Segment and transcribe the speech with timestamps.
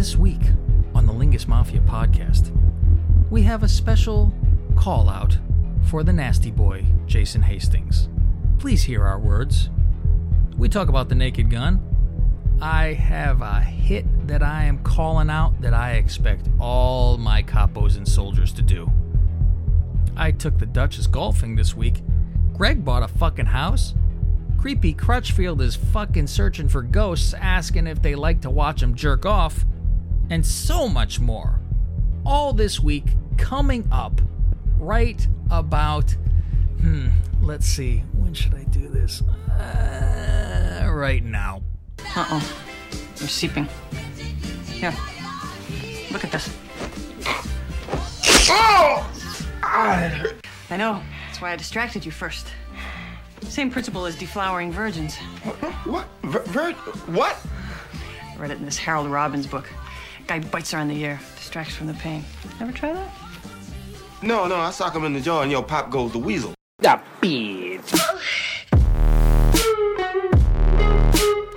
[0.00, 0.40] This week
[0.94, 2.56] on the Lingus Mafia podcast,
[3.28, 4.32] we have a special
[4.74, 5.36] call out
[5.90, 8.08] for the nasty boy, Jason Hastings.
[8.58, 9.68] Please hear our words.
[10.56, 11.82] We talk about the naked gun.
[12.62, 17.98] I have a hit that I am calling out that I expect all my capos
[17.98, 18.90] and soldiers to do.
[20.16, 22.00] I took the Duchess golfing this week.
[22.54, 23.92] Greg bought a fucking house.
[24.56, 29.26] Creepy Crutchfield is fucking searching for ghosts, asking if they like to watch him jerk
[29.26, 29.66] off,
[30.30, 31.60] and so much more.
[32.24, 33.04] All this week
[33.36, 34.20] coming up
[34.78, 36.10] right about.
[36.80, 37.08] Hmm,
[37.42, 38.04] let's see.
[38.12, 39.22] When should I do this?
[39.22, 41.62] Uh, right now.
[42.16, 42.62] Uh oh.
[43.16, 43.68] You're seeping.
[44.66, 44.94] Here.
[46.10, 46.48] Look at this.
[48.52, 49.06] Oh!
[49.62, 51.02] I know.
[51.26, 52.46] That's why I distracted you first.
[53.42, 55.16] Same principle as deflowering virgins.
[55.84, 56.06] What?
[56.22, 56.72] Ver, ver,
[57.12, 57.36] what?
[58.32, 59.68] I read it in this Harold Robbins book.
[60.30, 62.24] Guy bites her on the ear, distracts from the pain.
[62.60, 63.10] Ever try that?
[64.22, 66.54] No, no, I sock him in the jaw and yo, pop goes the weasel.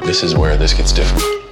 [0.03, 1.42] This is where this gets difficult.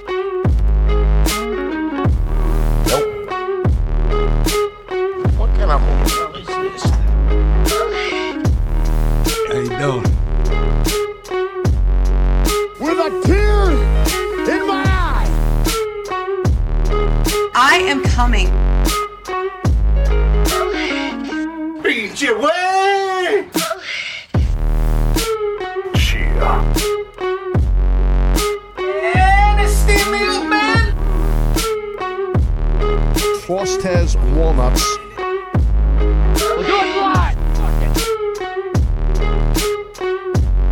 [17.92, 18.48] Am coming.
[21.82, 23.48] Beat your way!
[33.44, 34.86] Frost has walnuts.
[36.40, 37.36] We'll do it live.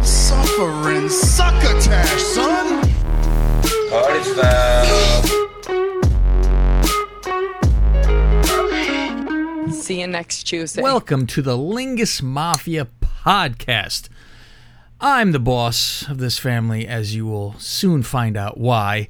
[0.03, 2.81] Suffering succotash, son!
[3.91, 4.80] Party foul.
[9.91, 10.83] See you next Tuesday.
[10.83, 14.09] Welcome to the Lingus Mafia podcast.
[15.01, 19.09] I'm the boss of this family, as you will soon find out why.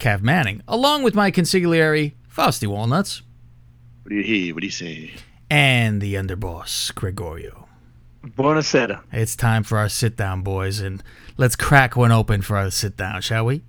[0.00, 3.22] Cav Manning, along with my consigliere, Fausty Walnuts,
[4.02, 4.54] What do you hear?
[4.56, 5.12] What do you say?
[5.48, 7.68] and the underboss, Gregorio.
[8.26, 9.02] Buonasera.
[9.12, 11.00] It's time for our sit down, boys, and
[11.36, 13.62] let's crack one open for our sit down, shall we?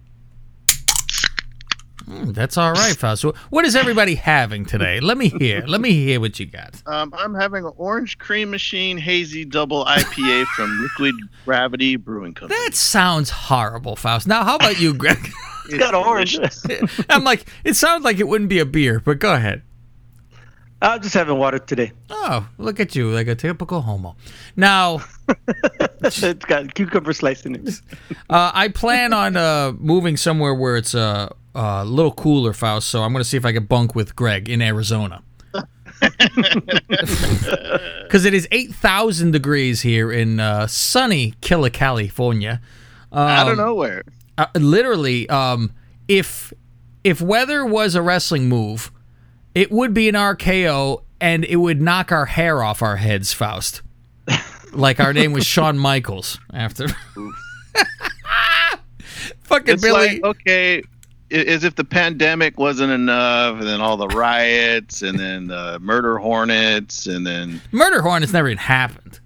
[2.09, 3.23] Hmm, that's all right, Faust.
[3.51, 4.99] What is everybody having today?
[4.99, 5.61] Let me hear.
[5.67, 6.81] Let me hear what you got.
[6.87, 11.13] Um, I'm having an Orange Cream Machine Hazy Double IPA from Liquid
[11.45, 12.59] Gravity Brewing Company.
[12.65, 14.25] That sounds horrible, Faust.
[14.27, 15.19] Now, how about you, Greg?
[15.71, 16.39] It's got orange.
[17.11, 19.61] I'm like, it sounds like it wouldn't be a beer, but go ahead.
[20.81, 21.91] I'm just having water today.
[22.09, 24.15] Oh, look at you, like a typical homo.
[24.55, 25.01] Now,
[26.01, 27.81] it's got cucumber sliced in it.
[28.31, 32.87] uh, I plan on uh, moving somewhere where it's uh, a little cooler, Faust.
[32.89, 35.23] So I'm going to see if I can bunk with Greg in Arizona.
[38.03, 42.61] Because it is 8,000 degrees here in uh, sunny Killa, California.
[43.11, 44.03] Out of nowhere.
[44.37, 45.71] uh, literally um
[46.07, 46.53] if
[47.03, 48.91] if weather was a wrestling move
[49.55, 53.81] it would be an RKO and it would knock our hair off our heads Faust
[54.73, 56.87] like our name was Shawn Michaels after
[59.43, 60.83] fucking It's Billy like okay,
[61.31, 66.17] as if the pandemic wasn't enough, and then all the riots, and then the murder
[66.17, 69.19] hornets, and then murder hornets never even happened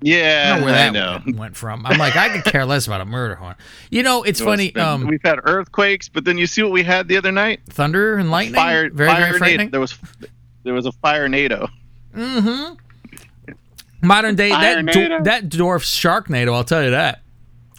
[0.00, 1.20] yeah, don't know where I that know.
[1.26, 3.56] went- went from I'm like I could care less about a murder horn
[3.90, 6.62] you know it's Well, funny it's been- um we've had earthquakes, but then you see
[6.62, 7.60] what we had the other night?
[7.68, 9.98] thunder and lightning Fire, very fire very nado- frightening There was
[10.62, 11.68] there was a Firenado.
[12.16, 12.74] Mm-hmm.
[14.06, 15.24] Modern day that Firenado.
[15.24, 17.22] that dwarfs Sharknado I'll tell you that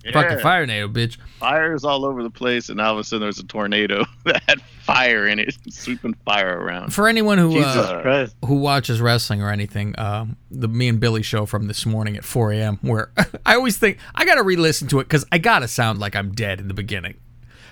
[0.04, 0.44] fucking Yeah.
[0.44, 4.06] Firenado bitch fires all over the place, and all of a sudden there's a tornado
[4.26, 6.94] that had fire in it, sweeping fire around.
[6.94, 11.46] for anyone who uh, who watches wrestling or anything, um, the me and Billy show
[11.46, 12.80] from this morning at 4 a.m.
[12.82, 13.12] Where
[13.46, 16.60] I always think I gotta re-listen to it because I gotta sound like I'm dead
[16.60, 17.16] in the beginning.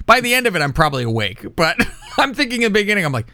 [0.05, 1.75] By the end of it, I'm probably awake, but
[2.17, 3.27] I'm thinking in the beginning, I'm like,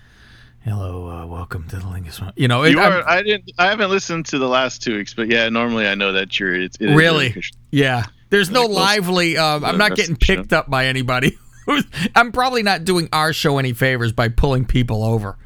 [0.62, 3.51] "Hello, uh, welcome to the Lingus." Mo-" You know, it, You I'm- are, I didn't.
[3.60, 6.56] I haven't listened to the last two weeks, but yeah, normally I know that you're.
[6.56, 8.06] It's, it is really, your- yeah.
[8.33, 9.38] There's no lively.
[9.38, 11.38] Um, I'm not getting picked up by anybody.
[12.15, 15.38] I'm probably not doing our show any favors by pulling people over.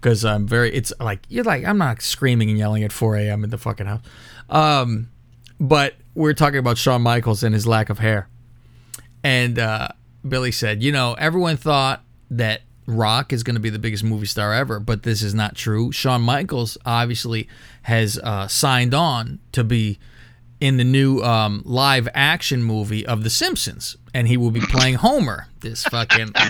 [0.00, 0.72] because I'm very.
[0.72, 3.42] It's like you're like I'm not screaming and yelling at 4 a.m.
[3.42, 4.02] in the fucking house.
[4.48, 5.08] Um,
[5.58, 8.28] but we're talking about Shawn Michaels and his lack of hair,
[9.24, 9.88] and uh,
[10.26, 14.26] Billy said, you know, everyone thought that Rock is going to be the biggest movie
[14.26, 15.90] star ever, but this is not true.
[15.90, 17.48] Shawn Michaels obviously
[17.82, 19.98] has uh, signed on to be
[20.60, 24.94] in the new um, live action movie of The Simpsons, and he will be playing
[25.06, 25.46] Homer.
[25.60, 26.32] This fucking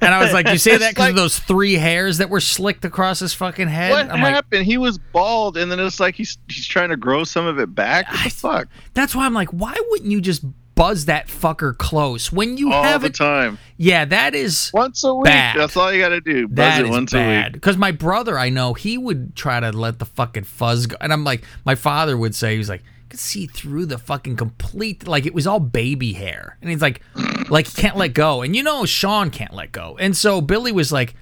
[0.00, 2.38] And I was like, "You say that because like- of those three hairs that were
[2.40, 4.64] slicked across his fucking head?" What I'm like, happened?
[4.64, 7.74] he was bald, and then it's like he's he's trying to grow some of it
[7.74, 8.08] back.
[8.10, 8.68] What the fuck?
[8.94, 10.44] That's why I'm like, why wouldn't you just
[10.76, 13.14] buzz that fucker close when you All have the it?
[13.14, 15.24] time, Yeah, that is once a week.
[15.26, 15.56] Bad.
[15.58, 16.46] That's all you got to do.
[16.48, 17.52] Buzz that it once a week.
[17.52, 21.12] Because my brother, I know, he would try to let the fucking fuzz go, and
[21.12, 25.06] I'm like, my father would say, he's like, I could see through the fucking complete,
[25.06, 27.02] like it was all baby hair, and he's like,
[27.50, 30.72] like he can't let go, and you know, Shawn can't let go, and so Billy
[30.72, 31.14] was like,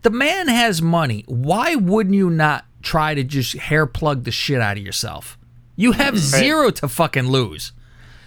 [0.00, 1.22] the man has money.
[1.26, 5.36] Why wouldn't you not try to just hair plug the shit out of yourself?
[5.76, 7.72] You have zero to fucking lose.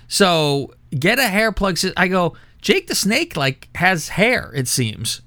[0.07, 1.79] So get a hair plug.
[1.95, 4.51] I go, Jake the Snake like has hair.
[4.53, 5.21] It seems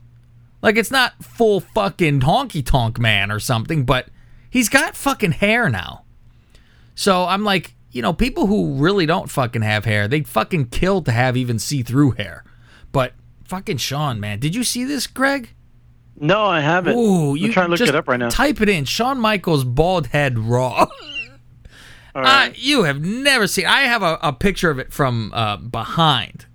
[0.63, 4.09] like it's not full fucking honky tonk man or something, but
[4.49, 6.05] he's got fucking hair now.
[6.95, 11.03] So I'm like, you know, people who really don't fucking have hair, they'd fucking kill
[11.03, 12.45] to have even see through hair.
[12.93, 13.15] But
[13.45, 15.51] fucking Shawn, man, did you see this, Greg?
[16.17, 16.97] No, I haven't.
[16.97, 18.29] Ooh, I'm you trying to look it up right now.
[18.29, 18.85] Type it in.
[18.85, 20.87] Shawn Michaels bald head raw.
[22.15, 23.67] All Uh, you have never seen.
[23.67, 26.47] I have a, a picture of it from uh, behind,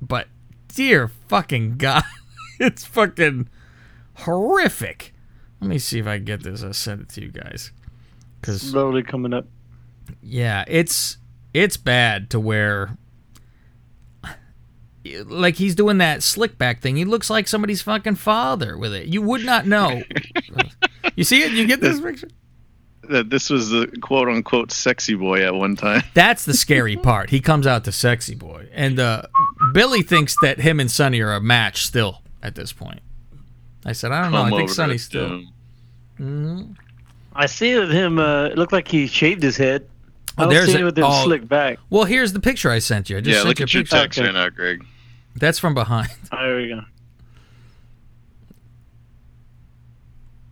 [0.00, 0.28] but
[0.68, 2.04] dear fucking god,
[2.60, 3.48] it's fucking
[4.14, 5.12] horrific.
[5.60, 6.62] Let me see if I can get this.
[6.62, 7.72] I'll send it to you guys.
[8.42, 9.46] Cause Slowly coming up.
[10.22, 11.18] Yeah, it's
[11.54, 12.96] it's bad to where
[15.24, 16.96] like he's doing that slick back thing.
[16.96, 19.06] He looks like somebody's fucking father with it.
[19.06, 20.02] You would not know.
[21.16, 21.52] you see it?
[21.52, 22.28] You get this picture?
[23.08, 26.02] That this was the quote unquote sexy boy at one time.
[26.14, 27.30] That's the scary part.
[27.30, 29.22] He comes out to sexy boy, and uh,
[29.72, 33.00] Billy thinks that him and Sunny are a match still at this point.
[33.84, 34.42] I said, I don't know.
[34.42, 35.44] I think over Sunny's to-
[36.16, 36.68] still.
[37.34, 38.20] I see with him.
[38.20, 39.88] Uh, it looked like he shaved his head.
[40.38, 41.24] I Oh, don't there's see a- it with him oh.
[41.24, 41.78] slick back.
[41.90, 43.18] Well, here's the picture I sent you.
[43.18, 43.96] I just Yeah, sent look you a at your picture.
[43.96, 44.26] text Okay.
[44.28, 44.84] right now, Greg.
[45.36, 46.10] That's from behind.
[46.32, 46.80] Oh, there we go.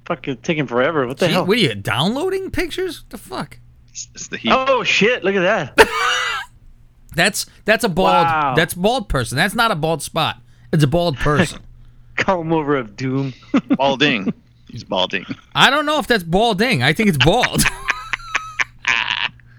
[0.07, 1.07] Fucking taking forever.
[1.07, 1.47] What the Gee, hell?
[1.47, 3.05] what are you downloading pictures?
[3.11, 3.59] The fuck?
[3.91, 4.53] It's, it's the heat.
[4.53, 5.23] Oh shit!
[5.25, 5.41] Look at
[5.77, 5.89] that.
[7.15, 8.25] That's that's a bald.
[8.27, 8.55] Wow.
[8.57, 9.37] That's bald person.
[9.37, 10.37] That's not a bald spot.
[10.73, 11.59] It's a bald person.
[12.17, 13.35] Comb over of doom.
[13.77, 14.33] Balding.
[14.69, 15.27] He's balding.
[15.53, 16.85] I don't know if that's balding.
[16.85, 17.63] I think it's bald.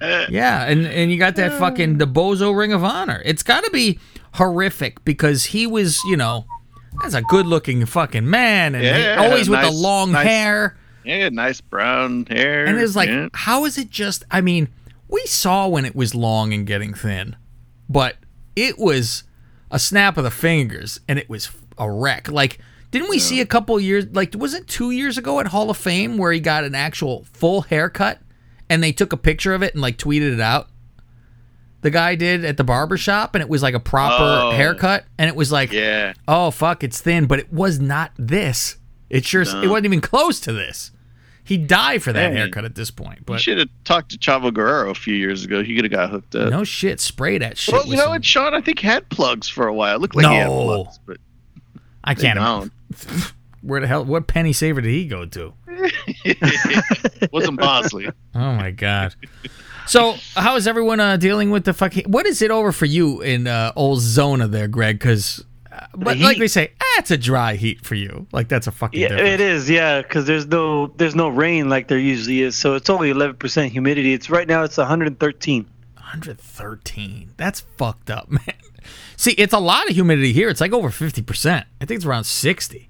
[0.01, 1.99] Yeah, and and you got that fucking mm.
[1.99, 3.21] the Bozo Ring of Honor.
[3.25, 3.99] It's got to be
[4.33, 6.45] horrific because he was, you know,
[7.01, 10.77] that's a good-looking fucking man, and Yeah, always with the long nice- hair.
[11.03, 12.65] Yeah, nice brown hair.
[12.65, 13.29] And it's like, yeah.
[13.33, 14.23] how is it just?
[14.29, 14.69] I mean,
[15.07, 17.35] we saw when it was long and getting thin,
[17.89, 18.17] but
[18.55, 19.23] it was
[19.71, 22.29] a snap of the fingers, and it was a wreck.
[22.29, 22.59] Like,
[22.91, 24.05] didn't we see a couple years?
[24.11, 27.25] Like, was it two years ago at Hall of Fame where he got an actual
[27.33, 28.19] full haircut,
[28.71, 30.67] and they took a picture of it and like tweeted it out?
[31.81, 34.51] The guy did at the barber shop, and it was like a proper Oh.
[34.51, 36.13] haircut, and it was like, Yeah.
[36.27, 38.77] oh fuck, it's thin, but it was not this.
[39.09, 40.91] It sure, it wasn't even close to this.
[41.43, 42.37] He'd die for that Hey.
[42.37, 43.25] haircut at this point.
[43.25, 45.63] But You should have talked to Chavo Guerrero a few years ago.
[45.63, 46.49] He could have got hooked up.
[46.51, 47.73] no shit, spray that shit.
[47.73, 48.53] well, you know some- what, Shawn?
[48.53, 49.95] I think had plugs for a while.
[49.95, 50.63] It looked like he had No.
[50.63, 51.17] plugs, but
[52.03, 52.37] I can't.
[52.39, 52.71] don't.
[53.61, 54.03] Where the hell?
[54.05, 55.53] What penny saver did he go to?
[57.31, 58.09] Wasn't Bosley.
[58.35, 59.15] Oh my god.
[59.87, 62.05] So, how is everyone uh, dealing with the fucking?
[62.11, 64.99] What is it over for you in uh, old Zona there, Greg?
[64.99, 68.27] Because, uh, but like we say, ah, it's a dry heat for you.
[68.31, 69.29] Like that's a fucking Yeah, difference.
[69.29, 69.69] it is.
[69.69, 73.69] Yeah, because there's no there's no rain like there usually is, so it's only 11%
[73.69, 74.13] humidity.
[74.13, 75.65] It's right now it's 113.
[75.95, 77.33] 113.
[77.37, 78.41] That's fucked up, man.
[79.17, 80.49] See, it's a lot of humidity here.
[80.49, 81.65] It's like over 50%.
[81.81, 82.89] I think it's around 60.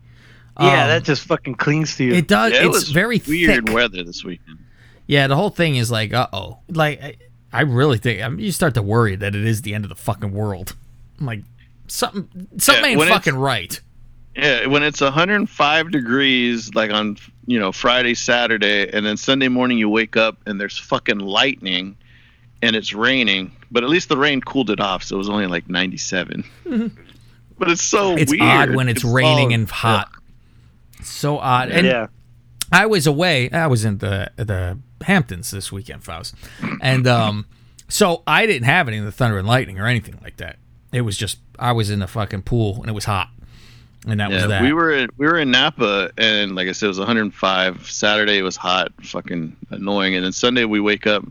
[0.60, 2.13] Yeah, Um, that just fucking clings to you.
[2.13, 2.51] It does.
[2.53, 3.74] Yeah, it it's was very weird thick.
[3.75, 4.60] weather this weekend.
[5.08, 6.60] Yeah, the whole thing is like, uh oh.
[6.70, 7.15] Like, I,
[7.53, 9.89] I really think I mean, you start to worry that it is the end of
[9.89, 10.75] the fucking world.
[11.20, 11.43] I'm like,
[11.88, 12.27] something,
[12.58, 13.79] something Yeah, ain't fucking right.
[14.36, 17.17] Yeah, when it's 105 degrees, like on
[17.48, 21.98] you know Friday, Saturday, and then Sunday morning you wake up and there's fucking lightning,
[22.62, 23.51] and it's raining.
[23.72, 26.43] But at least the rain cooled it off, so it was only like 97.
[27.58, 28.41] but it's so It's weird.
[28.43, 30.10] odd when it's, raining all- and hot.
[31.03, 31.70] So odd.
[31.70, 32.08] And yeah.
[32.72, 33.50] I was away.
[33.51, 36.36] I was in the the Hamptons this weekend, Faust,
[36.81, 37.46] and um,
[37.89, 40.58] so I didn't have any of the thunder and lightning or anything like that.
[40.93, 43.29] It was just I was in the fucking pool and it was hot,
[44.08, 44.62] and that was that.
[44.62, 47.91] we were in, we were in Napa, and like I said, it was 105.
[47.91, 51.25] Saturday it was hot, fucking annoying, and then Sunday we wake up,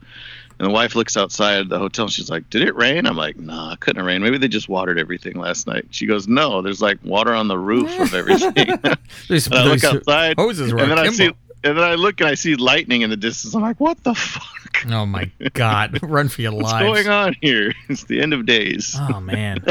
[0.60, 2.04] and the wife looks outside the hotel.
[2.04, 4.22] and She's like, "Did it rain?" I'm like, "Nah, it couldn't have rained.
[4.22, 7.58] Maybe they just watered everything last night." She goes, "No, there's like water on the
[7.58, 8.52] roof of everything."
[9.28, 11.32] There's- and I look outside, hoses were and then I see,
[11.64, 13.54] and then I look and I see lightning in the distance.
[13.54, 14.86] I'm like, "What the fuck?
[14.90, 15.98] Oh my god!
[16.08, 16.86] Run for your life.
[16.86, 17.72] What's going on here?
[17.88, 19.64] It's the end of days." Oh man.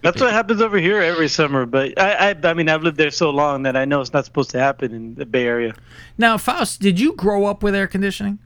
[0.00, 1.66] That's what happens over here every summer.
[1.66, 4.24] But I, I, I mean, I've lived there so long that I know it's not
[4.24, 5.74] supposed to happen in the Bay Area.
[6.16, 8.38] Now, Faust, did you grow up with air conditioning?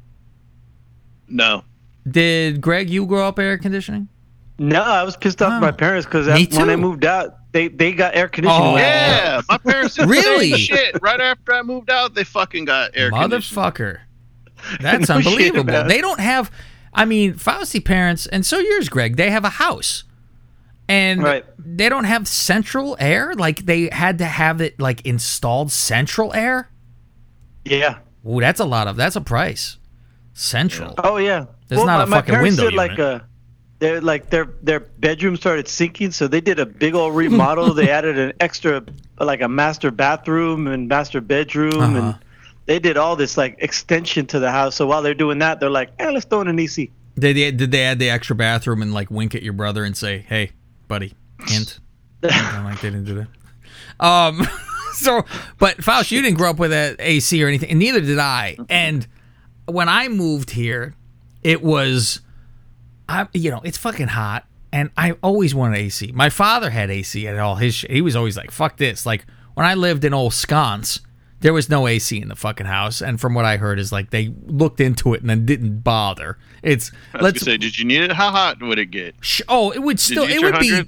[1.29, 1.65] No.
[2.09, 4.09] Did Greg, you grow up air conditioning?
[4.59, 5.57] No, I was pissed off Oh.
[5.57, 5.73] at my oh.
[5.73, 8.75] parents because when I moved out, they they got air conditioning.
[8.75, 8.77] Oh.
[8.77, 10.53] Yeah, my parents did Really?
[10.53, 10.99] shit.
[11.03, 13.41] Right after I moved out, they fucking got air conditioning.
[13.41, 13.99] Motherfucker.
[14.81, 15.61] That's No unbelievable.
[15.61, 15.89] about.
[15.89, 16.51] They don't have,
[16.95, 20.05] I mean, Fausti parents, and so yours, Greg, they have a house.
[20.89, 21.45] And Right.
[21.59, 23.35] they don't have central air?
[23.35, 26.69] Like they had to have it like installed central air?
[27.65, 27.99] Yeah.
[28.29, 29.79] Ooh, that's a lot of, that's a price.
[30.35, 30.95] Central.
[30.99, 31.47] Oh yeah.
[31.69, 33.27] There's not a fucking my parents window did like a,
[33.79, 37.75] they're like their their bedroom started sinking, so they did a big old remodel.
[37.75, 38.83] they added an extra
[39.19, 41.99] like a master bathroom and master bedroom, Uh-huh.
[41.99, 42.19] and
[42.67, 44.77] they did all this like extension to the house.
[44.77, 47.51] So while they're doing that, they're like, "Eh, let's throw in an AC." Did they,
[47.51, 50.53] did they add the extra bathroom and like wink at your brother and say, hey,
[50.89, 51.13] buddy,
[51.47, 51.79] hint?
[52.23, 53.15] I'm like, they didn't do
[54.01, 54.05] that.
[54.05, 54.47] Um,
[54.95, 55.23] so,
[55.59, 58.57] but Faust, you didn't grow up with a AC or anything, and neither did I.
[58.71, 59.07] And
[59.67, 60.95] when I moved here,
[61.43, 62.21] it was,
[63.09, 66.13] I, you know, it's fucking hot, and I always wanted AC.
[66.13, 67.75] My father had AC at all his.
[67.75, 71.01] Sh- he was always like, "Fuck this!" Like when I lived in old sconce,
[71.41, 74.11] there was no AC in the fucking house, and from what I heard is like
[74.11, 76.39] they looked into it and then didn't bother.
[76.63, 76.91] It's
[77.21, 78.13] let's say, did you need it?
[78.13, 79.15] How hot would it get?
[79.21, 80.85] sh- oh, it would still it would be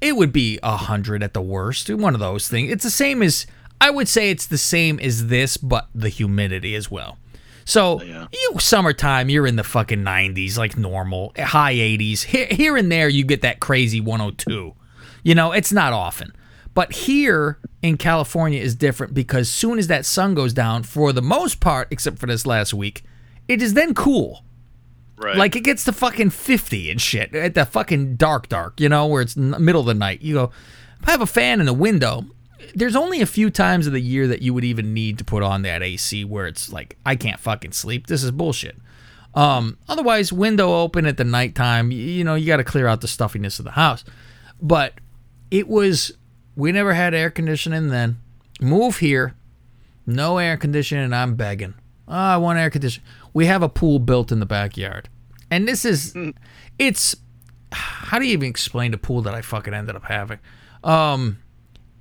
[0.00, 1.90] it would be a hundred at the worst.
[1.90, 2.70] One of those things.
[2.70, 3.46] It's the same as
[3.80, 7.18] I would say it's the same as this, but the humidity as well.
[7.66, 8.26] So Yeah.
[8.32, 12.22] you summertime, you're in the fucking 90s, like normal, high 80s.
[12.22, 14.72] Here, here and there, you get that crazy 102.
[15.24, 16.32] You know, it's not often.
[16.74, 21.22] But here in California is different because soon as that sun goes down, for the
[21.22, 23.02] most part, except for this last week,
[23.48, 24.44] it is then cool.
[25.16, 25.36] Right.
[25.36, 29.06] Like it gets to fucking 50 and shit at the fucking dark, dark, you know,
[29.06, 30.20] where it's n- middle of the night.
[30.22, 30.50] You go,
[31.04, 32.26] I have a fan in the window,
[32.74, 35.42] there's only a few times of the year that you would even need to put
[35.42, 38.06] on that AC where it's like, I can't fucking sleep.
[38.06, 38.76] This is bullshit.
[39.34, 43.02] Um, otherwise, window open at the nighttime, y- you know, you got to clear out
[43.02, 44.04] the stuffiness of the house.
[44.62, 44.94] But
[45.50, 46.12] it was,
[46.56, 48.18] we never had air conditioning then.
[48.60, 49.34] Move here,
[50.06, 51.74] no air conditioning, I'm begging.
[52.08, 53.06] Oh, I want air conditioning.
[53.34, 55.08] We have a pool built in the backyard.
[55.50, 56.16] And this is,
[56.78, 57.14] it's,
[57.72, 60.38] how do you even explain the pool that I fucking ended up having?
[60.82, 61.38] Um,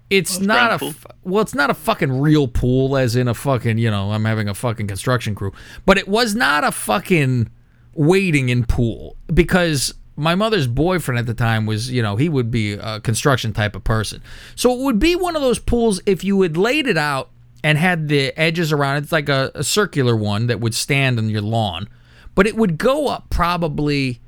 [0.09, 3.89] it's not a well, it's not a fucking real pool, as in a fucking you
[3.89, 5.51] know I'm having a fucking construction crew,
[5.85, 7.49] but it was not a fucking
[7.93, 12.51] wading in pool because my mother's boyfriend at the time was you know he would
[12.51, 14.21] be a construction type of person,
[14.55, 17.31] so it would be one of those pools if you had laid it out
[17.63, 21.17] and had the edges around it, it's like a, a circular one that would stand
[21.17, 21.89] on your lawn,
[22.35, 24.21] but it would go up probably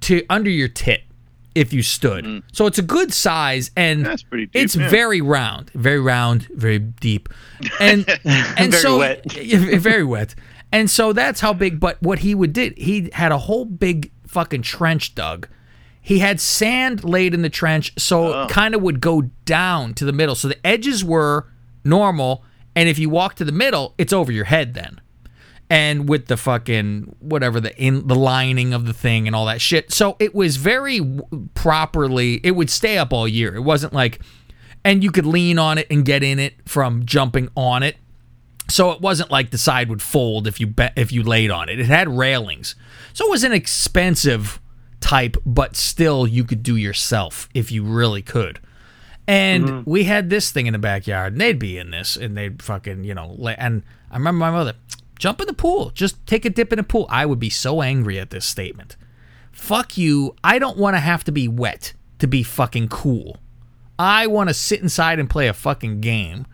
[0.00, 1.02] to under your tit
[1.54, 2.24] if you stood.
[2.24, 2.42] Mm.
[2.52, 4.88] So it's a good size and That's pretty deep, it's yeah.
[4.88, 7.28] very round, very round, very deep.
[7.80, 9.30] And and Very so wet.
[9.32, 10.34] Very wet.
[10.72, 14.12] And so that's how big but what he would did, he had a whole big
[14.26, 15.48] fucking trench dug.
[16.00, 18.42] He had sand laid in the trench so Oh.
[18.44, 20.34] it kind of would go down to the middle.
[20.34, 21.46] So the edges were
[21.84, 22.44] normal
[22.76, 24.99] and if you walk to the middle, it's over your head then
[25.70, 29.60] and with the fucking whatever the in the lining of the thing and all that
[29.60, 29.92] shit.
[29.92, 32.40] So it was very w- properly.
[32.42, 33.54] It would stay up all year.
[33.54, 34.20] It wasn't like,
[34.84, 37.96] and you could lean on it and get in it from jumping on it.
[38.68, 41.68] So it wasn't like the side would fold if you be, if you laid on
[41.68, 41.78] it.
[41.78, 42.74] It had railings,
[43.12, 44.60] so it was an expensive
[45.00, 48.60] type, but still you could do yourself if you really could.
[49.26, 49.90] And mm-hmm.
[49.90, 53.04] we had this thing in the backyard, and they'd be in this, and they'd fucking,
[53.04, 54.74] you know, la- and I remember my mother,
[55.20, 57.06] jump in the pool, just take a dip in the pool.
[57.10, 58.96] I would be so angry at this statement.
[59.52, 60.34] Fuck you.
[60.42, 63.36] I don't want to have to be wet to be fucking cool.
[63.98, 66.46] I want to sit inside and play a fucking game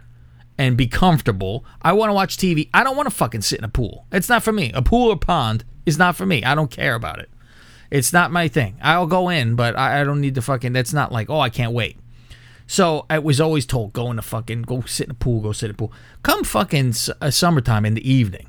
[0.59, 1.65] and be comfortable.
[1.81, 2.69] I want to watch TV.
[2.75, 4.05] I don't want to fucking sit in a pool.
[4.11, 4.73] It's not for me.
[4.75, 6.43] A pool or pond is not for me.
[6.43, 7.31] I don't care about it.
[7.89, 8.79] It's not my thing.
[8.83, 10.73] I'll go in, but I, I don't need to fucking.
[10.73, 11.99] That's not like, oh, I can't wait.
[12.67, 15.53] So I was always told, go in the fucking, go sit in the pool, go
[15.53, 15.93] sit in the pool.
[16.25, 18.49] Come fucking s- uh, summertime in the evening.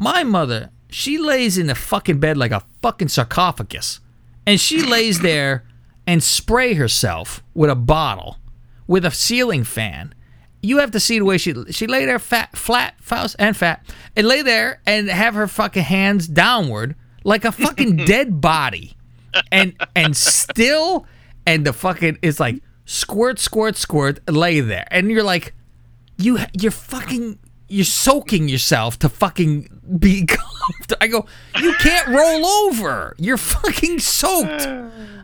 [0.00, 4.00] My mother, she lays in the fucking bed like a fucking sarcophagus.
[4.46, 5.64] And she lays there
[6.06, 8.38] and spray herself with a bottle
[8.86, 10.14] with a ceiling fan.
[10.62, 13.86] You have to see the way she she lay there fat, flat, Faust, and fat,
[14.16, 18.96] and lay there and have her fucking hands downward like a fucking dead body,
[19.52, 21.06] and and still,
[21.46, 25.54] and the fucking it's like squirt, squirt, squirt, lay there, and you're like,
[26.16, 27.38] you you're fucking
[27.70, 30.96] you're soaking yourself to fucking be comfortable.
[31.00, 31.26] I go,
[31.60, 33.14] you can't roll over.
[33.18, 34.66] You're fucking soaked.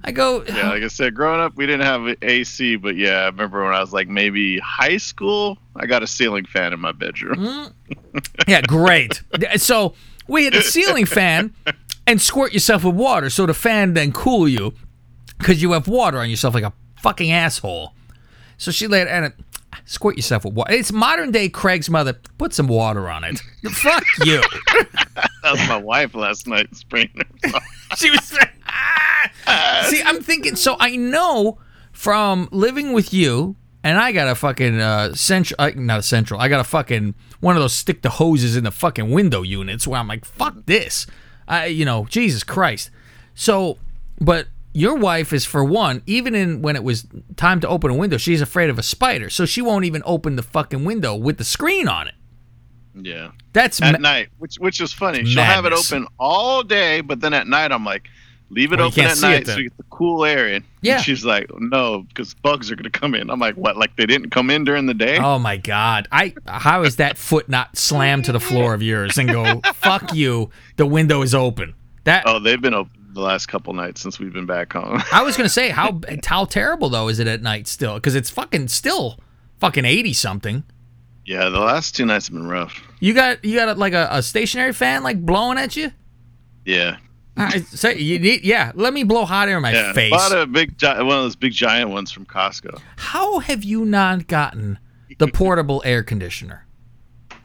[0.04, 3.26] I go, Yeah, like I said, growing up, we didn't have AC, but yeah, I
[3.26, 6.92] remember when I was like maybe high school, I got a ceiling fan in my
[6.92, 7.44] bedroom.
[7.44, 8.18] Hmm?
[8.46, 9.22] yeah, great.
[9.56, 9.94] So
[10.28, 11.52] we had a ceiling fan
[12.06, 14.72] and squirt yourself with water so the fan then cool you
[15.38, 17.92] because you have water on yourself like a fucking asshole.
[18.58, 19.34] So she laid and it,
[19.86, 20.72] squirt yourself with water.
[20.72, 22.12] It's modern day Craig's mother.
[22.36, 23.40] Put some water on it.
[23.70, 24.42] Fuck you.
[25.42, 27.60] That was my wife last night spraying her.
[27.96, 28.36] she was.
[28.66, 29.84] Ah!
[29.88, 30.56] See, I'm thinking.
[30.56, 31.58] So I know
[31.92, 36.40] from living with you, and I got a fucking uh, central, uh, not a central.
[36.40, 39.86] I got a fucking one of those stick the hoses in the fucking window units
[39.86, 41.06] where I'm like, fuck this.
[41.46, 42.90] I, you know, Jesus Christ.
[43.36, 43.78] So,
[44.20, 47.06] but your wife is for one, even in when it was
[47.36, 50.36] time to open a window, she's afraid of a spider, so she won't even open
[50.36, 52.14] the fucking window with the screen on it.
[52.94, 53.30] Yeah.
[53.52, 55.24] That's At ma- night, which which is funny.
[55.24, 58.08] She'll have it open all day, but then at night I'm like,
[58.50, 60.62] leave it Well, open at night so you get the cool air in.
[60.82, 60.96] Yeah.
[60.96, 63.30] And she's like, no, because bugs are gonna come in.
[63.30, 63.76] I'm like, what?
[63.76, 65.18] Like they didn't come in during the day?
[65.18, 66.06] Oh my god!
[66.12, 70.14] I how is that foot not slammed to the floor of yours and go fuck
[70.14, 70.50] you?
[70.76, 71.74] The window is open.
[72.04, 75.02] That Oh, they've been open the last couple nights since we've been back home.
[75.12, 77.94] I was gonna say how how terrible though is it at night still?
[77.94, 79.18] Because it's fucking still
[79.58, 80.62] fucking eighty something.
[81.24, 82.80] yeah, the last two nights have been rough.
[83.00, 85.90] You got you got like a, a stationary fan like blowing at you.
[86.64, 86.98] Yeah.
[87.38, 88.72] I say you need yeah.
[88.74, 89.92] Let me blow hot air in my Yeah.
[89.92, 90.10] face.
[90.10, 92.80] Bought a big, one of those big giant ones from Costco.
[92.96, 94.78] How have you not gotten
[95.18, 96.65] the portable air conditioner?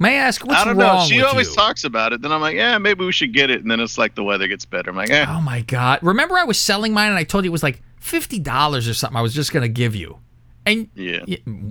[0.01, 1.05] May I ask what's I don't wrong know.
[1.05, 1.53] She always you?
[1.55, 2.21] talks about it.
[2.23, 3.61] Then I'm like, yeah, maybe we should get it.
[3.61, 4.89] And then it's like the weather gets better.
[4.89, 5.25] I'm like, eh.
[5.29, 5.99] Oh my god!
[6.01, 8.95] Remember I was selling mine and I told you it was like fifty dollars or
[8.95, 9.15] something.
[9.15, 10.17] I was just gonna give you,
[10.65, 11.23] and Yeah.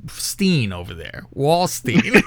[0.08, 2.22] Steen over there, Wallstein.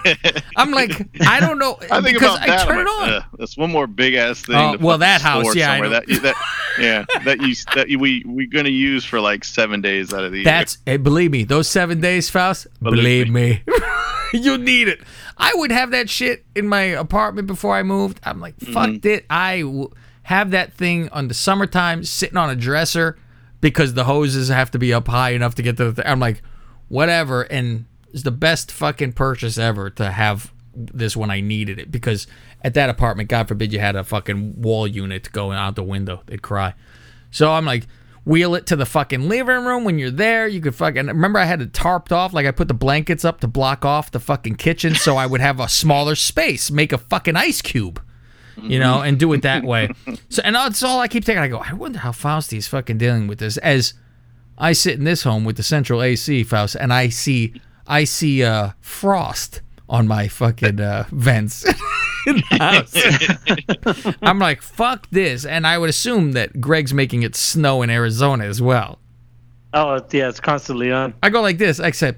[0.55, 0.91] I'm like,
[1.27, 2.67] I don't know I think because about I that.
[2.67, 3.09] turn I'm it like, on.
[3.13, 4.77] "Ugh, that's one more big ass thing.
[4.77, 5.87] To well, that house, yeah, I.
[5.89, 6.35] That, that,
[6.79, 10.31] yeah, that you that you, we we're gonna use for like seven days out of
[10.31, 10.45] the year.
[10.45, 12.67] That's hey, believe me, those seven days, Faust.
[12.81, 13.63] Believe, Believe me,
[14.33, 15.01] you need it.
[15.37, 18.19] I would have that shit in my apartment before I moved.
[18.23, 19.07] I'm like, fuck Mm-hmm.
[19.07, 19.25] it.
[19.29, 19.91] I w-
[20.23, 23.17] have that thing on the summertime sitting on a dresser
[23.61, 26.01] because the hoses have to be up high enough to get to the.
[26.01, 26.41] Th- I'm like,
[26.93, 31.91] whatever, and it's the best fucking purchase ever to have this when I needed it
[31.91, 32.27] because
[32.61, 36.21] at that apartment, God forbid, you had a fucking wall unit going out the window,
[36.27, 36.75] they'd cry.
[37.31, 37.87] So I'm like,
[38.25, 40.47] wheel it to the fucking living room when you're there.
[40.47, 43.41] You could fucking remember I had it tarped off, like I put the blankets up
[43.41, 46.99] to block off the fucking kitchen so I would have a smaller space, make a
[46.99, 48.03] fucking ice cube.
[48.61, 49.89] You know, and do it that way.
[50.29, 51.41] So, and that's all I keep thinking.
[51.41, 53.57] I go, I wonder how Fausti's fucking dealing with this.
[53.57, 53.95] As
[54.57, 57.53] I sit in this home with the central AC, Faust, and I see,
[57.87, 61.65] I see uh, frost on my fucking uh, vents
[62.27, 64.15] in the house.
[64.21, 65.45] I'm like, fuck this.
[65.45, 68.99] And I would assume that Greg's making it snow in Arizona as well.
[69.73, 71.15] Oh yeah, it's constantly on.
[71.23, 71.79] I go like this.
[71.79, 72.13] I say,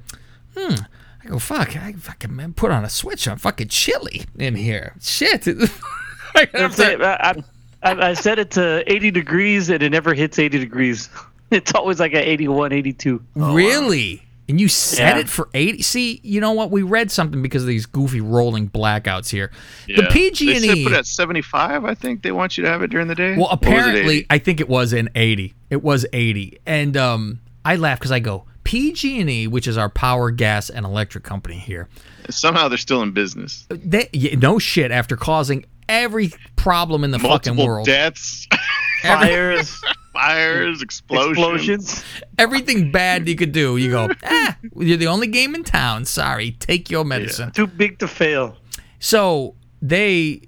[0.55, 0.75] hmm.
[1.23, 1.75] I go, fuck.
[1.75, 3.27] I fucking man, put on a switch.
[3.27, 4.93] I'm fucking chilly in here.
[5.01, 5.47] Shit.
[6.35, 7.43] I I,
[7.81, 11.09] I, I set it to 80 degrees and it never hits 80 degrees.
[11.61, 13.21] It's always like at 81, 82.
[13.35, 14.21] really?
[14.47, 15.21] And you set Yeah.
[15.21, 15.81] it for 80?
[15.81, 16.69] See, you know what?
[16.69, 19.49] We read something because of these goofy rolling blackouts here.
[19.87, 20.01] The Yeah.
[20.03, 21.83] They PG&E said put it at 75.
[21.83, 23.35] I think they want you to have it during the day.
[23.35, 25.55] Well, Or was it apparently, I think it was an 80.
[25.71, 26.59] It was 80.
[26.67, 31.23] And um, I laugh because I go, PG&E, which is our power, gas, and electric
[31.23, 31.87] company here,
[32.29, 33.65] somehow they're still in business.
[33.69, 38.47] they, yeah, no shit, after causing every problem in the fucking world, deaths,
[39.01, 39.79] Fires,
[40.15, 41.37] fires, explosions.
[41.37, 42.03] explosions.
[42.39, 46.05] everything bad you could do, you go, ah, you're the only game in town.
[46.05, 47.51] Sorry, take your medicine.
[47.51, 48.57] Too big to fail.
[48.99, 50.41] So they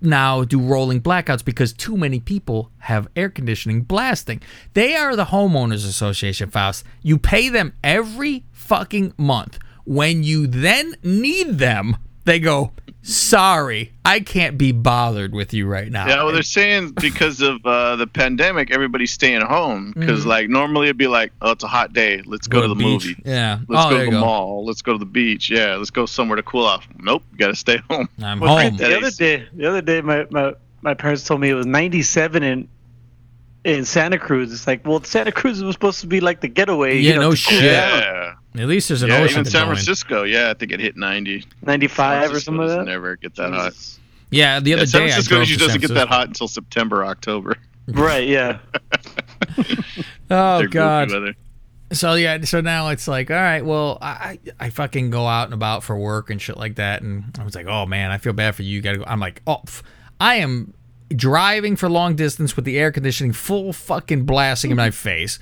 [0.00, 4.40] now do rolling blackouts because too many people have air conditioning blasting.
[4.74, 6.84] They are the homeowners association, Faust.
[7.02, 9.58] You pay them every fucking month.
[9.84, 12.72] When you then need them, they go,
[13.04, 17.64] "Sorry, I can't be bothered with you right now." Yeah, well, they're saying because of
[17.64, 19.92] uh, the pandemic, everybody's staying home.
[19.96, 22.74] Because like normally it'd be like, oh, it's a hot day, let's go, to the
[22.74, 23.06] beach.
[23.06, 23.22] movie.
[23.24, 23.60] Yeah.
[23.68, 24.20] Let's oh, go to the go.
[24.20, 24.64] mall.
[24.64, 25.50] Let's go to the beach.
[25.50, 26.88] Yeah, let's go somewhere to cool off.
[26.98, 28.08] Nope, you got to stay home.
[28.22, 28.76] I'm Well, home.
[28.76, 32.42] The other day, the other day, my, my, my parents told me it was 97
[32.42, 32.68] in
[33.64, 34.52] in Santa Cruz.
[34.52, 36.98] It's like, well, Santa Cruz was supposed to be like the getaway.
[36.98, 37.72] Yeah, you know, no to cool shit.
[37.72, 39.16] Yeah, At least there's an yeah.
[39.18, 39.76] ocean Even to San go in.
[39.76, 41.44] Francisco, yeah, I think it hit 90.
[41.62, 42.84] 95 or something like that.
[42.84, 43.72] Never get that hot.
[44.30, 46.08] Yeah, the other Yeah, San day I Francisco drove usually to San doesn't get that
[46.08, 47.56] hot until September, October.
[47.88, 48.58] Right, yeah.
[50.30, 51.10] Oh Their goofy God.
[51.12, 51.34] weather.
[51.92, 55.54] so yeah, so now it's like, all right, well, I I fucking go out and
[55.54, 58.32] about for work and shit like that, and I was like, oh man, I feel
[58.32, 58.70] bad for you.
[58.76, 59.04] You gotta go.
[59.06, 59.82] I'm like, oh, pff,
[60.20, 60.72] I am
[61.14, 65.38] driving for long distance with the air conditioning full fucking blasting in my face.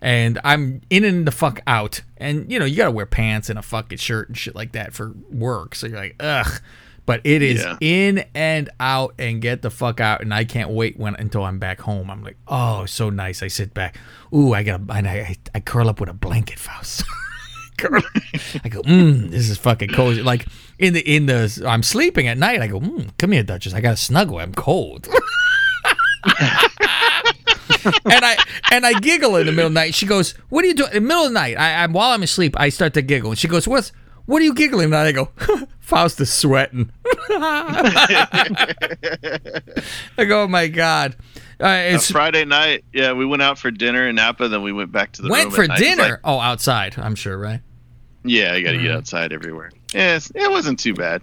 [0.00, 2.02] And I'm in and the fuck out.
[2.16, 4.92] And you know, you gotta wear pants and a fucking shirt and shit like that
[4.94, 5.74] for work.
[5.74, 6.60] So you're like, ugh.
[7.06, 7.78] But it is Yeah.
[7.80, 10.20] in and out and get the fuck out.
[10.20, 12.10] And I can't wait when until I'm back home.
[12.10, 13.42] I'm like, oh, so nice.
[13.42, 13.96] I sit back.
[14.34, 17.02] Ooh, I got a, and I, I, I curl up with a blanket, Faust.
[17.78, 18.02] Curl-
[18.64, 20.22] I go, mm, this is fucking cozy.
[20.22, 20.46] Like
[20.78, 22.60] in the in the, I'm sleeping at night.
[22.60, 23.72] I go, mm, come here, Duchess.
[23.72, 24.38] I got to snuggle.
[24.38, 25.08] I'm cold.
[27.84, 28.36] and I
[28.72, 29.94] and I giggle in the middle of the night.
[29.94, 32.12] She goes, "What are you doing?" In the middle of the night, I, I'm while
[32.12, 32.54] I'm asleep.
[32.58, 33.92] I start to giggle, and she goes, "What's
[34.26, 35.30] what are you giggling?" And I go,
[35.80, 36.90] "Faust is sweating."
[37.30, 38.42] I
[40.26, 41.16] go, "Oh my god!"
[41.60, 44.48] Uh, Uh, it's Friday night, yeah, we went out for dinner in Napa.
[44.48, 45.66] Then we went back to the went for.
[45.66, 46.02] Dinner.
[46.02, 46.94] like- oh, outside.
[46.98, 47.60] I'm sure, right?
[48.24, 48.84] yeah, you got to Mm.
[48.84, 49.70] eat outside everywhere.
[49.94, 51.22] Yeah, it wasn't too bad.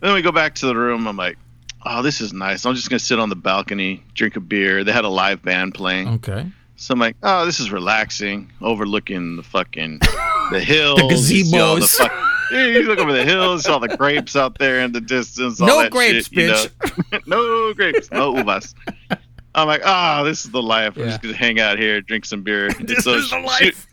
[0.00, 1.06] Then we go back to the room.
[1.06, 1.38] I'm like,
[1.84, 2.64] oh, this is nice.
[2.66, 4.84] I'm just gonna sit on the balcony, drink a beer.
[4.84, 6.08] They had a live band playing.
[6.08, 6.46] Okay.
[6.76, 10.00] So I'm like, oh, this is relaxing, overlooking the fucking
[10.50, 10.98] the hills.
[11.00, 11.96] The you see all gazebos.
[11.96, 12.12] fuck-
[12.52, 15.60] yeah, you look over the hills, all the grapes out there in the distance.
[15.60, 17.18] All No that grapes, shit, you know.
[17.26, 18.74] no grapes, no uvas.
[19.54, 20.96] I'm like, ah, this is the life.
[20.96, 21.10] We're Yeah.
[21.10, 22.70] just gonna hang out here, drink some beer.
[22.80, 23.86] This so is the she- life.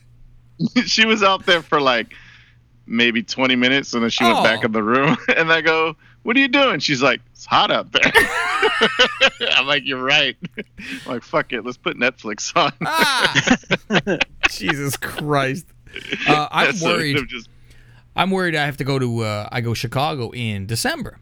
[0.75, 2.13] She, she was out there for like
[2.87, 4.33] maybe 20 minutes, and then she Oh.
[4.33, 5.15] went back in the room.
[5.37, 8.11] And I go, "What are you doing?" She's like, "It's hot out there."
[9.55, 14.17] I'm like, "You're right." I'm like, "Fuck it, let's put Netflix on." Ah!
[14.49, 15.65] Jesus Christ.
[16.27, 17.17] Uh, I'm So worried.
[17.17, 17.49] I'm just
[18.15, 21.19] I'm worried I have to go to uh, I go Chicago in December,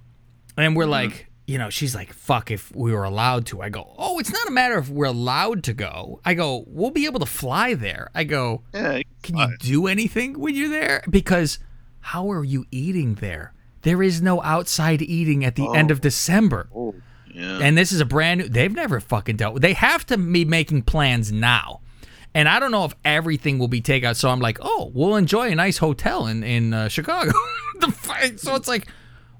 [0.58, 3.62] and we're like, you know, she's like, fuck if we were allowed to.
[3.62, 6.20] I go, oh, it's not a matter if we're allowed to go.
[6.26, 8.10] I go, we'll be able to fly there.
[8.14, 11.04] I go, yeah, can you do anything when you're there?
[11.10, 11.60] Because
[12.02, 13.54] how are you eating there?
[13.88, 16.68] There is no outside eating at the end of December.
[17.34, 17.60] yeah.
[17.62, 18.50] And this is a brand new.
[18.50, 19.62] They've never fucking dealt with.
[19.64, 21.80] They have to be making plans now,
[22.34, 24.18] and I don't know if everything will be takeout.
[24.18, 27.32] So I'm like, oh, we'll enjoy a nice hotel in in uh, Chicago.
[28.36, 28.90] so it's like,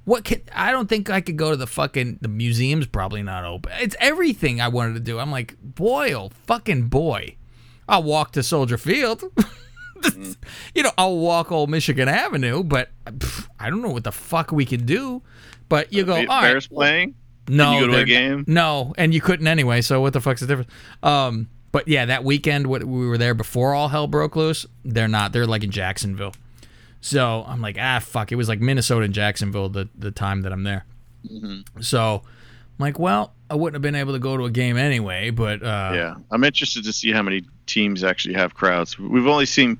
[0.06, 3.44] what can I don't think I could go to the fucking the museum's probably not
[3.44, 3.74] open.
[3.82, 5.20] It's everything I wanted to do.
[5.20, 7.36] I'm like, boy, oh fucking boy,
[7.90, 9.26] I'll walk to Soldier Field.
[10.76, 14.52] you know, I'll walk old Michigan Avenue, but pff, I don't know what the fuck
[14.52, 15.22] we can do.
[15.70, 17.16] But you go, all Be- right, Bears playing.
[17.50, 18.46] no, you go to a game?
[18.48, 19.82] No, and you couldn't anyway.
[19.82, 20.72] So what the fuck's the difference?
[21.04, 24.66] Um, but yeah, that weekend what we were there before all hell broke loose.
[24.86, 25.34] They're not.
[25.34, 26.34] They're like in Jacksonville.
[27.02, 28.32] So I'm like, ah, fuck.
[28.32, 30.86] It was like Minnesota and Jacksonville the the time that I'm there.
[31.30, 31.82] Mm-hmm.
[31.82, 32.30] So I'm
[32.80, 35.30] like, well, I wouldn't have been able to go to a game anyway.
[35.30, 38.98] But uh, Yeah, I'm interested to see how many teams actually have crowds.
[38.98, 39.78] We've only seen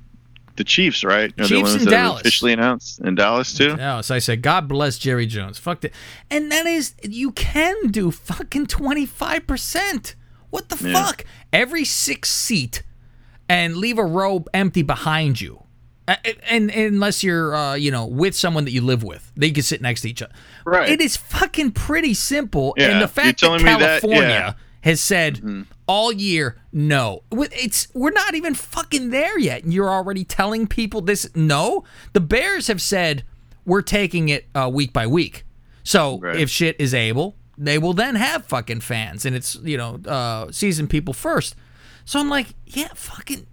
[0.58, 1.30] the Chiefs, right?
[1.30, 2.20] Are the Chiefs ones in that Dallas.
[2.20, 3.76] officially announced in Dallas too.
[4.02, 5.58] So I said, God bless Jerry Jones.
[5.58, 5.94] Fuck it.
[6.30, 10.14] And that is, you can do fucking 25%.
[10.50, 10.92] What the Yeah.
[10.92, 11.24] fuck?
[11.52, 12.82] Every six seat
[13.48, 15.64] and leave a row empty behind you.
[16.06, 19.62] And, and unless you're, uh, you know, with someone that you live with, they can
[19.62, 20.32] sit next to each other.
[20.64, 20.88] Right.
[20.88, 22.72] It is fucking pretty simple.
[22.78, 24.52] Yeah, and the fact that me that- California yeah.
[24.88, 27.22] Has said all year no.
[27.30, 29.62] It's we're not even fucking there yet.
[29.64, 31.84] And you're already telling people this no?
[32.12, 33.22] The bears have said
[33.64, 35.44] we're taking it uh, week by week.
[35.84, 36.36] So Right.
[36.40, 40.50] if shit is able they will then have fucking fans and it's you know uh,
[40.52, 41.54] season people first.
[42.04, 43.46] So i'm like yeah fucking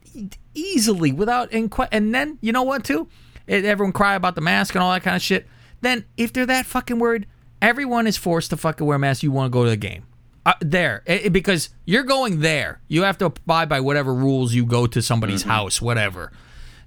[0.54, 3.08] easily without inqu- and then you know what too?
[3.48, 5.48] It- everyone cry about the mask and all that kind of shit.
[5.82, 7.26] Then if they're that fucking worried
[7.62, 10.04] everyone is forced to fucking wear masks you want to go to the game
[10.45, 11.03] uh, there.
[11.05, 12.79] It- because you're going there.
[12.88, 16.31] You have to abide by whatever rules you go to somebody's house whatever.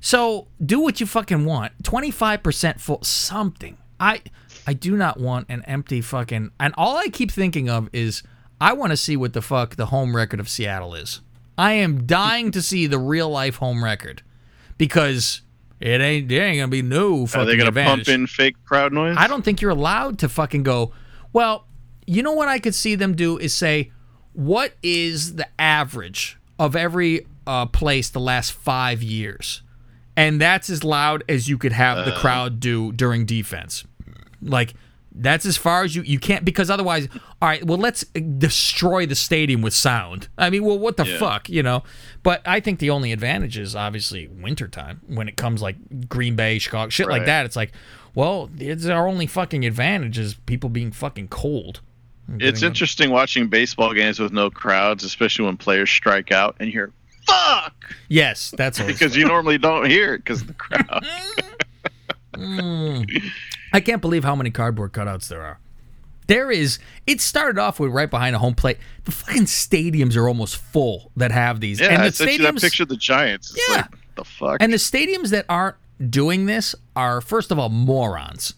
[0.00, 1.72] So do what you fucking want.
[1.82, 3.76] 25% full something.
[4.00, 4.22] I
[4.66, 8.22] i do not want an empty fucking and all i keep thinking of is
[8.60, 11.20] i want to see what the fuck the home record of seattle is.
[11.56, 14.22] I am dying to see the real life home record
[14.76, 15.42] because
[15.80, 18.06] it ain't there ain't gonna be no fucking Are they gonna advantage.
[18.06, 19.16] pump in fake crowd noise?
[19.18, 20.92] I don't think you're allowed to fucking go,
[21.32, 21.66] well,
[22.08, 23.92] you know what I could see them do is say,
[24.32, 29.62] what is the average of every uh, place the last five years?
[30.16, 33.84] And that's as loud as you could have the crowd do during defense.
[34.42, 34.74] Like,
[35.20, 37.08] that's as far as you you can't because otherwise,
[37.42, 37.64] all right.
[37.64, 40.28] Well, let's destroy the stadium with sound.
[40.38, 41.18] I mean, well, what the Yeah.
[41.18, 41.82] fuck, you know?
[42.22, 46.58] But I think the only advantage is obviously wintertime when it comes like Green Bay,
[46.58, 47.46] Chicago, shit like that.
[47.46, 47.72] It's like,
[48.14, 51.80] well, it's our only fucking advantage is people being fucking cold.
[52.40, 56.72] It's interesting watching baseball games with no crowds, especially when players strike out and you
[56.72, 56.92] hear
[57.26, 57.74] fuck?
[58.08, 61.06] Yes, that's Because you normally don't hear it because of the crowd.
[62.36, 63.02] Hmm.
[63.72, 65.58] I can't believe how many cardboard cutouts there are.
[66.28, 66.78] There is.
[67.06, 68.78] It started off with right behind a home plate.
[69.04, 71.80] The fucking stadiums are almost full that have these.
[71.80, 73.50] Yeah, and the sent you that stadiums, picture of the Giants.
[73.56, 73.76] It's Yeah.
[73.76, 74.58] like, the fuck?
[74.60, 75.76] and the stadiums that aren't
[76.10, 78.54] doing this are first of all morons.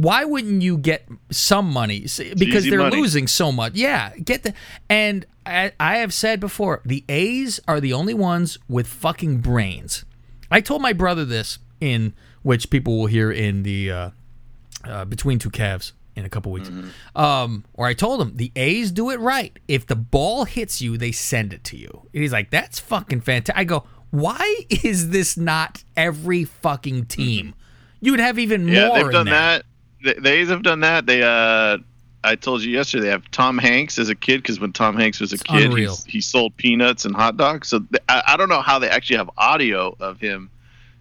[0.00, 2.06] Why wouldn't you get some money?
[2.34, 2.96] Because they're money.
[2.96, 3.74] losing so much.
[3.74, 4.54] Yeah, get the.
[4.88, 10.06] And I, I have said before, the A's are the only ones with fucking brains.
[10.50, 14.10] I told my brother this in which people will hear in the uh,
[14.84, 16.70] uh, between two calves in a couple weeks.
[17.14, 19.54] Um, or I told him the A's do it right.
[19.68, 22.08] If the ball hits you, they send it to you.
[22.14, 27.54] And he's like, "That's fucking fantastic." I go, "Why is this not every fucking team?
[28.00, 29.34] You would have even yeah, more." they've done there.
[29.34, 29.64] that.
[30.02, 31.06] The, the A's have done that.
[31.06, 31.78] They, uh,
[32.22, 35.20] I told you yesterday, they have Tom Hanks as a kid because when Tom Hanks
[35.20, 35.96] was a kid, unreal.
[35.96, 37.68] he's, he sold peanuts and hot dogs.
[37.68, 40.50] So th- I, I don't know how they actually have audio of him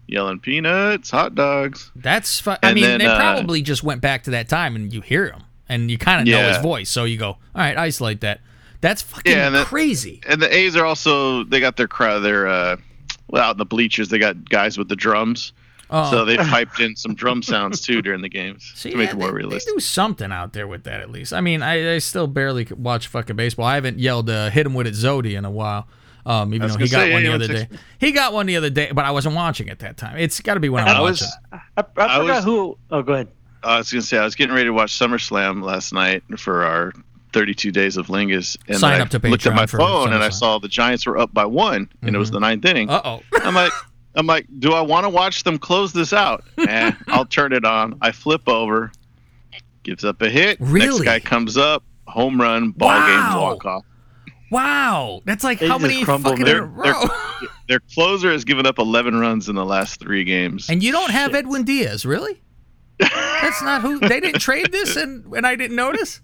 [0.07, 1.91] yelling peanuts, hot dogs.
[1.95, 2.39] That's.
[2.39, 5.01] Fu- I mean, then, they uh, probably just went back to that time, and you
[5.01, 8.21] hear him, and you kind of know his voice, so you go, "All right, isolate
[8.21, 8.41] that."
[8.81, 10.21] That's fucking Yeah, and that- crazy.
[10.27, 12.19] And the A's are also they got their crowd.
[12.19, 12.77] Their uh,
[13.27, 15.51] well, out in the bleachers, they got guys with the drums.
[15.91, 16.11] Oh.
[16.11, 19.15] So they piped in some drum sounds too during the games See, to make yeah,
[19.15, 19.71] it more they, realistic.
[19.71, 21.33] They do something out there with that at least.
[21.33, 23.65] I mean, I, I still barely watch fucking baseball.
[23.65, 25.87] I haven't yelled uh, "hit him with it, Zodi" in a while.
[26.25, 27.67] Um, even I though he got say, one the other day.
[27.69, 30.17] went He got one the other day, but I wasn't watching at that time.
[30.17, 31.27] It's got to be when I'm I watching.
[31.27, 32.77] was I, I forgot was- who.
[32.91, 33.29] Oh, go ahead.
[33.63, 36.93] I was gonna say I was getting ready to watch SummerSlam last night for our
[37.33, 40.29] 32 days of Lingus, and Sign I to looked at my for phone and I
[40.29, 42.89] saw the Giants were up by one, and it was the ninth inning.
[42.89, 43.21] Uh oh.
[43.43, 43.71] I'm like,
[44.15, 46.43] I'm like, do I want to watch them close this out?
[46.57, 47.97] eh, I'll turn it on.
[48.01, 48.91] I flip over,
[49.83, 50.59] gives up a hit.
[50.59, 53.31] Next guy comes up, home run, ball Wow.
[53.33, 53.85] game, walk off.
[54.51, 56.95] Wow, that's like They how many crumble, fucking a They're-
[57.67, 60.69] Their closer has given up 11 runs in the last three games.
[60.71, 62.41] and you don't have Edwin Diaz, really?
[62.99, 66.19] That's not who they didn't trade this, and and I didn't notice.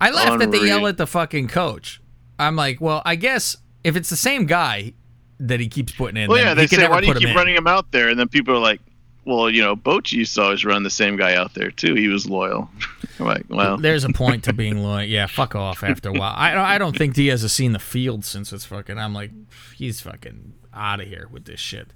[0.00, 0.78] I laughed that they Unreal.
[0.78, 2.02] yell at the fucking coach.
[2.38, 4.92] I'm like, well, I guess if it's the same guy
[5.40, 7.36] that he keeps putting in, well, yeah, they say, why do you put him keep
[7.36, 8.08] running him out there?
[8.08, 8.80] And then people are like,
[9.24, 11.94] well, you know, Bochy used to always run the same guy out there too.
[11.94, 12.70] He was loyal.
[13.20, 15.04] I'm like, well, There's a point to being loyal.
[15.04, 16.34] Yeah, fuck off after a while.
[16.36, 18.98] I don't- I don't think Diaz has seen the field since it's fucking.
[18.98, 19.30] I'm like,
[19.76, 21.88] he's fucking out of here with this shit.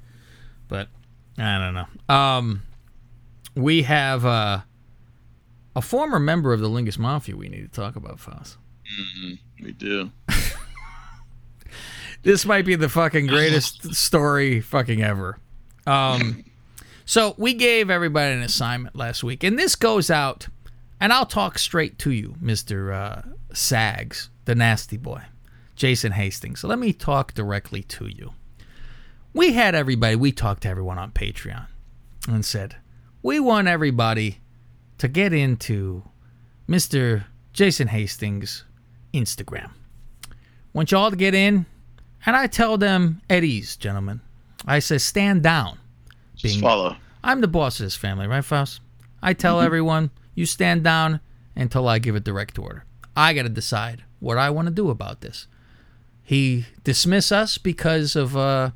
[0.69, 0.89] But
[1.39, 2.15] I don't know.
[2.15, 2.63] Um,
[3.55, 4.61] we have uh,
[5.75, 8.57] a former member of the Lingus Mafia we need to talk about, Faust.
[9.63, 10.11] we do.
[12.23, 15.39] This might be the fucking greatest story fucking ever.
[15.87, 16.45] Um,
[17.05, 20.47] so we gave everybody an assignment last week, and this goes out,
[21.01, 25.23] and I'll talk straight to you, Mister uh, Sags, the nasty boy,
[25.75, 26.61] Jason Hastings.
[26.61, 28.33] So let me talk directly to you.
[29.35, 30.15] We had everybody.
[30.15, 31.67] We talked to everyone on Patreon,
[32.29, 32.77] and said
[33.23, 34.39] we want everybody
[34.99, 36.05] to get into
[36.69, 38.65] Mister Jason Hastings'
[39.13, 39.73] Instagram.
[40.73, 41.67] Want you all to get in,
[42.27, 44.21] and I tell them at ease, gentlemen.
[44.67, 45.79] I say stand down.
[46.35, 46.97] Just Being- follow.
[47.25, 48.81] I'm the boss of this family, right, Faust?
[49.23, 51.21] I tell everyone, you stand down
[51.55, 52.85] until I give a direct order.
[53.17, 55.47] I got to decide what I want to do about this.
[56.25, 58.71] He dismiss us because of uh,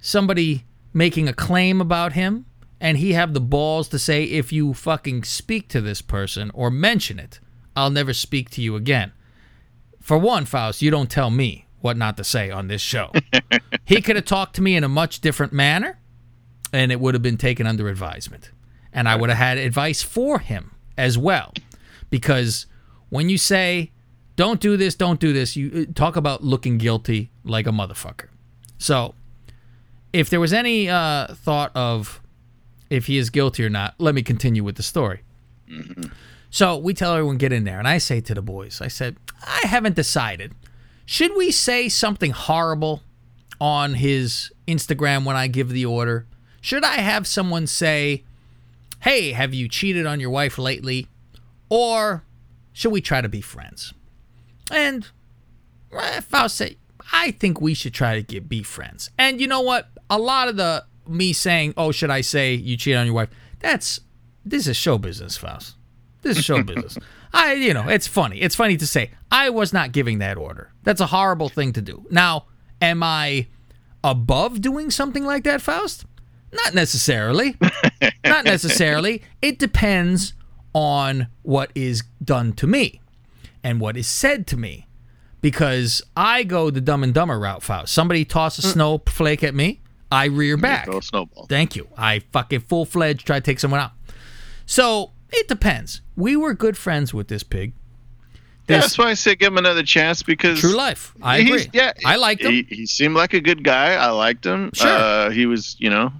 [0.00, 2.44] somebody making a claim about him,
[2.80, 6.70] and he have the balls to say, if you fucking speak to this person or
[6.70, 7.40] mention it,
[7.74, 9.12] I'll never speak to you again.
[10.00, 13.12] For one, Faust, you don't tell me what not to say on this show.
[13.84, 15.98] he could have talked to me in a much different manner
[16.72, 18.50] and it would have been taken under advisement.
[18.92, 21.52] And I would have had advice for him as well.
[22.08, 22.66] Because
[23.10, 23.92] when you say,
[24.36, 28.28] don't do this, don't do this, you uh, talk about looking guilty like a motherfucker.
[28.78, 29.14] So,
[30.12, 32.20] if there was any uh, thought of
[32.88, 35.22] if he is guilty or not, let me continue with the story.
[36.50, 39.16] So we tell everyone get in there, and I say to the boys, I said,
[39.42, 40.54] I haven't decided.
[41.06, 43.02] Should we say something horrible
[43.60, 46.26] on his Instagram when I give the order?
[46.60, 48.24] Should I have someone say,
[49.00, 51.08] Hey, have you cheated on your wife lately?
[51.68, 52.24] Or
[52.72, 53.92] should we try to be friends?
[54.70, 55.06] And
[55.92, 56.76] eh, Faust said,
[57.12, 59.10] I think we should try to get be friends.
[59.18, 59.88] And you know what?
[60.08, 63.30] A lot of the me saying, "Oh, should I say you cheat on your wife?"
[63.60, 64.00] That's
[64.44, 65.76] this is show business, Faust.
[66.22, 66.96] This is show business.
[67.34, 68.40] I, you know, it's funny.
[68.40, 69.10] It's funny to say.
[69.30, 70.72] I was not giving that order.
[70.84, 72.06] That's a horrible thing to do.
[72.10, 72.46] Now,
[72.80, 73.48] am I
[74.02, 76.06] above doing something like that, Faust?
[76.52, 77.56] Not necessarily.
[78.24, 79.22] not necessarily.
[79.42, 80.34] It depends
[80.72, 83.00] on what is done to me
[83.64, 84.86] and what is said to me.
[85.44, 87.62] because I go the dumb and dumber route.
[87.62, 87.92] Faust.
[87.92, 88.72] Somebody toss a mm.
[88.72, 90.86] snowflake at me, I rear back.
[90.86, 91.46] Throw a snowball.
[91.46, 91.86] Thank you.
[91.98, 93.90] I fucking full fledged try to take someone out.
[94.64, 96.00] So it depends.
[96.16, 97.72] We were good friends with this pig.
[98.68, 101.12] Yeah, that's why I say give him another chance because true life.
[101.22, 101.68] I agree.
[101.74, 102.50] Yeah, I liked him.
[102.52, 103.94] He, he seemed like a good guy.
[103.94, 104.70] I liked him.
[104.72, 104.88] Sure.
[104.88, 106.12] Uh, he was, you know,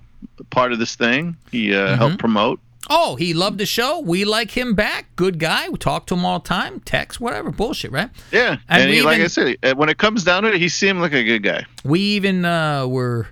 [0.50, 1.36] part of this thing.
[1.50, 1.94] He uh, Mm-hmm.
[1.96, 2.60] helped promote.
[2.90, 4.00] Oh, he loved the show.
[4.00, 5.06] We like him back.
[5.16, 5.70] Good guy.
[5.70, 6.80] We talk to him all the time.
[6.80, 7.50] Text, whatever.
[7.50, 8.10] Bullshit, right?
[8.30, 11.00] Yeah, And and, he, like I said, when it comes down to it, he seemed
[11.00, 11.64] like a good guy.
[11.82, 13.28] We even uh, were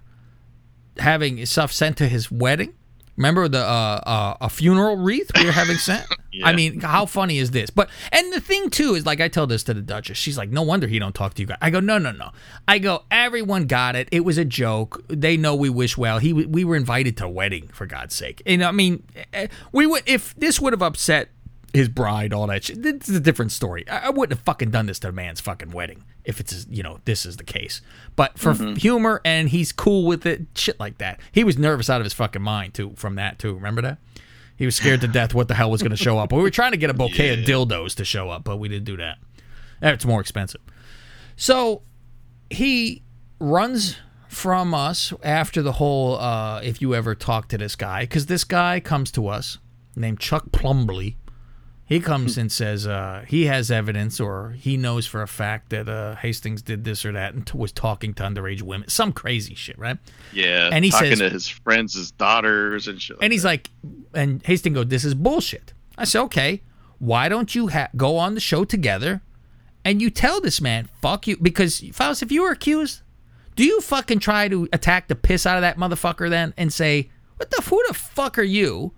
[0.99, 2.73] having stuff sent to his wedding.
[3.17, 6.07] Remember the uh, uh, a funeral wreath we were having sent?
[6.45, 7.69] I mean, how funny is this?
[7.69, 10.17] But and the thing too is like I tell this to the Duchess.
[10.17, 11.59] She's like, no wonder he don't talk to you guys.
[11.61, 12.31] I go, no, no, no.
[12.67, 14.09] I go, everyone got it.
[14.11, 15.05] It was a joke.
[15.09, 16.19] They know we wish well.
[16.19, 18.43] He we were invited to a wedding for God's sake.
[18.47, 21.29] And I mean, eh, we would if this would have upset
[21.75, 22.83] his bride, all that shit.
[22.83, 23.89] This is a different story.
[23.89, 26.83] I, I wouldn't have fucking done this to a man's fucking wedding if it's you
[26.83, 27.81] know this is the case.
[28.17, 28.75] But for Mm-hmm.
[28.77, 31.19] humor and he's cool with it, shit like that.
[31.33, 33.55] He was nervous out of his fucking mind too from that too.
[33.55, 33.99] Remember that?
[34.57, 36.33] He was scared to death what the hell was going to show up.
[36.33, 38.85] We were trying to get a bouquet of dildos to show up, but we didn't
[38.85, 39.19] do that.
[39.81, 40.61] It's more expensive.
[41.37, 41.83] So
[42.51, 43.03] he
[43.41, 43.97] runs
[44.29, 48.45] from us after the whole uh, if you ever talk to this guy because this
[48.45, 49.59] guy comes to us
[49.97, 51.17] named chuck plumbly
[51.93, 55.89] he comes and says uh, he has evidence or he knows for a fact that
[55.89, 59.55] uh, hastings did this or that and t- was talking to underage women some crazy
[59.55, 59.99] shit right
[60.33, 63.17] Yeah, And he talking says- to his friends, his daughters, and shit.
[63.21, 63.71] and he's like,
[64.15, 66.63] and Hastings goes, "This is bullshit." I said, "Okay,
[66.99, 69.21] why don't you ha- go on the show together,
[69.85, 73.03] and you tell this man, fuck you, because Faust, if you were accused,
[73.57, 77.11] do you fucking try to attack the piss out of that motherfucker then and say,
[77.37, 78.93] what the who the fuck are you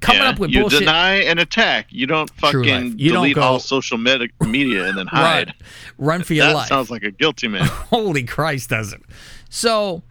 [0.00, 1.86] coming Yeah, up with you bullshit?" deny and attack.
[1.90, 5.54] You don't fucking You don't delete go- all social med- media and then hide.
[5.98, 6.68] Run, run for your that life.
[6.68, 7.64] sounds like a guilty man.
[7.66, 9.02] Holy Christ, does it?
[9.48, 10.02] So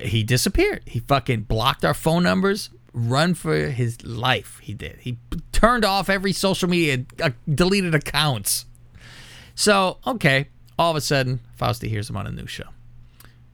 [0.00, 0.82] he disappeared.
[0.86, 2.70] He fucking blocked our phone numbers.
[2.92, 4.58] Run for his life.
[4.62, 4.98] He did.
[5.00, 5.18] He
[5.50, 8.66] turned off every social media, uh, deleted accounts.
[9.56, 12.68] So okay, all of a sudden, Fausti hears him on a new show.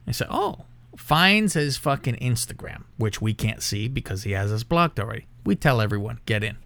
[0.07, 0.65] I said, "Oh."
[0.97, 5.25] Finds his fucking Instagram, which we can't see because he has us blocked already.
[5.45, 6.57] We tell everyone, get in.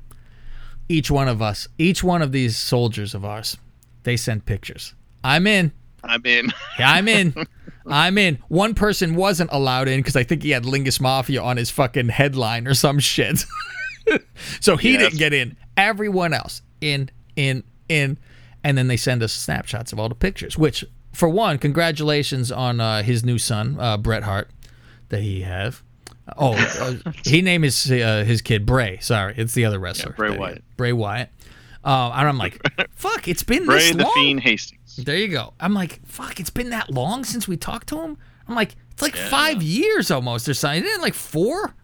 [0.88, 3.56] Each one of us, each one of these soldiers of ours,
[4.02, 4.94] they send pictures.
[5.22, 5.72] I'm in.
[6.02, 7.34] I mean, Yeah, I'm in.
[7.86, 8.38] I'm in.
[8.48, 12.08] One person wasn't allowed in because I think he had Lingus Mafia on his fucking
[12.08, 13.44] headline or some shit.
[14.60, 15.02] so he Yes.
[15.02, 15.56] didn't get in.
[15.76, 18.18] Everyone else in, in, in.
[18.62, 22.80] And then they send us snapshots of all the pictures, which, for one, congratulations on
[22.80, 24.48] uh, his new son, uh, Bret Hart,
[25.10, 25.82] that he have.
[26.36, 28.98] Oh, uh, he named his uh, his kid Bray.
[29.00, 30.12] Sorry, it's the other wrestler.
[30.12, 30.64] Bray There you Wyatt.
[30.76, 31.30] Bray Wyatt.
[31.84, 32.58] Uh, and I'm like,
[32.92, 34.12] fuck, it's been Bray this the long.
[34.14, 34.96] Fiend Hastings.
[34.96, 35.52] There you go.
[35.60, 38.16] I'm like, fuck, it's been that long since we talked to him.
[38.48, 40.82] I'm like, it's like five years almost or something.
[40.84, 41.74] Isn't it like four?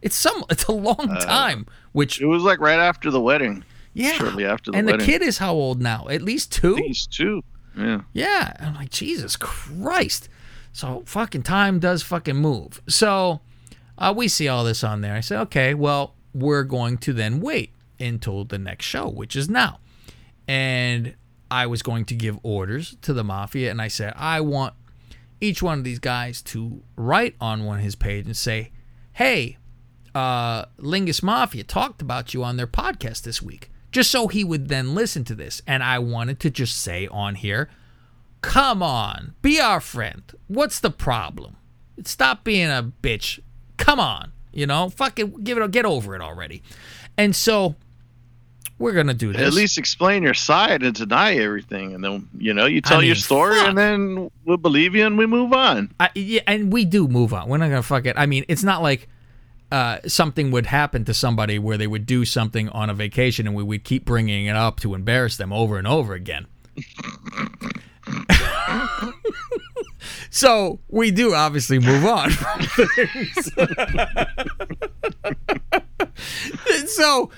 [0.00, 0.44] It's some.
[0.50, 1.66] It's a long Uh, time.
[1.92, 3.62] Which It was like right after the wedding.
[3.92, 5.00] yeah, shortly after the and wedding.
[5.02, 6.06] And the kid is how old now?
[6.08, 6.76] At least two.
[6.76, 7.42] At least two.
[7.76, 8.00] Yeah.
[8.14, 8.56] Yeah.
[8.60, 10.28] I'm like, Jesus Christ.
[10.72, 12.80] So fucking time does fucking move.
[12.88, 13.40] So
[13.98, 15.14] uh, we see all this on there.
[15.14, 19.48] I said, okay, well, we're going to then wait until the next show, which is
[19.48, 19.78] now.
[20.48, 21.14] And
[21.50, 24.74] I was going to give orders to the mafia, and I said, I want
[25.40, 28.72] each one of these guys to write on one of his page and say,
[29.12, 29.58] hey,
[30.14, 34.68] uh, Lingus Mafia talked about you on their podcast this week, just so he would
[34.68, 35.60] then listen to this.
[35.66, 37.68] And I wanted to just say on here,
[38.40, 40.22] come on, be our friend.
[40.48, 41.56] What's the problem?
[42.04, 43.40] Stop being a bitch.
[43.76, 46.62] Come on, you know, fucking give it, get over it already.
[47.16, 47.76] And so
[48.78, 49.42] we're gonna do this.
[49.42, 53.06] At least explain your side and deny everything, and then you know you tell mean,
[53.06, 53.68] your story, fuck.
[53.68, 55.92] and then we'll believe you, and we move on.
[56.00, 57.48] I, yeah, and we do move on.
[57.48, 58.16] We're not gonna fuck it.
[58.18, 59.08] I mean, it's not like
[59.72, 63.56] uh, something would happen to somebody where they would do something on a vacation and
[63.56, 66.46] we would keep bringing it up to embarrass them over and over again.
[70.34, 72.60] So we do obviously move on from
[72.96, 73.52] things.
[76.94, 77.30] so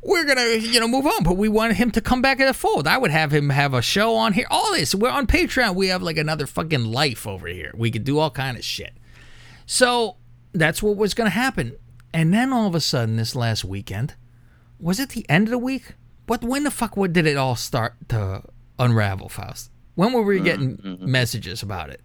[0.00, 2.54] we're gonna you know move on but we want him to come back in the
[2.54, 2.86] fold.
[2.86, 4.46] I would have him have a show on here.
[4.50, 5.74] All this we're on patreon.
[5.74, 7.74] We have like another fucking life over here.
[7.76, 8.94] We could do all kind of shit.
[9.66, 10.16] So
[10.54, 11.76] that's what was gonna happen.
[12.14, 14.14] And then all of a sudden this last weekend
[14.80, 15.96] was it the end of the week?
[16.26, 18.42] What when the fuck what did it all start to
[18.78, 19.70] unravel faust?
[19.96, 20.44] When were we mm-hmm.
[20.44, 21.10] getting mm-hmm.
[21.10, 22.00] messages about it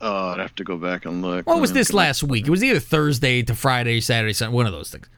[0.00, 1.46] Oh, I'd have to go back and look.
[1.46, 2.46] what was this last week?
[2.46, 5.08] It was either Thursday to Friday, Saturday, Sunday, one of those things.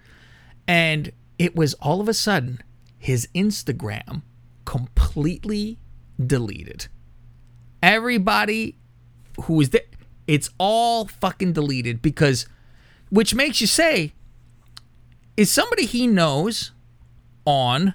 [0.68, 2.62] And it was all of a sudden
[2.98, 4.22] his Instagram
[4.64, 5.78] completely
[6.24, 6.88] deleted.
[7.82, 8.76] Everybody
[9.42, 9.82] who was there,
[10.26, 12.46] it's all fucking deleted because,
[13.08, 14.12] which makes you say,
[15.36, 16.72] is somebody he knows
[17.44, 17.94] on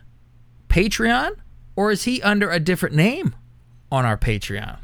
[0.70, 1.36] Patreon
[1.76, 3.36] or is he under a different name
[3.92, 4.80] on our Patreon?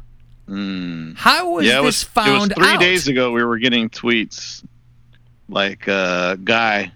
[0.50, 2.80] How was yeah, this was, found it was three out?
[2.80, 3.30] days ago.
[3.30, 4.64] We were getting tweets
[5.48, 6.92] like uh, guy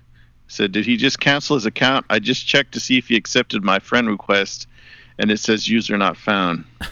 [0.48, 2.06] said, "Did he just cancel his account?
[2.10, 4.66] I just checked to see if he accepted my friend request,
[5.18, 6.64] and it says user not found."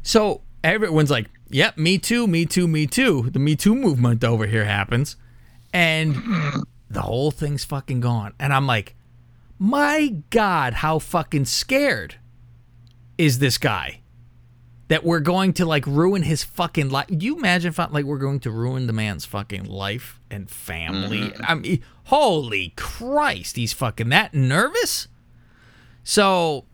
[0.00, 4.46] So everyone's like, "Yep, me too, me too, me too." The Me Too movement over
[4.46, 5.16] here happens,
[5.70, 6.14] and
[6.90, 8.32] the whole thing's fucking gone.
[8.38, 8.94] And I'm like,
[9.58, 12.14] "My God, how fucking scared
[13.18, 14.00] is this guy
[14.88, 18.18] that we're going to like ruin his fucking life?" You imagine if I, like we're
[18.18, 21.20] going to ruin the man's fucking life and family?
[21.20, 21.44] Mm-hmm.
[21.46, 25.08] I mean, holy Christ, he's fucking that nervous.
[26.04, 26.64] So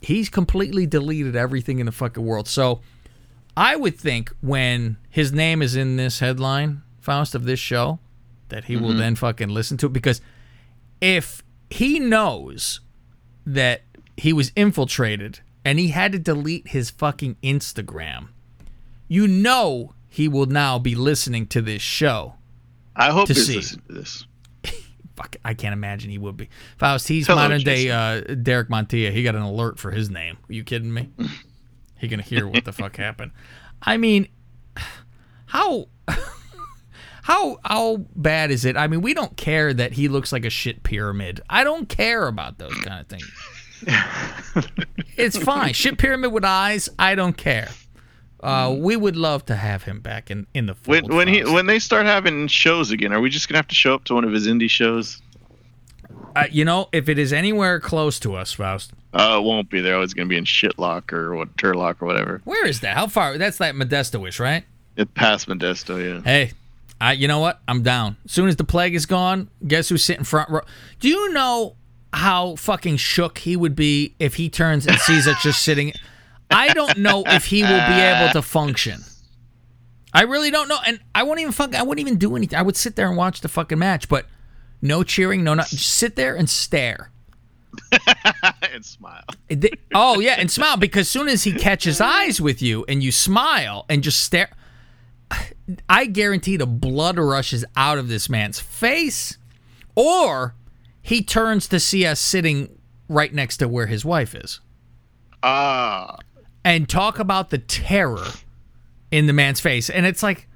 [0.00, 2.48] he's completely deleted everything in the fucking world.
[2.48, 2.80] So
[3.56, 7.98] I would think when his name is in this headline, Faust, of this show,
[8.48, 8.98] that he will mm-hmm.
[8.98, 10.20] then fucking listen to it because
[11.00, 12.80] if he knows
[13.46, 13.82] that
[14.16, 18.28] he was infiltrated and he had to delete his fucking Instagram,
[19.08, 22.34] you know he will now be listening to this show.
[22.96, 23.56] I hope To he's see.
[23.56, 24.26] listening to this.
[25.16, 26.48] Fuck, I can't imagine he would be.
[26.78, 29.12] Faust, he's Hello, modern day uh, Derek Montilla.
[29.12, 30.38] He got an alert for his name.
[30.48, 31.10] Are you kidding me?
[31.98, 33.30] he gonna hear what the fuck happened.
[33.82, 34.28] I mean,
[35.46, 35.86] how
[37.22, 38.76] how how bad is it?
[38.76, 41.40] I mean, we don't care that he looks like a shit pyramid.
[41.48, 43.30] I don't care about those kind of things.
[45.16, 45.72] it's fine.
[45.72, 46.88] Shit pyramid with eyes.
[46.98, 47.68] I don't care.
[48.42, 51.08] Uh, we would love to have him back in in the fold.
[51.08, 53.74] When when he when they start having shows again, are we just gonna have to
[53.74, 55.20] show up to one of his indie shows?
[56.36, 59.80] uh, you know, if it is anywhere close to us, Faust, Uh, it won't be
[59.80, 60.00] there.
[60.00, 62.40] It's gonna be in Shitlock or what Turlock or whatever.
[62.44, 62.96] Where is that?
[62.96, 63.36] How far?
[63.36, 64.64] That's that Modesto-ish, right?
[64.96, 66.22] It past Modesto, yeah.
[66.22, 66.52] Hey,
[66.98, 67.60] I you know what?
[67.68, 68.16] I'm down.
[68.24, 70.62] As soon as the plague is gone, guess who's sitting front row?
[70.98, 71.76] Do you know
[72.12, 75.92] how fucking shook he would be if he turns and sees us just sitting?
[76.50, 79.00] I don't know if he will be able to function.
[80.12, 81.74] I really don't know, and I won't even fuck.
[81.74, 82.58] I wouldn't even do anything.
[82.58, 84.26] I would sit there and watch the fucking match, but
[84.82, 85.68] no cheering, no not.
[85.68, 87.12] Just sit there and stare.
[88.72, 89.22] and smile.
[89.94, 93.12] Oh yeah, and smile because as soon as he catches eyes with you and you
[93.12, 94.50] smile and just stare,
[95.88, 99.38] I guarantee the blood rushes out of this man's face,
[99.94, 100.56] or
[101.10, 104.60] he turns to see us sitting right next to where his wife is,
[105.42, 106.18] Ah,
[106.64, 108.26] and talk about the terror
[109.10, 110.46] in the man's face, and it's like.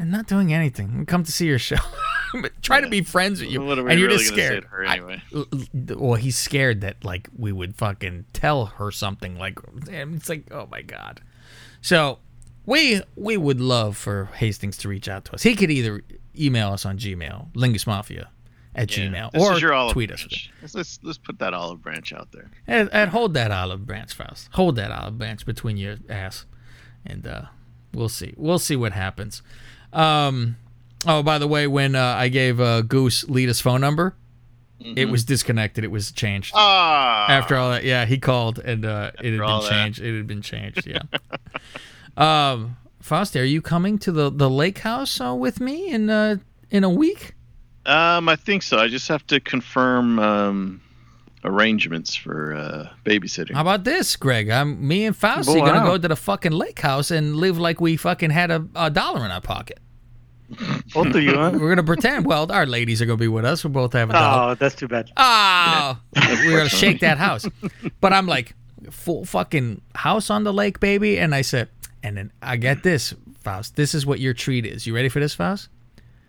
[0.00, 1.00] I'm not doing anything.
[1.00, 1.76] We come to see your show.
[2.62, 4.64] Try to be friends with you, What are we and you're really just scared.
[4.70, 5.22] her anyway?
[5.34, 5.44] l-
[5.98, 9.36] well, he's scared that like we would fucking tell her something.
[9.38, 11.20] Like it's like, oh my god.
[11.82, 12.20] So
[12.64, 15.42] we we would love for Hastings to reach out to us.
[15.42, 16.00] He could either
[16.34, 17.86] email us on Gmail, Lingus
[18.74, 20.20] at Gmail, this or is your olive tweet us.
[20.22, 20.50] branch.
[20.62, 22.50] Let's, let's let's put that olive branch out there.
[22.66, 24.48] And, and hold that olive branch, Faust.
[24.52, 26.46] Hold that olive branch between your ass,
[27.04, 27.42] and uh,
[27.92, 28.34] we'll see.
[28.36, 29.42] We'll see what happens.
[29.92, 30.56] Um,
[31.06, 34.16] oh, by the way, when uh, I gave uh, Goose Lita's phone number,
[34.80, 35.84] it was disconnected.
[35.84, 36.52] It was changed.
[36.56, 39.70] Ah, After all that, yeah, he called and uh, it had been that.
[39.70, 40.00] changed.
[40.00, 40.86] It had been changed.
[40.86, 41.02] Yeah.
[42.16, 46.36] um, Faust, are you coming to the the lake house uh, with me in uh,
[46.70, 47.34] in a week?
[47.86, 48.78] Um, I think so.
[48.78, 50.80] I just have to confirm um,
[51.44, 53.54] arrangements for uh, babysitting.
[53.54, 54.50] How about this, Greg?
[54.50, 57.58] I'm me and Faust Go are gonna go to the fucking lake house and live
[57.58, 59.78] like we fucking had a, a dollar in our pocket.
[60.92, 61.52] Both of you, huh?
[61.54, 62.26] We're gonna pretend.
[62.26, 63.64] Well, our ladies are gonna be with us.
[63.64, 64.52] We both have a dollar.
[64.52, 65.10] Oh, that's too bad.
[65.16, 65.98] Oh,
[66.44, 67.46] we're gonna shake that house.
[68.00, 68.54] But I'm like,
[68.90, 71.18] full fucking house on the lake, baby.
[71.18, 71.68] And I said,
[72.02, 73.76] and then I get this, Faust.
[73.76, 74.86] This is what your treat is.
[74.86, 75.68] You ready for this, Faust?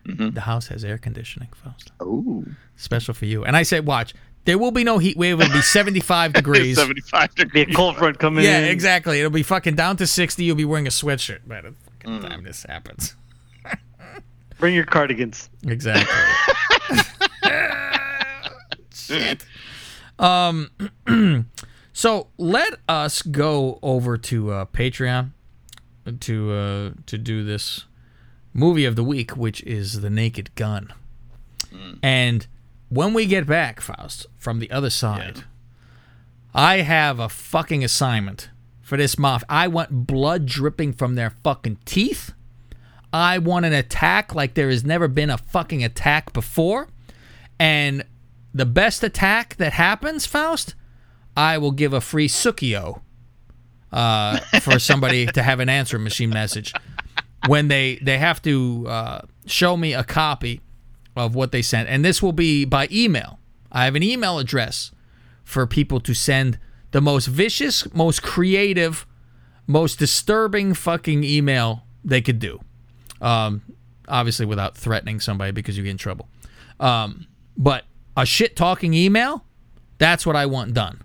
[0.05, 1.91] The house has air conditioning, Faust.
[2.01, 2.45] Ooh,
[2.75, 3.45] Special for you.
[3.45, 4.13] And I said, watch.
[4.45, 5.39] There will be no heat wave.
[5.39, 6.75] It'll be 75 degrees.
[6.77, 7.75] seventy-five Be a degrees.
[7.77, 8.65] cold front coming Yeah, in.
[8.65, 9.19] exactly.
[9.19, 10.43] It'll be fucking down to 60.
[10.43, 13.15] You'll be wearing a sweatshirt by the fucking time this happens.
[14.59, 15.49] Bring your cardigans.
[15.65, 16.13] Exactly.
[18.93, 19.45] Shit.
[20.19, 20.69] Um.
[21.93, 25.31] so let us go over to uh, Patreon
[26.21, 27.85] to uh, to do this
[28.53, 30.93] movie of the week, which is The Naked Gun.
[32.03, 32.45] And
[32.89, 35.43] when we get back, Faust, from the other side,
[36.53, 38.49] I have a fucking assignment
[38.81, 39.43] for this moth.
[39.49, 42.33] I want blood dripping from their fucking teeth.
[43.11, 46.89] I want an attack like there has never been a fucking attack before.
[47.59, 48.05] And
[48.53, 50.75] the best attack that happens, Faust,
[51.35, 53.01] I will give a free Sukio.
[53.91, 56.73] uh, for somebody to have an answer machine message
[57.47, 60.61] when they they have to uh, show me a copy
[61.15, 63.39] of what they sent, and this will be by email.
[63.71, 64.91] I have an email address
[65.43, 66.57] for people to send
[66.91, 69.05] the most vicious, most creative,
[69.67, 72.59] most disturbing fucking email they could do.
[73.21, 73.61] Um,
[74.07, 76.29] obviously, without threatening somebody because you get in trouble.
[76.79, 77.27] Um,
[77.57, 77.85] but
[78.15, 79.43] a shit talking email,
[79.97, 81.01] that's what I want done.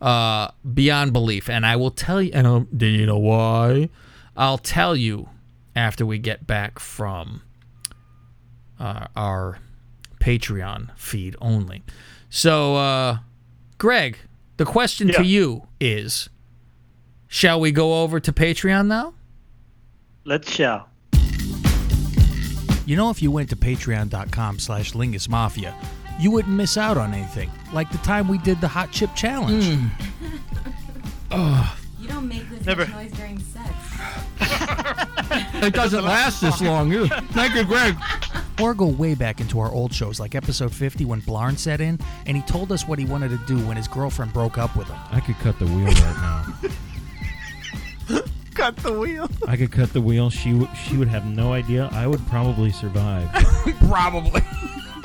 [0.00, 1.48] Uh, beyond belief.
[1.48, 3.88] And I will tell you, and I'll, do you know why?
[4.36, 5.28] I'll tell you
[5.76, 7.42] after we get back from
[8.80, 9.58] uh, our
[10.20, 11.84] Patreon feed only.
[12.30, 13.18] So, uh,
[13.78, 14.18] Greg,
[14.56, 16.28] the question to you is
[17.28, 19.14] Shall we go over to Patreon now?
[20.24, 20.88] Let's shall.
[22.86, 25.74] You know, if you went to patreon.com slash Lingus Mafia,
[26.20, 27.50] you wouldn't miss out on anything.
[27.72, 29.78] Like the time we did the Hot Chip Challenge.
[31.98, 32.86] You don't make this Never.
[32.86, 33.68] noise during sex.
[34.40, 36.92] It doesn't last this long.
[36.92, 37.08] either.
[37.32, 37.96] Thank you, Greg.
[38.60, 41.98] Or go way back into our old shows, like episode 50 when Blarn set in
[42.26, 44.86] and he told us what he wanted to do when his girlfriend broke up with
[44.88, 44.96] him.
[45.10, 46.46] I could cut the wheel right now.
[48.54, 49.28] Cut the wheel.
[49.46, 50.30] I could cut the wheel.
[50.30, 51.90] She w- she would have no idea.
[51.92, 53.30] I would probably survive.
[53.86, 54.40] Probably.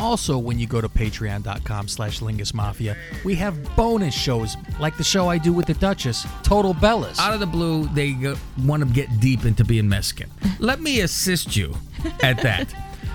[0.01, 5.03] Also, when you go to patreon.com slash Lingus Mafia, we have bonus shows like the
[5.03, 7.19] show I do with the Duchess, Total Bellas.
[7.19, 10.31] Out of the blue, they go, want to get deep into being Mexican.
[10.59, 11.75] Let me assist you
[12.23, 12.73] at that.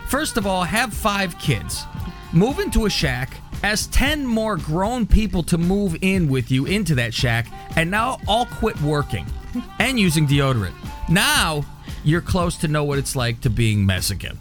[0.09, 1.83] First of all, have five kids.
[2.33, 3.33] Move into a shack,
[3.65, 8.21] ask 10 more grown people to move in with you into that shack, and now
[8.29, 9.27] all quit working
[9.81, 10.75] and using deodorant.
[11.09, 11.65] Now
[12.07, 14.39] you're close to know what it's like to being Mexican.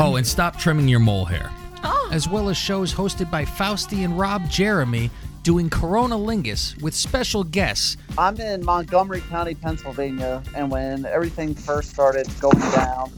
[0.00, 1.50] Oh, and stop trimming your mole hair.
[1.84, 2.08] Oh.
[2.10, 5.10] As well as shows hosted by Fausti and Rob Jeremy
[5.42, 7.98] doing Corona Lingus with special guests.
[8.16, 13.12] I'm in Montgomery County, Pennsylvania, and when everything first started going down,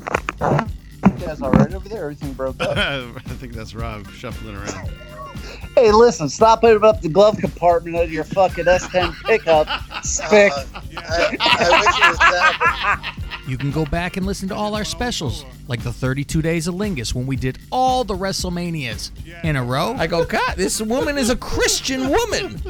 [1.04, 2.02] you guys all right over there?
[2.02, 2.76] Everything broke up.
[2.76, 4.90] I think that's Rob shuffling around.
[5.76, 9.68] hey, listen, stop putting up the glove compartment of your fucking S10 pickup,
[10.04, 10.52] spick.
[10.96, 11.30] Uh,
[13.49, 16.74] You can go back and listen to all our specials, like the 32 Days of
[16.76, 19.11] Lingus when we did all the WrestleManias
[19.43, 19.95] in a row.
[19.99, 22.61] I go, God, this woman is a Christian woman,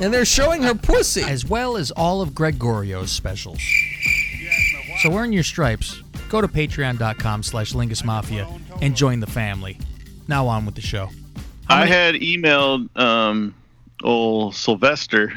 [0.00, 3.60] and they're showing her pussy, as well as all of Gregorio's specials.
[5.02, 6.00] So earn your stripes.
[6.28, 8.46] Go to patreon.com slash Lingus Mafia
[8.80, 9.78] and join the family.
[10.28, 11.10] Now on with the show.
[11.68, 13.54] I had emailed um,
[14.02, 15.32] old Sylvester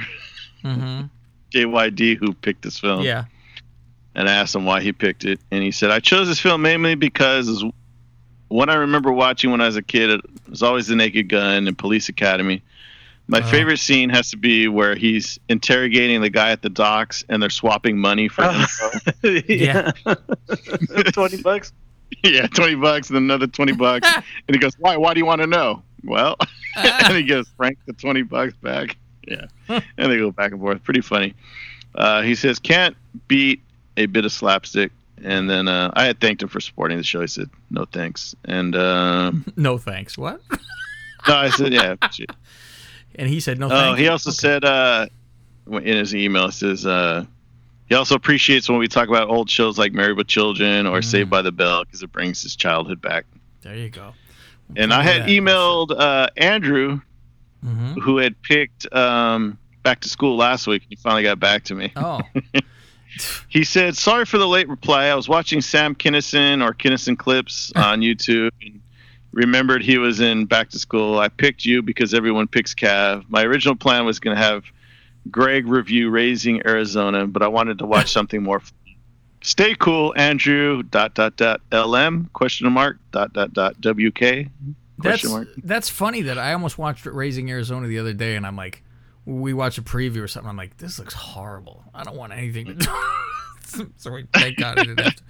[0.64, 1.04] Mm-hmm.
[1.52, 3.04] JYD who picked this film.
[3.04, 3.26] Yeah.
[4.16, 6.62] And I asked him why he picked it, and he said, "I chose this film
[6.62, 7.64] mainly because
[8.48, 11.68] what I remember watching when I was a kid it was always The Naked Gun
[11.68, 12.62] and Police Academy.
[13.28, 13.50] My Uh-huh.
[13.50, 17.50] favorite scene has to be where he's interrogating the guy at the docks, and they're
[17.50, 18.92] swapping money for info.
[19.48, 19.92] Yeah.
[21.14, 21.74] Twenty bucks.
[22.24, 24.08] yeah, twenty bucks and another twenty bucks,
[24.48, 24.98] and he goes, "Why?
[24.98, 26.38] Why do you want to know?" Well,
[26.78, 28.96] and he gives Frank the twenty bucks back.
[29.28, 30.84] Yeah, and they go back and forth.
[30.84, 31.34] Pretty funny.
[31.96, 32.96] Uh, he says, "Can't
[33.28, 33.64] beat
[33.98, 34.92] a bit of slapstick."
[35.24, 37.22] And then uh, I had thanked him for supporting the show.
[37.22, 40.18] He said, "No thanks." And uh, No thanks.
[40.18, 40.42] What?
[41.28, 42.30] no, I said, "Yeah." shit."
[43.18, 44.00] And he said no Oh, thanks.
[44.02, 45.08] he also said uh,
[45.72, 47.24] in his email, it says uh,
[47.88, 51.30] he also appreciates when we talk about old shows like Married with Children or Saved
[51.30, 53.26] by the Bell because it brings his childhood back.
[53.62, 54.12] There you go.
[54.76, 57.00] And I had emailed uh, Andrew,
[57.66, 58.02] Mhm.
[58.02, 60.82] who had picked um, back to school last week.
[60.84, 61.94] And he finally got back to me.
[61.96, 62.20] Oh.
[63.50, 65.06] He said, "Sorry for the late reply.
[65.06, 68.82] I was watching Sam Kinison or Kinison clips on YouTube and
[69.32, 71.20] remembered he was in back to school.
[71.20, 73.26] I picked you because everyone picks Cav.
[73.30, 74.64] My original plan was going to have
[75.32, 78.60] Greg review Raising Arizona, but I wanted to watch something more.
[78.60, 78.72] fun.
[79.42, 80.82] Stay cool, Andrew.
[80.84, 84.50] Dot dot dot lm question mark dot dot dot wk
[84.98, 85.48] That's question mark.
[85.64, 88.82] that's funny that I almost watched Raising Arizona the other day, and I'm like,
[89.26, 90.50] we watch a preview or something.
[90.50, 91.84] I'm like, this looks horrible.
[91.94, 93.92] I don't want anything to do.
[93.98, 95.22] so we, thank God I didn't.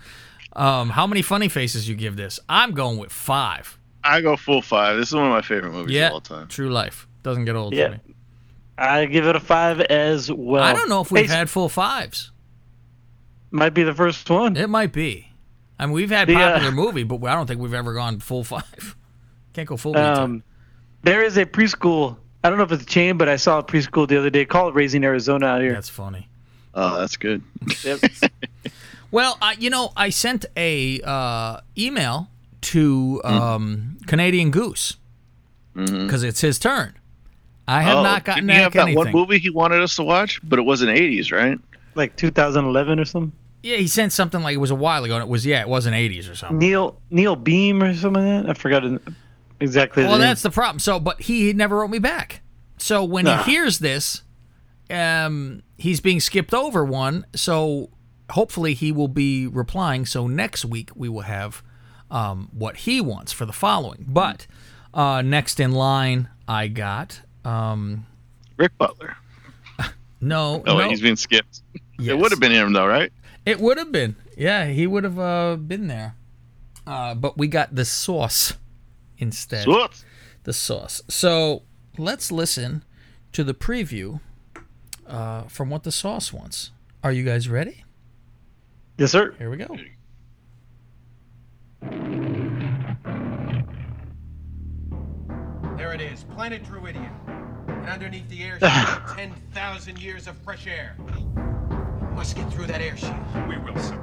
[0.53, 2.39] Um, how many funny faces you give this?
[2.47, 3.77] I'm going with five.
[4.03, 4.97] I go full five.
[4.97, 6.47] This is one of my favorite movies yeah, of all time.
[6.47, 7.87] True Life doesn't get old Yeah.
[7.87, 8.15] for me.
[8.77, 10.63] I give it a five as well.
[10.63, 12.31] I don't know if we've Hey, had full fives.
[13.51, 14.57] Might be the first one.
[14.57, 15.29] It might be.
[15.79, 18.19] I mean, we've had The, uh, popular movie, but I don't think we've ever gone
[18.19, 18.95] full five.
[19.53, 19.97] Can't go full.
[19.97, 20.43] Um,
[21.03, 22.17] there is a preschool.
[22.45, 24.45] I don't know if it's a chain, but I saw a preschool the other day
[24.45, 25.73] called Raising Arizona out here.
[25.73, 26.27] That's funny.
[26.75, 27.41] Oh, that's good.
[27.83, 27.99] Yep.
[29.11, 32.29] Well, I, you know, I sent a uh, email
[32.61, 33.31] to Hmm.
[33.31, 34.97] um, Canadian Goose
[35.73, 36.93] because it's his turn,
[37.67, 39.95] I have Oh, not gotten didn't he have back that one movie he wanted us
[39.97, 41.59] to watch, but it wasn't 80s, right?
[41.95, 43.31] Like 2011 or something.
[43.63, 45.67] Yeah, he sent something like it was a while ago, and it was yeah, it
[45.67, 46.59] wasn't '80s or something.
[46.59, 48.49] Neil Neil Beam or something like that.
[48.51, 49.01] I forgot it-
[49.59, 50.03] exactly.
[50.03, 50.79] Well, that's the problem.
[50.79, 52.41] So, but he never wrote me back.
[52.77, 53.43] So when Nah.
[53.43, 54.21] he hears this,
[54.89, 57.25] um, he's being skipped over one.
[57.35, 57.89] So
[58.31, 60.05] hopefully he will be replying.
[60.05, 61.63] So next week we will have
[62.11, 64.05] um, what he wants for the following.
[64.07, 64.45] But
[64.93, 68.05] uh, next in line, I got um,
[68.57, 69.15] Rick Butler.
[70.21, 70.89] no, Oh, no.
[70.89, 71.61] he's being skipped.
[71.97, 72.09] Yes.
[72.11, 73.11] It would have been him though, right?
[73.45, 74.15] It would have been.
[74.37, 76.15] Yeah, he would have uh, been there.
[76.85, 78.53] Uh, but we got the sauce
[79.17, 79.63] instead.
[79.63, 80.05] Sauce.
[80.43, 81.01] The sauce.
[81.07, 81.63] So
[81.97, 82.83] let's listen
[83.31, 84.19] to the preview
[85.07, 86.71] uh, from what the sauce wants.
[87.03, 87.83] Are you guys ready?
[88.97, 89.35] Yes, sir.
[89.37, 89.67] Here we go.
[95.77, 97.11] There it is, planet Druidia.
[97.67, 100.95] And underneath the air shield, 10,000 years of fresh air.
[100.99, 101.25] We
[102.15, 103.15] must get through that air shield.
[103.47, 103.99] We will, sir.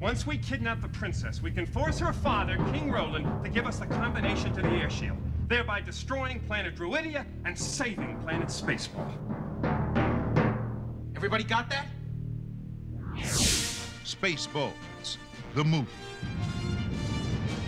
[0.00, 3.78] Once we kidnap the princess, we can force her father, King Roland, to give us
[3.78, 5.16] the combination to the air shield,
[5.48, 9.10] thereby destroying planet Druidia and saving planet Spaceball.
[11.16, 11.86] Everybody got that?
[14.04, 15.16] Spaceballs,
[15.54, 15.86] the movie.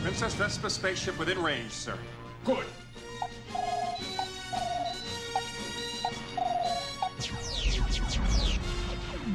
[0.02, 1.96] Princess Vespa spaceship within range, sir.
[2.44, 2.66] Good.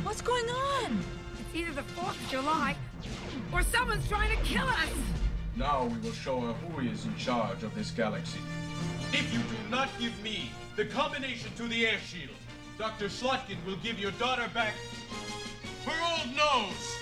[0.03, 1.22] What's going on?
[1.53, 2.75] It's either the 4th of July
[3.51, 4.89] or someone's trying to kill us.
[5.55, 8.39] Now we will show her who is in charge of this galaxy.
[9.11, 12.35] If you do not give me the combination to the air shield,
[12.79, 13.05] Dr.
[13.05, 14.73] Schlotkin will give your daughter back
[15.85, 16.97] her old nose.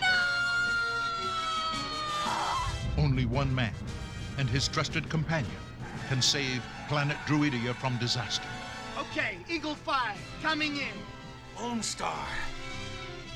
[0.00, 0.16] No!
[2.96, 3.74] Only one man
[4.38, 5.60] and his trusted companion
[6.08, 8.48] can save planet Druidia from disaster.
[8.98, 10.94] Okay, Eagle 5, coming in.
[11.60, 12.26] Lone Star.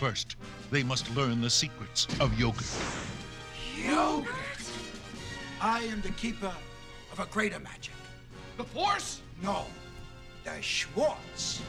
[0.01, 0.37] First,
[0.71, 2.65] they must learn the secrets of yoga.
[3.77, 4.35] Yogurt.
[5.61, 6.55] I am the keeper
[7.13, 7.93] of a greater magic.
[8.57, 9.21] The Force?
[9.43, 9.67] No.
[10.43, 11.61] The Schwartz.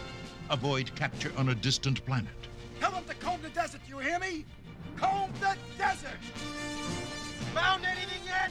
[0.50, 2.32] Avoid capture on a distant planet.
[2.80, 4.46] Tell them to comb the desert, you hear me?
[4.96, 6.22] Comb the desert!
[7.54, 8.50] Found anything yet?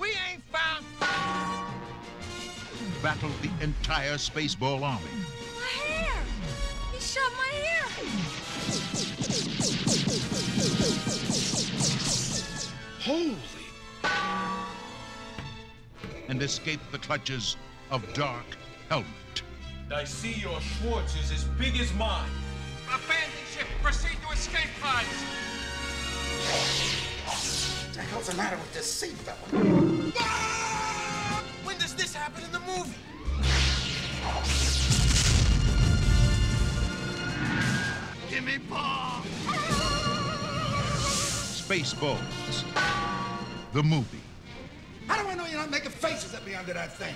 [0.00, 0.86] We ain't found.
[3.02, 5.10] Battle the entire Spaceball army.
[7.10, 7.26] My hair!
[7.26, 7.86] He shoved my hair!
[13.00, 13.36] Holy.
[16.28, 17.56] And escape the clutches
[17.90, 18.44] of Dark
[18.88, 19.06] Helmet.
[19.92, 22.30] I see your Schwartz is as big as mine.
[22.86, 23.66] Abandon ship.
[23.82, 25.06] Proceed to escape pods.
[27.26, 29.38] What the hell's the matter with this seat, fella?
[30.16, 31.42] Ah!
[31.64, 32.94] When does this happen in the movie?
[38.40, 38.66] Give me!
[41.60, 42.64] Spaceballs,
[43.74, 44.20] the movie.
[45.06, 47.14] How do I know you're not making faces at me under that thing?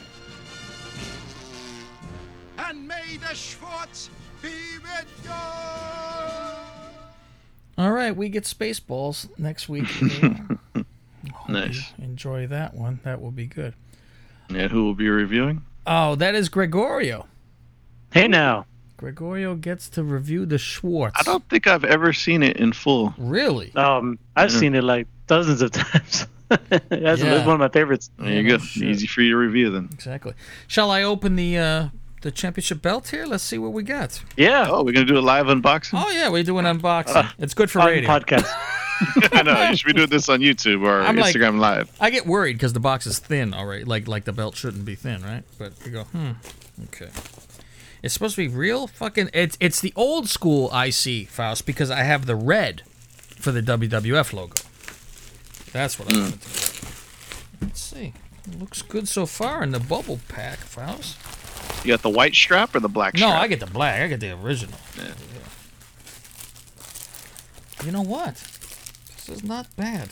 [2.58, 4.10] And may the Schwartz
[4.42, 4.48] be
[4.82, 5.30] with you!
[7.78, 9.88] All right, we get Spaceballs next week.
[11.48, 11.92] Oh, nice.
[11.98, 13.00] Enjoy that one.
[13.02, 13.72] That will be good.
[14.50, 15.62] Yeah, who will be reviewing?
[15.86, 17.26] Oh, that is Gregorio.
[18.12, 18.66] Hey now.
[19.04, 21.14] Gregorio gets to review the Schwartz.
[21.20, 23.12] I don't think I've ever seen it in full.
[23.18, 23.70] Really?
[23.76, 24.58] Um, I've Yeah.
[24.58, 26.26] seen it like dozens of times.
[26.48, 27.44] That's Yeah.
[27.44, 28.10] one of my favorites.
[28.18, 28.64] There you go.
[28.76, 29.90] Easy for you to review then.
[29.92, 30.32] Exactly.
[30.68, 31.88] Shall I open the uh,
[32.22, 33.26] the championship belt here?
[33.26, 34.22] Let's see what we got.
[34.38, 34.68] Yeah.
[34.70, 36.02] Oh, we're gonna do a live unboxing.
[36.02, 37.16] Oh yeah, we do an unboxing.
[37.26, 38.08] Uh, it's good for on radio.
[38.08, 38.48] podcast.
[39.32, 39.68] I know.
[39.70, 41.90] You should be doing this on YouTube or I'm like- Instagram Live.
[42.00, 43.84] I get worried because the box is thin already.
[43.84, 45.42] Like like the belt shouldn't be thin, right?
[45.58, 46.30] But you go, hmm,
[46.84, 47.08] okay.
[48.04, 49.30] It's supposed to be real fucking.
[49.32, 52.82] It's it's the old school IC Faust because I have the red
[53.38, 54.52] for the WWF logo.
[55.72, 56.84] That's what I wanted to get.
[57.62, 58.12] Let's see.
[58.46, 61.16] It looks good so far in the bubble pack, Faust.
[61.82, 63.30] You got the white strap or the black strap?
[63.30, 63.36] No.
[63.36, 64.02] I get the black.
[64.02, 64.78] I get the original.
[64.98, 65.14] Yeah.
[67.86, 68.34] You know what?
[68.34, 70.10] This is not bad.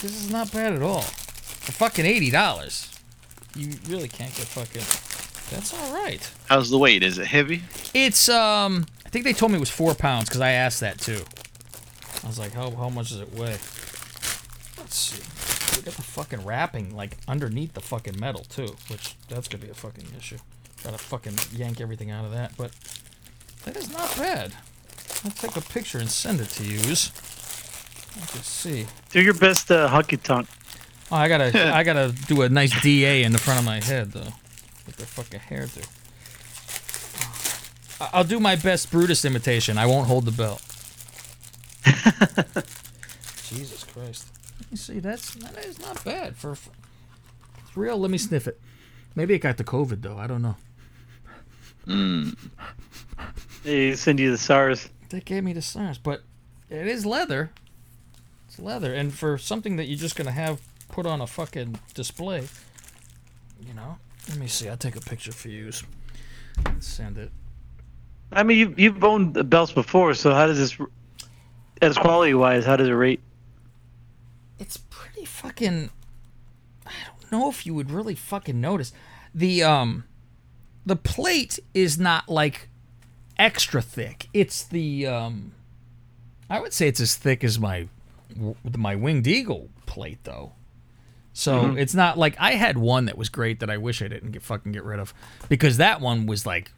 [0.00, 1.02] This is not bad at all.
[1.02, 2.88] For fucking eighty dollars,
[3.56, 5.11] you really can't get fucking.
[5.50, 6.30] That's all right.
[6.48, 7.02] How's the weight?
[7.02, 7.62] Is it heavy?
[7.94, 8.86] It's um.
[9.04, 11.22] I think they told me it was four pounds because I asked that too.
[12.24, 13.58] I was like, how how much does it weigh?
[14.78, 15.76] Let's see.
[15.76, 19.70] We got the fucking wrapping like underneath the fucking metal too, which that's gonna be
[19.70, 20.38] a fucking issue.
[20.84, 22.72] Gotta fucking yank everything out of that, but
[23.64, 24.52] that is not bad.
[25.24, 27.10] I'll take a picture and send it to yous.
[28.20, 28.86] I can see.
[29.10, 30.48] Do your best uh, Honky Tonk.
[31.10, 34.12] Oh, I gotta I gotta do a nice DA in the front of my head
[34.12, 34.32] though.
[34.96, 35.80] With their fucking hair do.
[38.00, 39.78] I- I'll do my best Brutus imitation.
[39.78, 40.62] I won't hold the belt.
[43.48, 44.26] Jesus Christ.
[44.60, 44.98] Let me see.
[45.00, 46.54] That's that is not bad for.
[46.54, 46.70] for-
[47.66, 47.98] It's real.
[47.98, 48.60] Let me sniff it.
[49.14, 50.16] Maybe it got the COVID though.
[50.18, 50.56] I don't know.
[51.84, 52.30] Hmm.
[53.64, 54.88] They send you the SARS.
[55.10, 56.22] They gave me the SARS, but
[56.70, 57.50] it is leather.
[58.48, 62.48] It's leather, and for something that you're just gonna have put on a fucking display,
[63.66, 63.98] you know.
[64.28, 64.68] Let me see.
[64.68, 65.70] I'll take a picture for you.
[66.80, 67.30] Send it.
[68.32, 70.88] I mean, you've, you've owned the belts before, so how does this,
[71.82, 73.20] as quality wise, how does it rate?
[74.58, 75.90] It's pretty fucking.
[76.86, 78.92] I don't know if you would really fucking notice.
[79.34, 80.04] The um,
[80.86, 82.68] the plate is not like
[83.38, 84.28] extra thick.
[84.32, 85.52] It's the um,
[86.48, 87.88] I would say it's as thick as my
[88.76, 90.52] my winged eagle plate though.
[91.32, 91.78] So Mhm.
[91.78, 94.42] it's not like I had one that was great that I wish I didn't get
[94.42, 95.14] fucking get rid of
[95.48, 96.72] because that one was like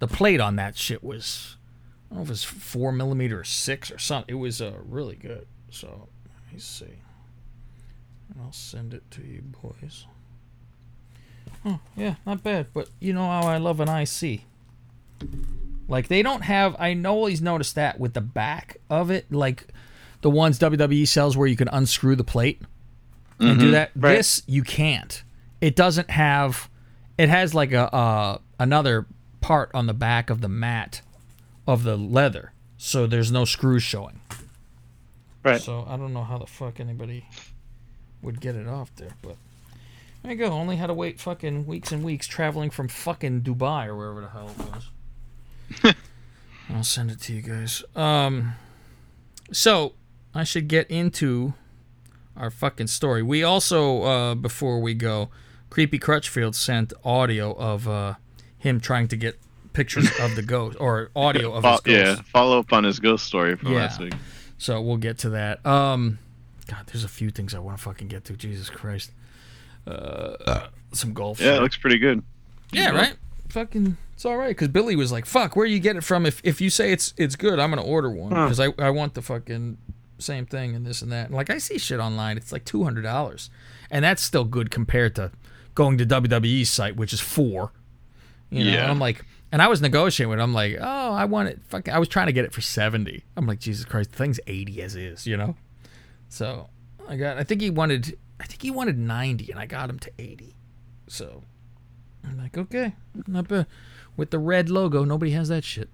[0.00, 1.56] the plate on that shit was
[2.10, 4.34] I don't know if it was four millimeter or six or something.
[4.34, 5.46] It was uh, really good.
[5.70, 6.08] So
[6.46, 6.86] let me see.
[8.42, 10.06] I'll send it to you boys.
[11.64, 12.68] Oh, yeah, not bad.
[12.72, 14.42] But you know how I love an IC.
[15.88, 16.74] Like they don't have.
[16.78, 19.66] I always noticed that with the back of it, like
[20.22, 22.62] the ones WWE sells where you can unscrew the plate
[23.40, 23.72] and do Mhm.
[23.72, 23.90] that.
[23.96, 24.16] Right.
[24.16, 25.22] This you can't.
[25.60, 26.68] It doesn't have.
[27.18, 29.06] It has like a uh, another
[29.40, 31.00] part on the back of the mat
[31.66, 34.20] of the leather, so there's no screws showing.
[35.42, 35.60] Right.
[35.60, 37.26] So I don't know how the fuck anybody
[38.22, 39.36] would get it off there, but
[40.22, 40.46] there you go.
[40.52, 44.28] Only had to wait fucking weeks and weeks traveling from fucking Dubai or wherever the
[44.28, 45.94] hell it was.
[46.70, 47.82] I'll send it to you guys.
[47.96, 48.52] Um,
[49.52, 49.94] so
[50.34, 51.54] I should get into
[52.36, 53.22] our fucking story.
[53.22, 55.30] We also, uh, before we go,
[55.68, 58.14] Creepy Crutchfield sent audio of uh,
[58.58, 59.38] him trying to get
[59.72, 63.24] pictures of the ghost or audio of his Fo- yeah, follow up on his ghost
[63.26, 63.78] story from Yeah.
[63.78, 64.14] last week.
[64.58, 65.64] So we'll get to that.
[65.64, 66.18] Um,
[66.66, 68.36] God, there's a few things I want to fucking get to.
[68.36, 69.10] Jesus Christ.
[69.86, 71.40] Uh, some golf.
[71.40, 72.22] Yeah, it looks pretty good.
[72.72, 73.16] Yeah, right.
[73.48, 74.48] Fucking, it's all right.
[74.50, 76.26] Because Billy was like, "Fuck, where you get it from?
[76.26, 78.44] If if you say it's it's good, I'm gonna order one Huh.
[78.44, 79.78] because I I want the fucking
[80.20, 81.26] same thing and this and that.
[81.26, 83.50] And like I see shit online, it's like two hundred dollars,
[83.90, 85.32] and that's still good compared to
[85.74, 87.72] going to WWE's site, which is four.
[88.50, 88.82] You know, Yeah.
[88.82, 90.38] and I'm like, and I was negotiating with.
[90.40, 90.42] it.
[90.42, 91.60] I'm like, oh, I want it.
[91.68, 93.24] Fucking, I was trying to get it for seventy.
[93.36, 95.26] I'm like, Jesus Christ, the thing's eighty as is.
[95.26, 95.56] You know,
[96.28, 96.68] so
[97.08, 97.38] I got.
[97.38, 98.16] I think he wanted.
[98.40, 100.54] I think he wanted ninety, and I got him to eighty.
[101.08, 101.42] So
[102.24, 102.94] I'm like, okay,
[103.26, 103.66] not bad.
[104.16, 105.88] With the red logo, nobody has that shit.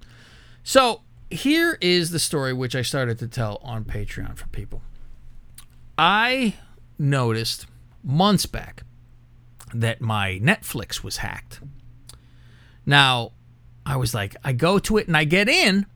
[0.62, 4.82] So here is the story which I started to tell on Patreon for people.
[5.98, 6.54] I
[6.98, 7.66] noticed
[8.04, 8.82] months back
[9.74, 11.60] that my Netflix was hacked.
[12.84, 13.32] Now,
[13.84, 15.86] I was like, I go to it and I get in.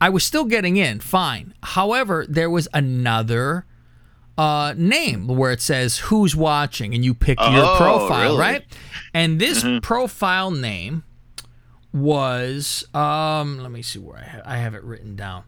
[0.00, 1.52] I was still getting in, fine.
[1.62, 3.66] However, there was another
[4.38, 8.38] uh, name where it says who's watching, and you pick your Oh, profile, really?
[8.38, 8.64] right?
[9.12, 9.82] And this Mhm.
[9.82, 11.02] profile name
[11.92, 15.44] was um let me see where I have I have it written down.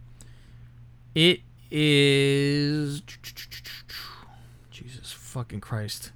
[1.15, 1.41] It
[1.71, 3.03] is
[4.71, 6.13] Jesus fucking Christ.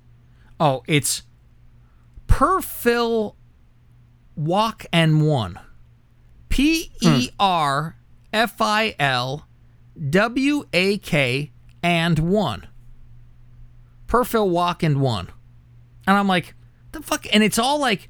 [0.59, 1.23] Oh, it's
[2.27, 3.37] Perfil
[4.35, 5.59] Walk and One.
[6.49, 7.97] P E R
[8.33, 9.47] F I L
[10.11, 11.53] W A K
[11.83, 12.67] and one.
[14.07, 15.29] Perfil Walk and one.
[16.07, 16.55] And I'm like,
[16.93, 17.27] the fuck?
[17.33, 18.09] And it's all like,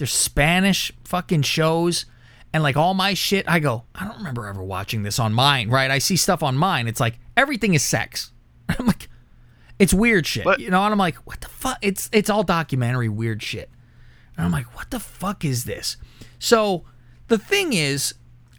[0.00, 2.06] there's Spanish fucking shows
[2.54, 3.46] and like all my shit.
[3.46, 5.90] I go, I don't remember ever watching this on mine, right?
[5.90, 6.88] I see stuff on mine.
[6.88, 8.32] It's like everything is sex.
[8.70, 9.10] I'm like,
[9.78, 10.82] it's weird shit, you know.
[10.82, 11.76] And I'm like, what the fuck?
[11.82, 13.68] It's it's all documentary weird shit.
[14.38, 15.98] And I'm like, what the fuck is this?
[16.38, 16.84] So
[17.28, 18.14] the thing is,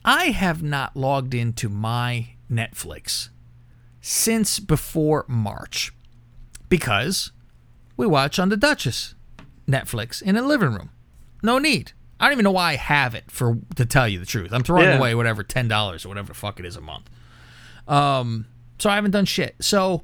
[0.06, 3.30] I have not logged into my Netflix
[4.00, 5.92] since before March
[6.70, 7.32] because
[7.98, 9.16] we watch on the Duchess
[9.68, 10.92] Netflix in a living room.
[11.44, 11.94] No need.
[12.20, 14.54] I don't even know why I have it for to tell you the truth.
[14.54, 14.98] I'm throwing Yeah.
[14.98, 17.10] away whatever ten dollars or whatever the fuck it is a month.
[17.88, 18.46] Um,
[18.80, 19.56] so I haven't done shit.
[19.60, 20.04] So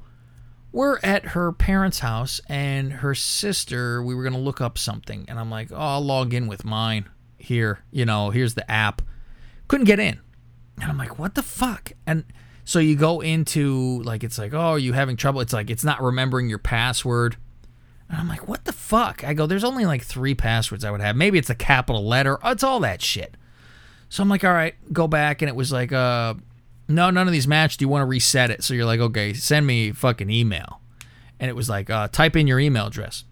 [0.72, 5.38] we're at her parents' house and her sister, we were gonna look up something, and
[5.38, 7.08] I'm like, oh, I'll log in with mine
[7.38, 7.80] here.
[7.90, 9.00] You know, here's the app.
[9.68, 10.20] Couldn't get in.
[10.80, 11.92] And I'm like, what the fuck?
[12.06, 12.24] And
[12.64, 15.40] so you go into like it's like, oh, are you having trouble?
[15.40, 17.36] It's like it's not remembering your password.
[18.08, 19.22] And I'm like, what the fuck?
[19.22, 21.14] I go, there's only like three passwords I would have.
[21.16, 22.38] Maybe it's a capital letter.
[22.44, 23.36] It's all that shit.
[24.08, 26.34] So I'm like, all right, go back, and it was like, uh,
[26.88, 27.76] no, none of these match.
[27.76, 28.64] Do you want to reset it?
[28.64, 30.80] So you're like, okay, send me fucking email.
[31.38, 33.24] And it was like, uh, type in your email address.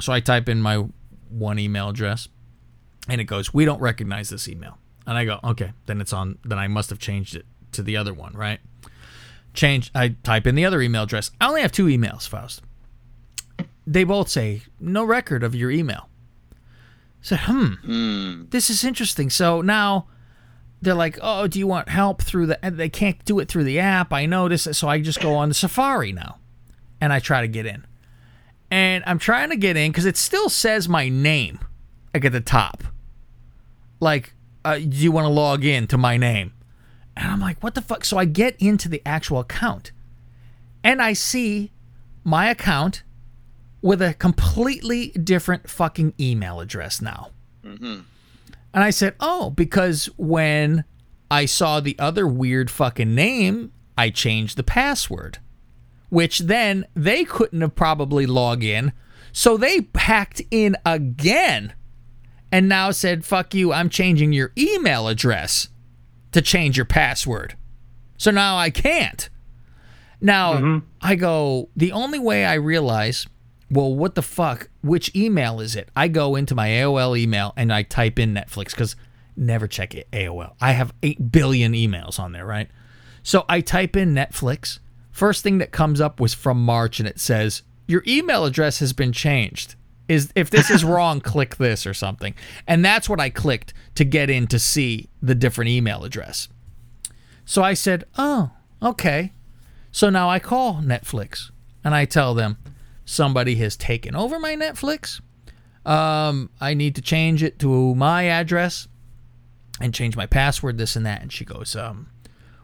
[0.00, 0.84] So I type in my
[1.30, 2.28] one email address,
[3.08, 6.38] and it goes, "We don't recognize this email." And I go, "Okay, then it's on.
[6.44, 8.60] Then I must have changed it to the other one, right?"
[9.54, 9.90] Change.
[9.94, 11.30] I type in the other email address.
[11.40, 12.62] I only have two emails, Faust.
[13.90, 16.10] They both say no record of your email.
[17.22, 19.30] So, hmm, this is interesting.
[19.30, 20.08] So now
[20.82, 23.64] they're like, "Oh, do you want help through the?" And they can't do it through
[23.64, 24.12] the app.
[24.12, 26.36] I noticed, so I just go on the Safari now,
[27.00, 27.86] and I try to get in.
[28.70, 31.58] And I'm trying to get in because it still says my name,
[32.12, 32.84] like at the top.
[34.00, 34.34] Like,
[34.66, 36.52] uh, do you want to log in to my name?
[37.16, 38.04] And I'm like, what the fuck?
[38.04, 39.92] So I get into the actual account,
[40.84, 41.72] and I see
[42.22, 43.02] my account
[43.80, 47.30] with a completely different fucking email address now.
[47.64, 48.00] Mm-hmm.
[48.74, 50.84] And I said, oh, because when
[51.30, 55.38] I saw the other weird fucking name, I changed the password,
[56.08, 58.92] which then they couldn't have probably logged in.
[59.32, 61.74] So they hacked in again
[62.50, 65.68] and now said, fuck you, I'm changing your email address
[66.32, 67.56] to change your password.
[68.16, 69.28] So now I can't.
[70.20, 73.26] Now I go, the only way I realize,
[73.70, 74.68] well, what the fuck?
[74.82, 75.90] Which email is it?
[75.94, 78.96] I go into my AOL email and I type in Netflix because
[79.36, 80.54] never check it AOL.
[80.60, 82.68] I have 8 billion emails on there, right?
[83.22, 84.78] So I type in Netflix.
[85.10, 88.92] First thing that comes up was from March and it says, Your email address has
[88.92, 89.74] been changed.
[90.08, 92.34] Is if this is wrong, click this or something.
[92.66, 96.48] And that's what I clicked to get in to see the different email address.
[97.44, 98.52] So I said, Oh,
[98.82, 99.32] okay.
[99.92, 101.50] So now I call Netflix
[101.84, 102.56] and I tell them
[103.08, 105.20] somebody has taken over my Netflix.
[105.86, 108.86] Um, I need to change it to my address
[109.80, 111.22] and change my password, this and that.
[111.22, 112.10] And she goes, um,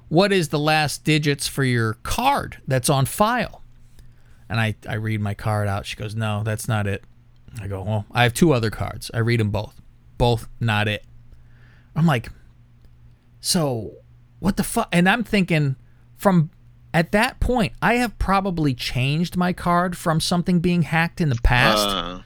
[0.09, 3.63] What is the last digits for your card that's on file?
[4.49, 5.87] And I, I read my card out.
[5.87, 7.05] She goes, No, that's not it.
[7.59, 9.11] I go, Well, I have two other cards.
[9.15, 9.81] I read them both.
[10.19, 11.05] Both not it.
[11.97, 12.29] I'm like,
[13.41, 13.93] So
[14.41, 14.89] what the fuck?
[14.93, 15.77] And I'm thinking
[16.19, 16.51] from
[16.95, 21.39] at that point, I have probably changed my card from something being hacked in the
[21.43, 22.21] past, Uh,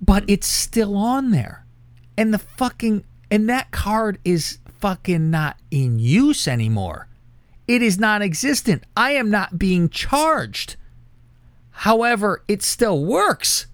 [0.00, 1.66] but it's still on there.
[2.16, 7.08] And the fucking and that card is fucking not in use anymore.
[7.66, 8.84] It is non-existent.
[8.96, 10.76] I am not being charged.
[11.70, 13.66] However, it still works.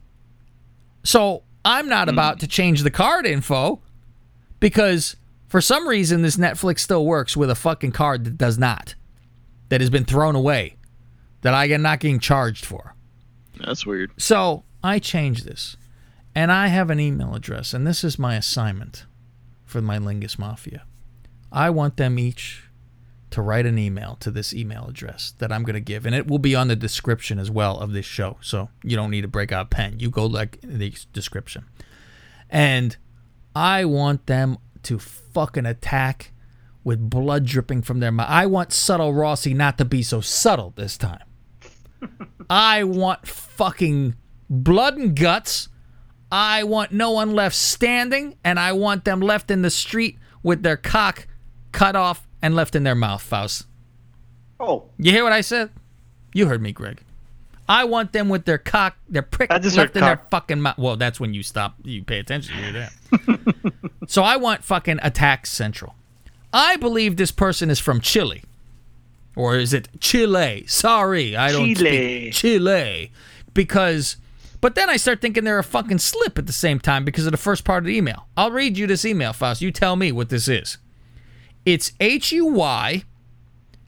[1.03, 3.83] So, I'm not about to change the card info
[4.61, 5.17] because
[5.49, 8.95] for some reason this Netflix still works with a fucking card that does not
[9.69, 10.77] that has been thrown away
[11.43, 12.95] that I am not getting charged for.
[13.59, 14.11] that's weird.
[14.17, 15.77] So I changed this,
[16.35, 19.07] and I have an email address, and this is my assignment
[19.65, 20.85] for my Lingus Mafia.
[21.53, 22.65] I want them each
[23.31, 26.27] to write an email to this email address that I'm going to give, and it
[26.27, 28.39] will be on the description as well of this show.
[28.41, 30.01] So you don't need to break out a pen.
[30.01, 31.67] You go like the description,
[32.49, 32.97] and
[33.55, 36.33] I want them to fucking attack
[36.89, 38.31] with blood dripping from their mouth.
[38.31, 41.23] I want subtle Rossi not to be so subtle this time.
[42.51, 44.17] I want fucking
[44.49, 45.69] blood and guts.
[46.33, 50.63] I want no one left standing, and I want them left in the street with
[50.63, 51.27] their cock
[51.73, 53.67] cut off and left in their mouth, Faust.
[54.59, 54.87] Oh.
[54.97, 55.69] You hear what I said?
[56.33, 57.03] You heard me, Greg.
[57.69, 60.79] I want them with their cock, their prick left in their fucking mouth.
[60.79, 62.57] Well, that's when you stop, you pay attention.
[62.57, 63.83] You hear that.
[64.07, 65.95] so I want fucking Attack Central.
[66.53, 68.43] I believe this person is from Chile.
[69.37, 70.65] Or is it Chile?
[70.67, 72.31] Sorry, I don't Chile.
[72.31, 73.13] speak Chile.
[73.55, 74.17] Because,
[74.61, 77.33] but then I start thinking they're a fucking slip at the same time because of
[77.33, 78.27] the first part of the email.
[78.37, 79.63] I'll read you this email, Faust.
[79.63, 80.79] You tell me what this is.
[81.65, 83.05] It's H U Y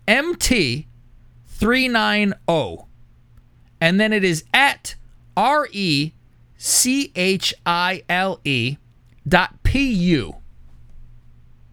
[0.06, 0.86] M T
[1.46, 2.84] 390.
[3.80, 4.94] And then it is at
[5.36, 6.12] R E
[6.58, 8.76] C H I L E
[9.26, 10.36] dot P U.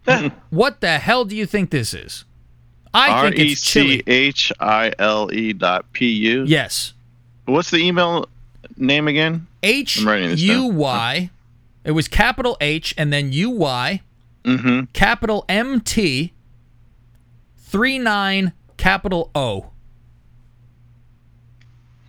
[0.49, 2.25] what the hell do you think this is?
[2.93, 4.03] I R think E it's C Chile.
[4.07, 6.43] H I L E dot P U.
[6.45, 6.93] Yes.
[7.45, 8.27] What's the email
[8.77, 9.47] name again?
[9.63, 10.65] H I'm writing this U.
[10.67, 11.29] Y.
[11.83, 14.01] It was capital H and then U Y,
[14.43, 14.85] Mm-hmm.
[14.93, 16.33] capital M T,
[17.57, 19.71] three nine, capital O.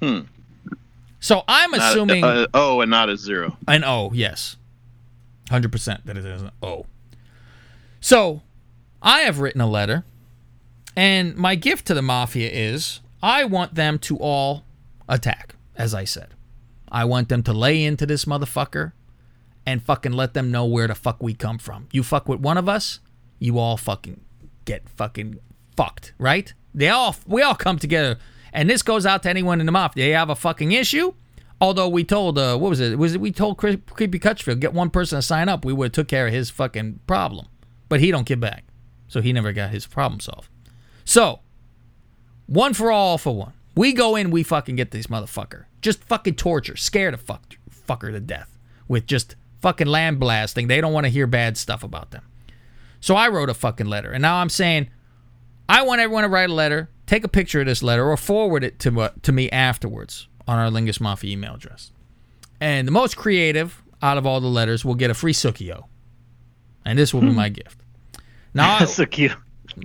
[0.01, 0.21] Hmm.
[1.21, 3.57] So I'm Not- assuming uh, oh, and not a zero.
[3.67, 4.57] an O, yes.
[5.51, 6.87] 100% that it is an O.
[8.01, 8.43] So
[9.03, 10.05] I have written a letter,
[10.97, 14.65] and my gift to the mafia is I want them to all
[15.09, 16.35] attack, as I said.
[16.91, 18.93] I want them to lay into this motherfucker
[19.67, 21.89] and fucking let them know where the fuck we come from.
[21.93, 23.01] You fuck with one of us,
[23.39, 24.21] you all fucking
[24.65, 25.39] get fucking
[25.77, 26.53] fucked, right?
[26.75, 28.19] They all we all come together.
[28.53, 30.07] And this goes out to anyone in the mafia.
[30.07, 31.13] They have a fucking issue.
[31.61, 32.99] Although we told, uh, what was it?
[32.99, 35.87] Was it we told Cre- Creepy Cutchfield get one person to sign up, we would
[35.87, 37.47] have took care of his fucking problem.
[37.89, 38.65] But he don't give back,
[39.07, 40.49] so he never got his problem solved.
[41.05, 41.41] So,
[42.47, 43.55] one for all, for one.
[43.75, 47.57] We go in, we fucking get this motherfucker, just fucking torture, scare the fuck
[47.89, 48.59] fucker to death
[48.89, 50.67] with just fucking land blasting.
[50.67, 52.25] They don't want to hear bad stuff about them.
[53.01, 54.91] So I wrote a fucking letter, and now I'm saying
[55.69, 58.65] I want everyone to write a letter, take a picture of this letter, or forward
[58.65, 61.93] it to uh, to me afterwards on our Lingus Mafia email address.
[62.61, 65.85] And the most creative out of all the letters will get a free Sukio,
[66.89, 67.79] and this will be my gift.
[68.55, 69.37] Now, Sukio.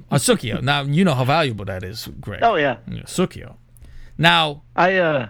[0.09, 0.61] a Sukio.
[0.61, 2.39] Now you know how valuable that is, Greg.
[2.43, 2.77] Oh yeah.
[2.89, 3.55] Yeah, Sukio.
[4.17, 5.27] Now I uh,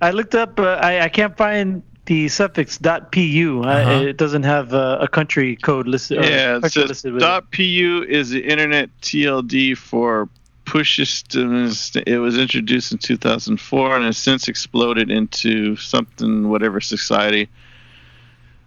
[0.00, 0.58] I looked up.
[0.60, 3.62] Uh, I I can't find the suffix .pu.
[3.62, 4.06] Uh, Uh-huh.
[4.08, 6.18] it doesn't have uh, a country code listed.
[6.18, 10.28] or Yeah, it says listed with .pu is the internet TLD for
[10.64, 11.92] push systems.
[12.06, 17.48] It was introduced in 2004 and has since exploded into something, whatever society,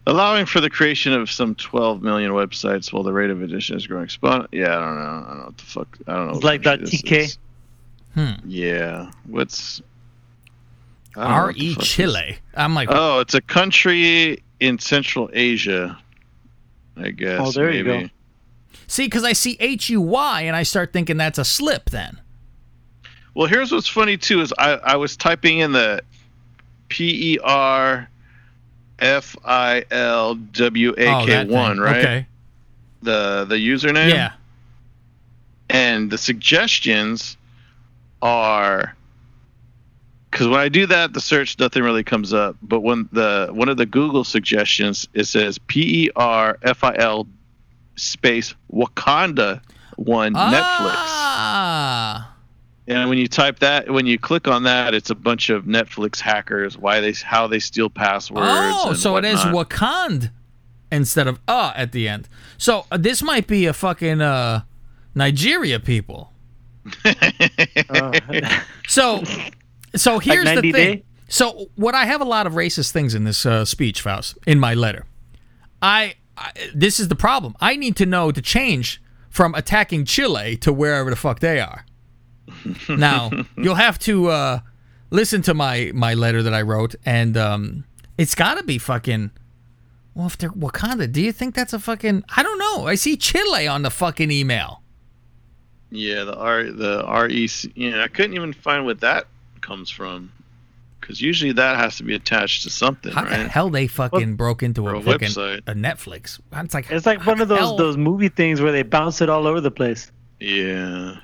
[0.08, 3.86] allowing for the creation of some 12 million websites while the rate of addition is
[3.88, 4.10] growing.
[4.10, 5.02] Spon- yeah, I don't know.
[5.02, 5.98] I don't know what the fuck.
[6.08, 6.34] I don't know.
[6.34, 7.18] What like country this .tk.
[7.18, 7.38] is.
[8.16, 8.32] Hmm.
[8.46, 9.12] Yeah.
[9.28, 9.82] What's
[11.16, 12.38] I don't know R what the E fuck this- Chile.
[12.56, 15.98] I'm like, Oh, it's a country in Central Asia.
[16.98, 17.40] I guess.
[17.42, 18.10] Oh, there you go.
[18.88, 21.90] see, because I see H U Y, and I start thinking that's a slip.
[21.90, 22.20] Then
[23.34, 26.02] Well, here's what's funny too is I, I was typing in the
[26.90, 28.10] P E R
[29.02, 31.98] F I L W A Oh, K one, oh, right?
[31.98, 32.26] Okay.
[33.02, 34.12] The the username.
[34.12, 34.34] Yeah.
[35.70, 37.38] And the suggestions
[38.22, 38.96] are
[40.30, 42.56] because when I do that, the search nothing really comes up.
[42.62, 46.96] But when the one of the Google suggestions it says P E R F I
[46.98, 47.28] L
[47.96, 49.62] space Wakanda
[49.98, 50.96] one Netflix.
[50.96, 51.61] Ah,
[52.92, 56.20] And when you type that, when you click on that, it's a bunch of Netflix
[56.20, 56.78] hackers.
[56.78, 58.48] Why they, how they steal passwords.
[58.50, 59.40] Oh, and so it is.
[59.40, 60.32] Wakand
[60.92, 62.28] instead of uh at the end.
[62.58, 64.64] So uh, this might be a fucking uh
[65.16, 66.34] Nigeria people.
[68.88, 69.24] so
[69.96, 70.72] so here's the thing.
[70.72, 71.04] Day?
[71.28, 74.60] So what I have a lot of racist things in this uh, speech, Faust, in
[74.60, 75.06] my letter.
[75.82, 77.56] I, I this is the problem.
[77.62, 81.86] I need to know to change from attacking Chile to wherever the fuck they are.
[82.90, 84.60] Now you'll have to uh,
[85.10, 87.84] listen to my my letter that I wrote, and um,
[88.18, 89.32] it's got to be fucking.
[90.14, 92.24] Well, if they're Wakanda, do you think that's a fucking?
[92.36, 92.88] I don't know.
[92.88, 94.82] I see Chile on the fucking email.
[95.90, 97.72] Yeah, the R the R E C.
[97.76, 99.28] Yeah, I couldn't even find what that
[99.62, 100.32] comes from.
[101.00, 104.62] Because usually that has to be attached to something, How the hell they fucking broke
[104.62, 105.62] into a, a fucking website.
[105.66, 106.40] a Netflix?
[106.54, 107.76] It's like It's like one of those hell?
[107.76, 110.12] those movie things where they bounce it all over the place.
[110.40, 111.16] Yeah.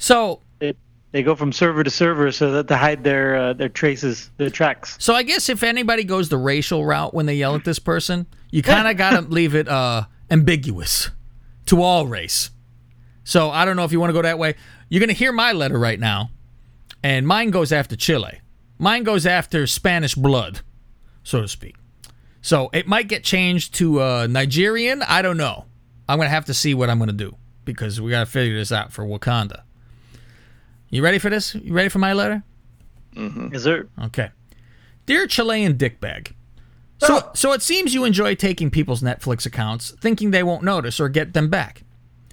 [0.00, 0.74] So They,
[1.12, 4.50] they go from server to server so that to hide their uh, their traces, their
[4.50, 4.96] tracks.
[4.98, 8.26] So I guess if anybody goes the racial route when they yell at this person,
[8.50, 11.10] you kind of got to leave it uh, ambiguous
[11.66, 12.50] to all race.
[13.24, 14.54] So I don't know if you want to go that way.
[14.88, 16.30] You're going to hear my letter right now,
[17.02, 18.40] and mine goes after Chile.
[18.78, 20.62] Mine goes after Spanish blood,
[21.22, 21.76] so to speak.
[22.40, 25.02] So it might get changed to uh, Nigerian.
[25.02, 25.66] I don't know.
[26.08, 27.36] I'm going to have to see what I'm going to do
[27.66, 29.62] because we got to figure this out for Wakanda.
[30.90, 31.54] You ready for this?
[31.54, 32.42] You ready for my letter?
[33.14, 33.54] Mm-hmm.
[33.54, 33.88] Is there?
[34.02, 34.30] Okay.
[35.06, 36.32] Dear Chilean dickbag.
[36.98, 41.08] So, so it seems you enjoy taking people's Netflix accounts, thinking they won't notice or
[41.08, 41.82] get them back.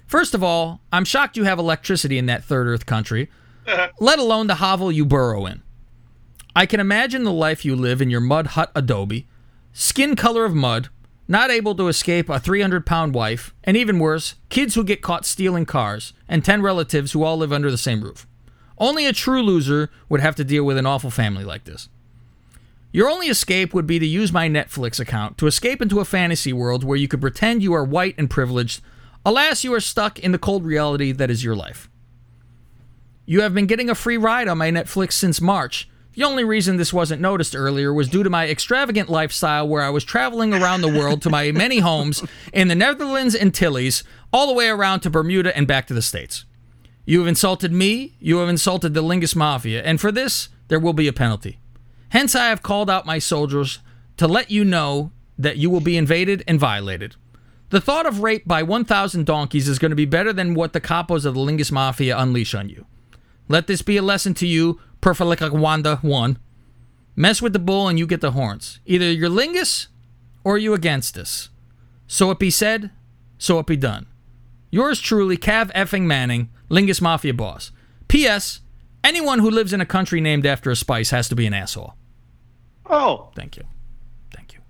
[0.06, 3.30] First of all, I'm shocked you have electricity in that third Earth country,
[4.00, 5.62] let alone the hovel you burrow in.
[6.54, 9.26] I can imagine the life you live in your mud hut adobe,
[9.72, 10.88] skin color of mud,
[11.26, 15.24] not able to escape a 300 pound wife, and even worse, kids who get caught
[15.24, 18.26] stealing cars, and 10 relatives who all live under the same roof.
[18.78, 21.88] Only a true loser would have to deal with an awful family like this.
[22.92, 26.52] Your only escape would be to use my Netflix account to escape into a fantasy
[26.52, 28.80] world where you could pretend you are white and privileged.
[29.26, 31.90] Alas, you are stuck in the cold reality that is your life.
[33.26, 35.86] You have been getting a free ride on my Netflix since March.
[36.14, 39.90] The only reason this wasn't noticed earlier was due to my extravagant lifestyle where I
[39.90, 42.24] was traveling around the world to my many homes
[42.54, 44.02] in the Netherlands Antilles,
[44.32, 46.46] all the way around to Bermuda and back to the States.
[47.08, 50.92] You have insulted me, you have insulted the Lingus Mafia, and for this, there will
[50.92, 51.58] be a penalty.
[52.10, 53.78] Hence, I have called out my soldiers
[54.18, 57.16] to let you know that you will be invaded and violated.
[57.70, 60.82] The thought of rape by 1,000 donkeys is going to be better than what the
[60.82, 62.84] capos of the Lingus Mafia unleash on you.
[63.48, 66.38] Let this be a lesson to you, Perfalika Wanda 1.
[67.16, 68.80] Mess with the bull and you get the horns.
[68.84, 69.86] Either you're Lingus
[70.44, 71.48] or you against us.
[72.06, 72.90] So it be said,
[73.38, 74.08] so it be done.
[74.70, 77.72] Yours truly, Cav effing Manning, Lingus Mafia boss.
[78.08, 78.60] P.S.
[79.02, 81.94] Anyone who lives in a country named after a spice has to be an asshole.
[82.86, 83.64] Oh, thank you.
[84.34, 84.60] Thank you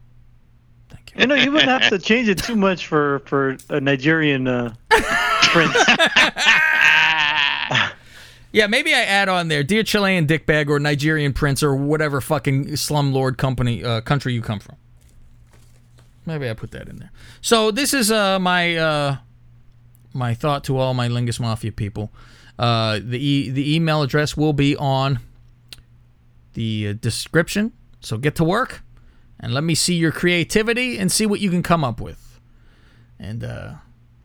[0.89, 1.21] thank you.
[1.21, 4.75] You know, you wouldn't have to change it too much for for a Nigerian uh,
[4.89, 5.77] prince.
[8.51, 12.69] Yeah, maybe I add on there, dear Chilean dickbag or Nigerian prince or whatever fucking
[12.69, 14.77] slumlord company uh, country you come from.
[16.25, 17.11] Maybe I put that in there.
[17.43, 19.17] So this is uh, my uh,
[20.13, 22.13] my thought to all my Lingus Mafia people.
[22.59, 25.21] Uh, the e- the email address will be on
[26.55, 27.73] the uh, description.
[28.01, 28.83] So get to work
[29.41, 32.41] and let me see your creativity and see what you can come up with.
[33.19, 33.75] And uh,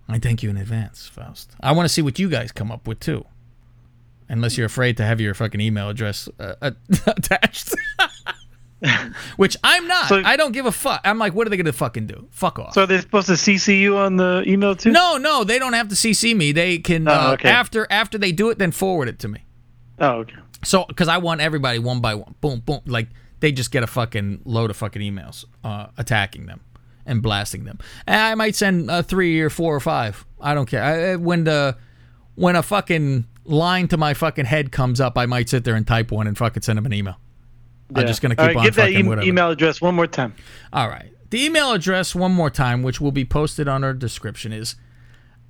[0.08, 1.56] I thank you in advance, Faust.
[1.62, 3.26] I want to see what you guys come up with too.
[4.30, 6.72] Unless you're afraid to have your fucking email address uh,
[7.08, 7.76] attached.
[9.38, 10.10] Which I'm not.
[10.10, 11.02] So- I don't give a fuck.
[11.04, 12.28] I'm like, what are they going to fucking do?
[12.32, 12.74] Fuck off.
[12.74, 14.92] so they're supposed to CC you on the email too?
[14.92, 16.52] No, no, they don't have to CC me.
[16.52, 17.50] They can Oh, uh, okay.
[17.50, 19.44] after after they do it, then forward it to me.
[20.00, 20.36] Oh, okay.
[20.64, 23.10] So, because I want everybody one by one, boom, boom, like
[23.40, 26.62] they just get a fucking load of fucking emails uh, attacking them
[27.06, 27.80] and blasting them.
[28.08, 30.26] And I might send uh, three or four or five.
[30.40, 30.84] I don't care.
[30.84, 31.78] I, when the
[32.36, 35.86] when a fucking line to my fucking head comes up, I might sit there and
[35.86, 37.18] type one and fucking send them an email.
[38.02, 39.28] I'm just gonna keep All right, on give that e- whatever.
[39.28, 40.34] email address one more time.
[40.72, 41.10] All right.
[41.30, 44.76] The email address, one more time, which will be posted on our description, is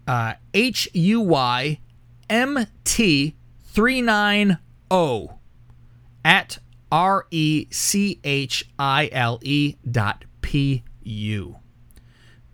[0.07, 1.79] uh, H U Y
[2.29, 3.35] M T
[3.65, 4.57] 390
[6.23, 6.59] at
[6.91, 11.57] R E C H I L E dot P U.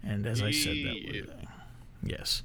[0.04, 1.30] And as I said, that would.
[1.30, 1.48] uh,
[2.02, 2.44] Yes.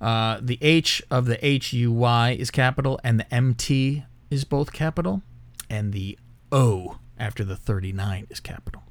[0.00, 4.44] Uh, the H of the H U Y is capital, and the M T is
[4.44, 5.22] both capital,
[5.70, 6.18] and the
[6.56, 8.82] O after the 39 is capital.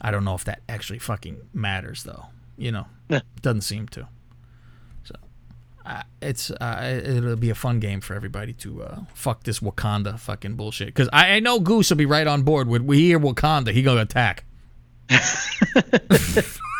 [0.00, 2.26] I don't know if that actually fucking matters, though.
[2.56, 2.86] You know,
[3.42, 4.06] doesn't seem to.
[5.02, 5.16] So,
[5.84, 10.18] uh, it's uh, it'll be a fun game for everybody to uh, fuck this Wakanda
[10.20, 10.88] fucking bullshit.
[10.88, 13.82] Because I, I know Goose will be right on board with we hear Wakanda, he
[13.82, 14.44] gonna attack.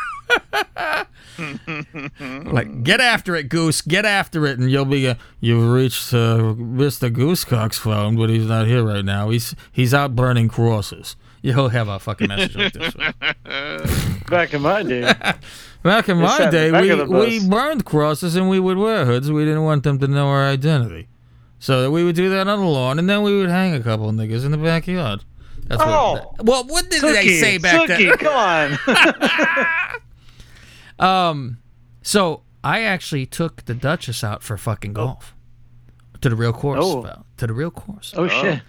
[2.51, 3.81] like get after it, Goose.
[3.81, 5.07] Get after it, and you'll be.
[5.07, 7.09] Uh, You've reached uh, Mr.
[7.13, 9.29] Goosecock's phone, but he's not here right now.
[9.29, 11.15] He's he's out burning crosses.
[11.41, 12.93] You'll have a fucking message like this.
[14.29, 15.13] Back in my day.
[15.83, 17.27] Back in my day, we, of the bus.
[17.27, 19.31] we burned crosses and we would wear hoods.
[19.31, 21.07] We didn't want them to know our identity.
[21.59, 23.79] So that we would do that on the lawn, and then we would hang a
[23.81, 25.23] couple of niggas in the backyard.
[25.67, 26.13] That's Oh.
[26.37, 26.45] what.
[26.45, 28.17] Well, what did they say back Cookie, then?
[28.17, 28.77] come on.
[30.99, 31.57] Um,
[32.01, 35.35] so I actually took the Duchess out for fucking golf
[36.21, 36.79] to the real course.
[36.81, 37.03] Oh.
[37.03, 38.13] Faust, to the real course.
[38.15, 38.61] Oh, shit.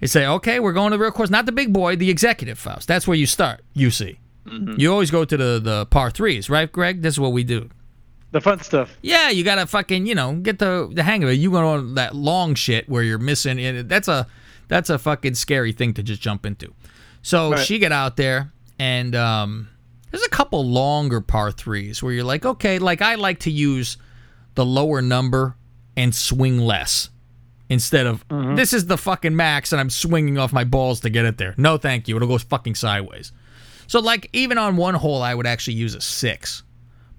[0.00, 2.58] You say, okay, we're going to the real course, not the big boy, the executive
[2.58, 2.88] Faust.
[2.88, 3.62] That's where you start.
[3.72, 4.18] You see,
[4.76, 7.00] you always go to the the par threes, right, Greg?
[7.02, 7.70] This is what we do.
[8.32, 8.96] The fun stuff.
[9.00, 11.34] Yeah, you gotta fucking you know get the the hang of it.
[11.34, 13.58] You go on that long shit where you're missing.
[13.58, 13.88] It.
[13.88, 14.26] That's a
[14.68, 16.74] that's a fucking scary thing to just jump into.
[17.22, 17.60] So Right.
[17.64, 19.68] she get out there and um,
[20.14, 23.96] there's a couple longer par threes where you're like, okay, like I like to use
[24.54, 25.56] the lower number
[25.96, 27.10] and swing less
[27.68, 28.54] instead of mm-hmm.
[28.54, 31.52] this is the fucking max and I'm swinging off my balls to get it there.
[31.56, 32.14] No, thank you.
[32.14, 33.32] It'll go fucking sideways.
[33.88, 36.62] So like even on one hole, I would actually use a six,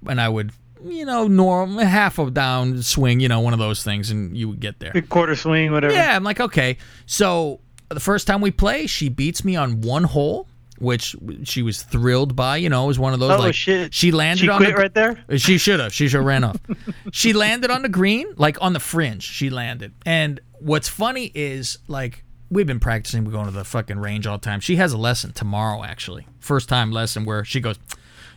[0.07, 3.83] and I would you know norm half of down swing, you know one of those
[3.83, 4.93] things, and you would get there.
[4.93, 5.93] Big quarter swing, whatever.
[5.93, 6.77] Yeah, I'm like, okay.
[7.07, 10.47] So the first time we play, she beats me on one hole,
[10.79, 12.57] which she was thrilled by.
[12.57, 13.93] You know, it was one of those Oh, like shit.
[13.93, 15.23] she landed She on quit the, right there?
[15.37, 15.93] She should have.
[15.93, 16.57] She should have ran off.
[17.11, 19.23] she landed on the green, like on the fringe.
[19.23, 22.23] She landed, and what's funny is like.
[22.51, 23.25] We've been practicing.
[23.25, 24.59] We're going to the fucking range all the time.
[24.59, 26.27] She has a lesson tomorrow, actually.
[26.39, 27.77] First time lesson where she goes,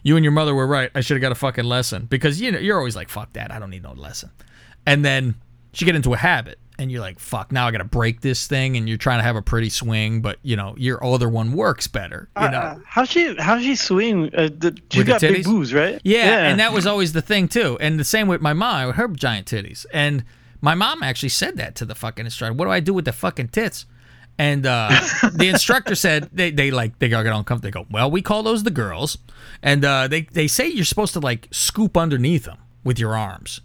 [0.03, 0.91] You and your mother were right.
[0.95, 2.07] I should have got a fucking lesson.
[2.07, 3.53] Because you know, you're always like, Fuck that.
[3.53, 4.31] I don't need no lesson.
[4.87, 5.35] And then
[5.75, 8.77] she get into a habit and you're like fuck now i gotta break this thing
[8.77, 11.87] and you're trying to have a pretty swing but you know your other one works
[11.87, 14.33] better you know Uh, how she how she swing?
[14.35, 16.01] Uh, the, she got big boobs, right?
[16.05, 18.97] yeah, and that was always the thing too and the same with my mom with
[18.97, 20.25] her giant titties and
[20.61, 23.13] my mom actually said that to the fucking instructor what do i do with the
[23.13, 23.87] fucking tits
[24.41, 24.89] and uh,
[25.33, 27.83] the instructor said they, they like they got get uncomfortable.
[27.83, 29.19] They go, well, we call those the girls,
[29.65, 33.63] and uh, they they say you're supposed to like scoop underneath them with your arms.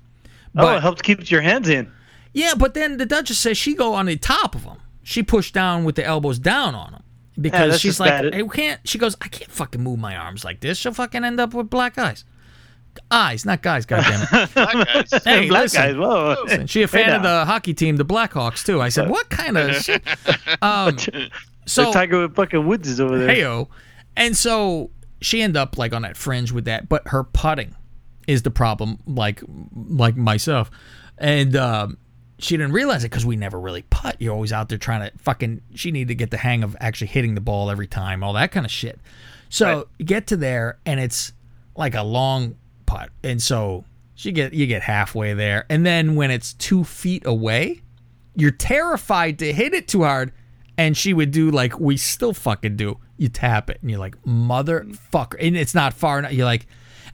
[0.57, 1.91] oh, it helps keep your hands in.
[2.34, 4.77] Yeah, but then the Duchess says she go on the top of them.
[5.03, 7.03] She pushed down with the elbows down on them
[7.39, 8.11] because that's she's like.
[8.11, 8.80] I can't.
[8.88, 10.77] She goes, I can't fucking move my arms like this.
[10.77, 12.26] She'll fucking end up with black eyes.
[13.10, 13.85] Eyes, not guys.
[13.85, 15.23] Goddamn it.
[15.23, 16.35] Hey, Black listen, guys, whoa.
[16.43, 18.81] listen, she a Hey fan of the hockey team, the Blackhawks too.
[18.81, 20.03] I said, what kind of shit?
[20.61, 20.97] Um,
[21.65, 23.30] so the Tiger with fucking Woods is over there.
[23.30, 23.68] Heyo.
[24.15, 24.91] And so
[25.22, 27.76] she end up like on that fringe with that, but her putting
[28.27, 29.41] is the problem, like
[29.73, 30.69] like myself.
[31.18, 31.97] And um,
[32.44, 34.18] she didn't realize it because we never really putt.
[34.20, 35.61] You're always out there trying to fucking.
[35.76, 38.52] She needed to get the hang of actually hitting the ball every time, all that
[38.52, 38.99] kind of shit.
[39.49, 39.86] So Right.
[39.99, 41.32] you get to there and it's
[41.76, 42.56] like a long
[42.86, 47.26] putt, and so she get you get halfway there, and then when it's two feet
[47.26, 47.82] away,
[48.36, 50.32] you're terrified to hit it too hard,
[50.78, 52.98] and she would do like we still fucking do.
[53.18, 56.34] You tap it, and you're like motherfucker, and it's not far enough.
[56.34, 56.68] You're like,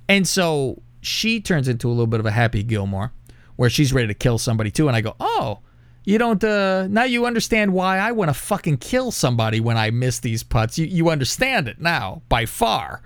[0.08, 3.12] and so she turns into a little bit of a Happy Gilmore,
[3.60, 5.60] where she's ready to kill somebody too, and I go, oh.
[6.06, 9.91] You don't uh now you understand why I want to fucking kill somebody when I
[9.91, 10.80] miss these putts.
[10.80, 13.03] You you understand it now by far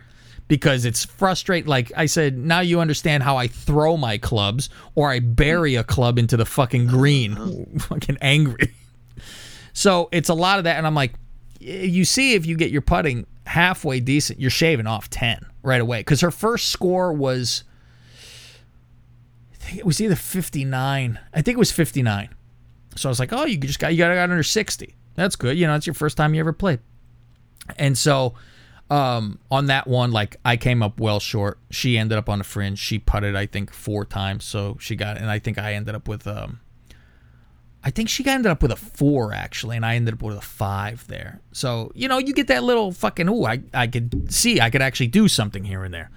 [0.48, 5.10] because it's frustrating like I said now you understand how I throw my clubs or
[5.10, 7.78] I bury a club into the fucking green.
[7.80, 8.74] fucking angry.
[9.74, 11.16] So it's a lot of that and I'm like
[11.60, 16.04] you see if you get your putting halfway decent, you're shaving off 10 right away
[16.04, 17.64] cuz her first score was
[19.64, 21.20] think it was either 59.
[21.34, 22.30] I think it was 59.
[22.96, 24.96] So I was like, "Oh, you just got you got got under 60.
[25.16, 25.58] That's good.
[25.58, 26.80] You know, it's your first time you ever played."
[27.78, 28.36] And so
[28.90, 31.60] um, on that one, like I came up well short.
[31.72, 32.78] She ended up on the fringe.
[32.78, 35.18] She putted, I think, four times, so she got.
[35.18, 36.60] And I think I ended up with um,
[37.84, 40.42] I think she ended up with a four actually, and I ended up with a
[40.42, 41.42] five there.
[41.52, 44.82] So you know, you get that little fucking ooh, I I could see I could
[44.82, 46.12] actually do something here and there.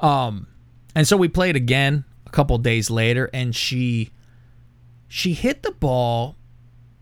[0.00, 0.48] Um,
[0.94, 4.10] and so we played again couple days later, and she
[5.08, 6.36] she hit the ball.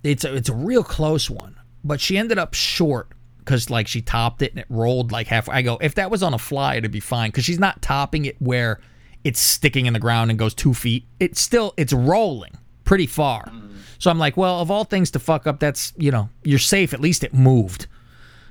[0.03, 3.09] It's a, it's a real close one, but she ended up short
[3.39, 5.55] because like she topped it and it rolled like halfway.
[5.57, 8.25] I go, if that was on a fly, it'd be fine because she's not topping
[8.25, 8.81] it where
[9.25, 11.07] it's sticking in the ground and goes two feet.
[11.19, 12.53] It's still it's rolling
[12.85, 13.53] pretty far.
[13.99, 16.95] So I'm like, well, of all things to fuck up, that's you know you're safe.
[16.95, 17.87] At least it moved.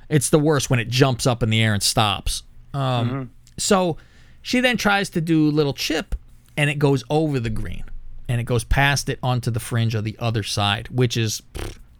[0.08, 2.42] It's the worst when it jumps up in the air and stops.
[2.72, 3.96] Um, So
[4.42, 6.14] she then tries to do little chip,
[6.56, 7.84] and it goes over the green,
[8.28, 11.42] and it goes past it onto the fringe of the other side, which is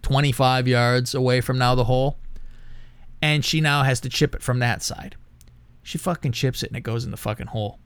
[0.03, 2.19] 25 yards away from now the hole.
[3.23, 5.15] And she now has to chip it from that side.
[5.83, 7.79] She fucking chips it, and it goes in the fucking hole.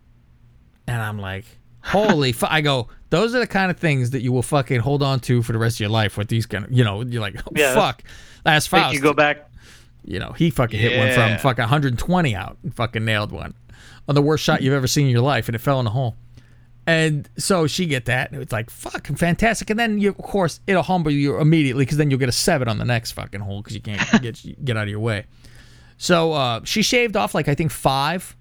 [0.86, 1.44] And I'm like,
[1.82, 2.46] holy fu-.
[2.48, 5.42] I go, those are the kind of things that you will fucking hold on to
[5.42, 7.50] for the rest of your life with these kind of, you know, you're like, oh,
[7.54, 7.74] Yeah.
[7.74, 8.02] fuck.
[8.44, 8.94] Last Make Faust.
[8.94, 9.50] you go back.
[10.04, 13.54] You know, he fucking hit one from fucking 120 out and fucking nailed one
[14.06, 15.90] on the worst shot you've ever seen in your life, and it fell in the
[15.90, 16.14] hole.
[16.86, 19.70] And so she get that, and it's like fucking fantastic.
[19.70, 22.68] And then you, of course, it'll humble you immediately because then you'll get a seven
[22.68, 25.24] on the next fucking hole because you can't get get out of your way.
[25.96, 28.36] So uh, she shaved off like I think five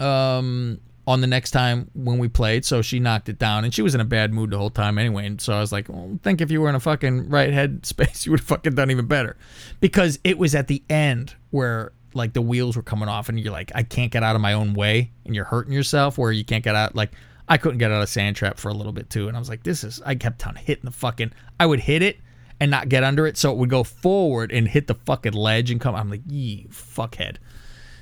[0.00, 2.64] um, on the next time when we played.
[2.64, 4.98] So she knocked it down, and she was in a bad mood the whole time
[4.98, 5.26] anyway.
[5.26, 7.86] And so I was like, well, think if you were in a fucking right head
[7.86, 9.36] space, you would have fucking done even better,
[9.80, 13.52] because it was at the end where like the wheels were coming off, and you're
[13.52, 16.44] like, I can't get out of my own way, and you're hurting yourself where you
[16.44, 16.96] can't get out.
[16.96, 17.12] Like
[17.48, 19.48] I couldn't get out of sand trap for a little bit too, and I was
[19.48, 20.02] like, this is.
[20.04, 21.32] I kept on hitting the fucking.
[21.60, 22.18] I would hit it.
[22.58, 25.70] And not get under it, so it would go forward and hit the fucking ledge
[25.70, 25.94] and come.
[25.94, 27.36] I'm like, you fuckhead.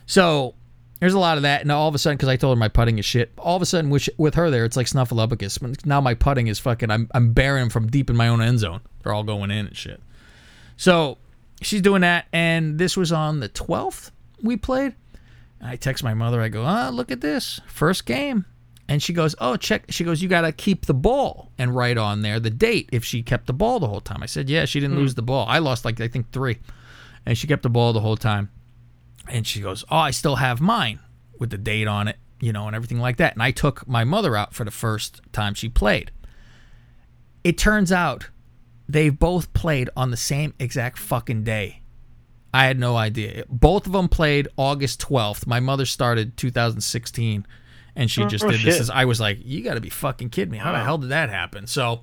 [0.06, 0.54] So
[1.00, 2.68] there's a lot of that, and all of a sudden, because I told her my
[2.68, 5.84] putting is shit, all of a sudden, with, with her there, it's like Snuffleupagus.
[5.84, 6.88] Now my putting is fucking.
[6.88, 8.80] I'm I'm burying from deep in my own end zone.
[9.02, 10.00] They're all going in and shit.
[10.76, 11.18] So
[11.60, 14.94] she's doing that, and this was on the 12th we played.
[15.60, 16.40] I text my mother.
[16.40, 18.44] I go, ah, look at this first game.
[18.88, 19.84] And she goes, oh, check.
[19.88, 23.02] She goes, you got to keep the ball and write on there the date if
[23.04, 24.22] she kept the ball the whole time.
[24.22, 25.02] I said, yeah, she didn't Hmm.
[25.02, 25.46] lose the ball.
[25.48, 26.58] I lost like I think three,
[27.24, 28.50] and she kept the ball the whole time.
[29.26, 30.98] And she goes, oh, I still have mine
[31.38, 33.32] with the date on it, you know, and everything like that.
[33.32, 36.10] And I took my mother out for the first time she played.
[37.42, 38.28] It turns out
[38.86, 41.80] they both played on the same exact fucking day.
[42.52, 43.44] I had no idea.
[43.48, 45.46] Both of them played August 12th.
[45.46, 47.46] My mother started 2016
[47.96, 48.74] and she Oh, just oh, did this.
[48.74, 48.80] shit.
[48.80, 50.58] As I was like, you got to be fucking kidding me.
[50.58, 51.66] How the hell did that happen?
[51.66, 52.02] So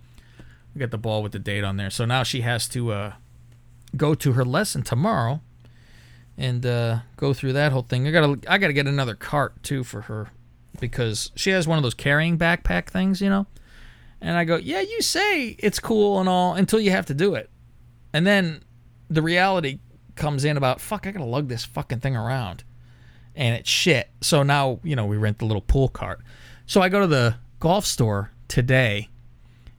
[0.73, 1.89] we got the ball with the date on there.
[1.89, 3.13] So now she has to uh,
[3.97, 5.41] go to her lesson tomorrow
[6.37, 8.07] and uh, go through that whole thing.
[8.07, 10.29] I got to I got to get another cart too for her
[10.79, 13.47] because she has one of those carrying backpack things, you know.
[14.21, 17.35] And I go, "Yeah, you say it's cool and all until you have to do
[17.35, 17.49] it."
[18.13, 18.63] And then
[19.09, 19.79] the reality
[20.15, 22.63] comes in about, "Fuck, I got to lug this fucking thing around."
[23.35, 24.09] And it's shit.
[24.21, 26.21] So now, you know, we rent the little pool cart.
[26.65, 29.09] So I go to the golf store today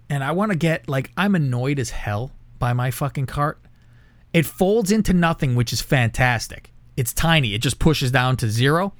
[0.09, 3.61] and I want to get like I'm annoyed as hell by my fucking cart.
[4.33, 6.73] It folds into nothing, which is fantastic.
[6.97, 7.55] It's tiny.
[7.55, 8.93] It just pushes down to zero.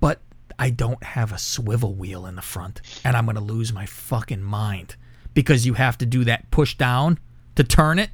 [0.00, 0.20] But
[0.58, 4.42] I don't have a swivel wheel in the front, and I'm gonna lose my fucking
[4.42, 4.96] mind
[5.32, 7.18] because you have to do that push down
[7.54, 8.10] to turn it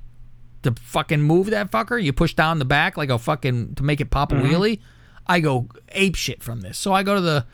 [0.63, 2.03] to fucking move that fucker.
[2.03, 4.43] You push down the back like a fucking to make it pop a Mhm.
[4.43, 4.79] wheelie.
[5.27, 6.79] I go ape shit from this.
[6.79, 7.47] So I go to the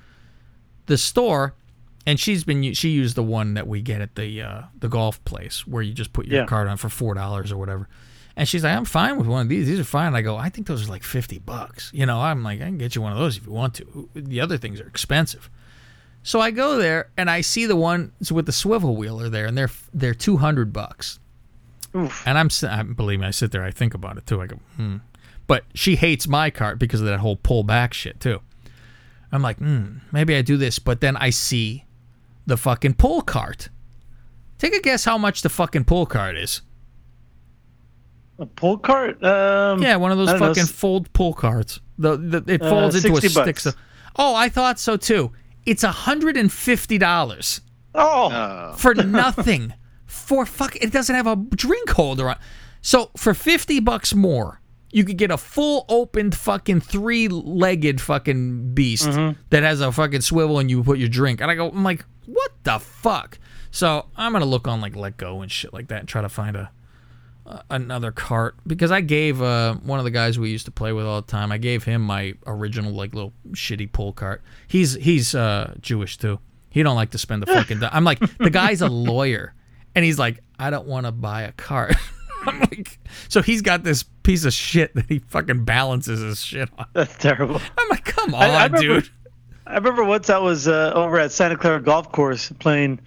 [0.87, 1.55] the store
[2.07, 5.25] and she's been she used the one that we get at the uh, the golf
[5.25, 6.47] place where you just put your Yeah.
[6.47, 7.89] card on for four dollars or whatever.
[8.35, 9.67] And she's like, I'm fine with one of these.
[9.67, 10.15] These are fine.
[10.15, 11.91] I go, I think those are like fifty bucks.
[11.95, 14.09] You know, I'm like, I can get you one of those if you want to.
[14.15, 15.51] The other things are expensive.
[16.23, 19.57] So I go there and I see the ones with the swivel wheeler there, and
[19.59, 21.19] they're they're two hundred bucks.
[22.25, 24.41] And I'm, I believe me, I sit there, I think about it too.
[24.41, 24.97] I go, hmm.
[25.53, 28.41] But she hates my cart because of that whole pull back shit too.
[29.31, 31.85] I'm like, hmm, maybe I do this, but then I see
[32.47, 33.69] the fucking pull cart.
[34.57, 36.63] Take a guess how much the fucking pull cart is.
[38.39, 39.23] A pull cart?
[39.23, 41.81] Um, Yeah, one of those I don't know, fucking fold pull carts.
[41.99, 43.61] The, the it Uh, folds into a 60 stick.
[43.61, 43.73] So,
[44.17, 45.33] oh, I thought so too.
[45.67, 47.61] It's hundred and fifty dollars
[47.95, 49.75] Oh, for nothing.
[50.07, 52.39] for fuck, it doesn't have a drink holder on.
[52.81, 54.61] So for fifty bucks more,
[54.93, 59.41] you could get a full opened fucking three legged fucking beast Mm-hmm.
[59.51, 61.41] that has a fucking swivel and you put your drink.
[61.41, 63.39] And I go, I'm like, what the fuck?
[63.71, 66.29] So I'm gonna look on like Let Go and shit like that and try to
[66.29, 66.71] find a
[67.45, 70.93] uh, another cart because I gave uh, one of the guys we used to play
[70.93, 71.51] with all the time.
[71.51, 74.43] I gave him my original like little shitty pull cart.
[74.69, 76.39] He's he's uh, Jewish too.
[76.71, 77.83] He don't like to spend the fucking.
[77.93, 79.55] I'm like the guy's a lawyer,
[79.97, 81.95] and he's like, I don't want to buy a cart.
[82.47, 82.99] I'm like,
[83.29, 86.87] so he's got this piece of shit that he fucking balances his shit on.
[86.93, 87.61] that's terrible.
[87.79, 89.11] I'm like, come on, I- I remember- dude.
[89.65, 92.99] I remember once I was uh, over at Santa Clara Golf Course playing,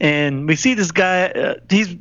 [0.00, 1.28] and we see this guy.
[1.28, 1.96] Uh, he's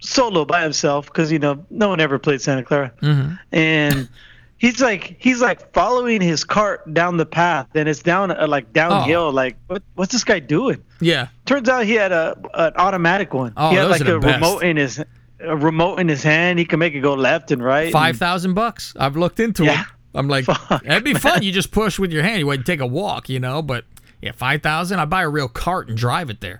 [0.00, 3.34] solo by himself because you know no one ever played Santa Clara, Mm-hmm.
[3.52, 4.08] and
[4.56, 8.72] he's like he's like following his cart down the path, and it's down uh, like
[8.72, 9.24] downhill.
[9.24, 9.30] Oh.
[9.30, 10.82] Like what what's this guy doing?
[11.00, 11.28] Yeah.
[11.44, 13.52] Turns out he had a an automatic one.
[13.56, 14.34] Oh, he had like a best.
[14.34, 14.98] remote in his
[15.42, 16.58] a remote in his hand.
[16.58, 17.92] He can make it go left and right.
[17.92, 18.94] Five thousand bucks.
[18.98, 19.82] I've looked into Yeah.
[19.82, 19.86] it.
[20.14, 21.42] I'm like, that'd be fun.
[21.42, 22.38] You just push with your hand.
[22.38, 23.62] You wouldn't take a walk, you know.
[23.62, 23.84] But
[24.20, 25.00] yeah, five thousand.
[25.00, 26.58] I buy a real cart and drive it there.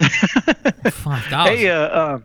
[0.00, 1.56] five thousand.
[1.56, 2.24] Hey, uh, um,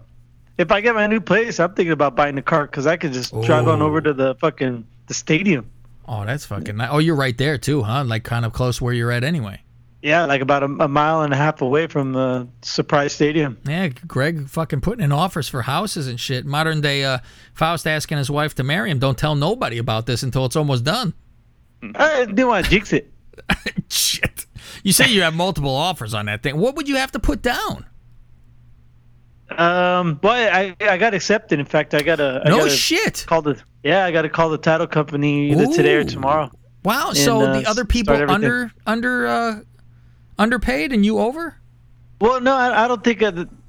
[0.58, 3.14] if I get my new place, I'm thinking about buying a cart because I could
[3.14, 5.70] just drive on over to the fucking the stadium.
[6.08, 6.90] Oh, that's fucking nice.
[6.92, 8.04] Oh, you're right there too, huh?
[8.04, 9.62] Like kind of close where you're at anyway.
[10.06, 13.58] Yeah, like about a, a mile and a half away from the Surprise Stadium.
[13.68, 16.46] Yeah, Greg fucking putting in offers for houses and shit.
[16.46, 17.18] Modern day uh,
[17.56, 19.00] Faust asking his wife to marry him.
[19.00, 21.16] Don't tell nobody about this until it's almost done.
[21.96, 23.12] I didn't want to jinx it.
[23.90, 24.46] shit.
[24.84, 26.58] You say you have multiple offers on that thing.
[26.58, 27.88] What would you have to put down?
[29.50, 31.60] Um, well, I I got accepted.
[31.60, 33.26] In fact, I got a I No gotta shit.
[33.28, 36.52] Call the yeah, I got to call the title company either today or tomorrow.
[36.84, 37.10] Wow.
[37.10, 39.60] And, so uh, the other people under under uh,
[40.38, 41.58] underpaid and you over?
[42.22, 43.22] Well, no, I, I don't think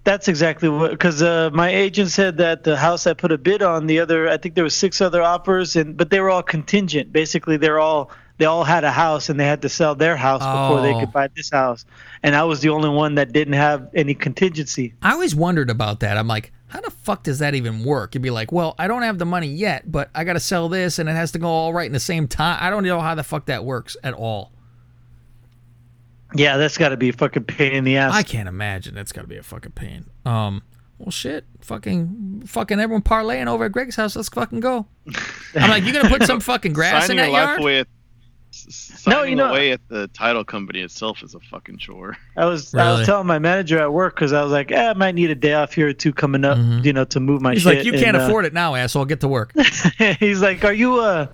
[0.04, 3.60] that's exactly what because uh, my agent said that the house I put a bid
[3.62, 6.42] on, the other I think there was six other offers, and but they were all
[6.44, 7.12] contingent.
[7.12, 10.40] Basically, they're all they all had a house and they had to sell their house
[10.42, 11.00] before they Oh.
[11.00, 11.84] could buy this house,
[12.22, 14.94] and I was the only one that didn't have any contingency.
[15.02, 16.16] I always wondered about that.
[16.16, 18.14] I'm like, how the fuck does that even work?
[18.14, 20.68] You'd be like, well, I don't have the money yet, but I got to sell
[20.68, 22.58] this and it has to go all right in the same time.
[22.60, 24.52] I don't know how the fuck that works at all.
[26.34, 28.12] Yeah, that's got to be a fucking pain in the ass.
[28.14, 30.06] I can't imagine that's got to be a fucking pain.
[30.24, 30.62] Um,
[30.98, 34.16] well, shit, fucking, fucking everyone parlaying over at Greg's house.
[34.16, 34.86] Let's fucking go.
[35.54, 37.60] I'm like, you gonna put some fucking grass in Signing that your life yard?
[37.60, 37.86] away at,
[39.06, 42.16] No, you know- away at the title company itself is a fucking chore.
[42.36, 44.94] I was I was telling my manager at work because I was like, eh, I
[44.94, 47.50] might need a day off here or two coming up, you know, to move my
[47.50, 47.54] Mm-hmm.
[47.54, 47.76] He's shit.
[47.76, 49.04] like, you can't and, uh, afford it now, asshole.
[49.04, 49.52] Get to work.
[50.18, 51.26] he's like, "Are you uh?"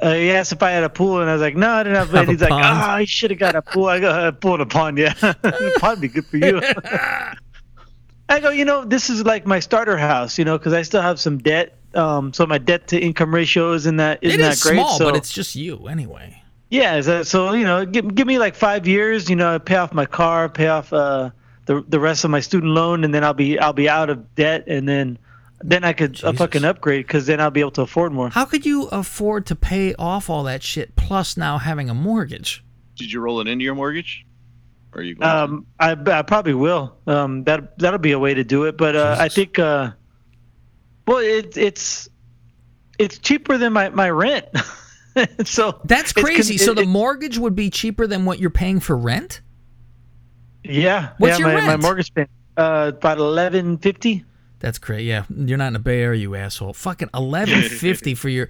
[0.00, 1.96] Uh, he asked if I had a pool, and I was like, "No, I didn't
[1.96, 2.52] have." And he's like?
[2.52, 5.14] "Ah, you should have got a pool." I go, "A pool and a pond, yeah,
[5.78, 6.60] pond be good for you."
[8.28, 11.02] I go, you know, this is like my starter house, you know, because I still
[11.02, 11.76] have some debt.
[11.94, 14.74] Um, so my debt to income ratio isn't that isn't it that is great.
[14.74, 16.42] small, so but it's just you anyway.
[16.68, 19.76] yeah, so, so you know, give give me like five years, you know, I pay
[19.76, 21.30] off my car, pay off uh
[21.66, 24.34] the the rest of my student loan, and then I'll be I'll be out of
[24.34, 25.18] debt, and then
[25.62, 28.28] then I could uh, fucking upgrade because then I'll be able to afford more.
[28.30, 32.62] How could you afford to pay off all that shit plus now having a mortgage?
[32.96, 34.26] Did you roll it into your mortgage?
[34.92, 36.96] Or are you going Um, I, I probably will.
[37.06, 38.76] Um, that that'll be a way to do it.
[38.78, 39.90] But uh, I think, uh,
[41.06, 42.08] well, it, it's
[42.98, 44.46] it's cheaper than my my rent.
[45.44, 46.58] so That's it's con- crazy.
[46.58, 49.40] so it- the it- mortgage would be cheaper than what you're paying for rent?
[50.64, 51.82] yeah, What's yeah, your my, my rent?
[51.82, 54.24] mortgage payment uh, about eleven fifty.
[54.58, 55.04] That's great.
[55.04, 56.72] Yeah, you're not in the Bay Area, you asshole.
[56.72, 58.48] Fucking eleven fifty for your.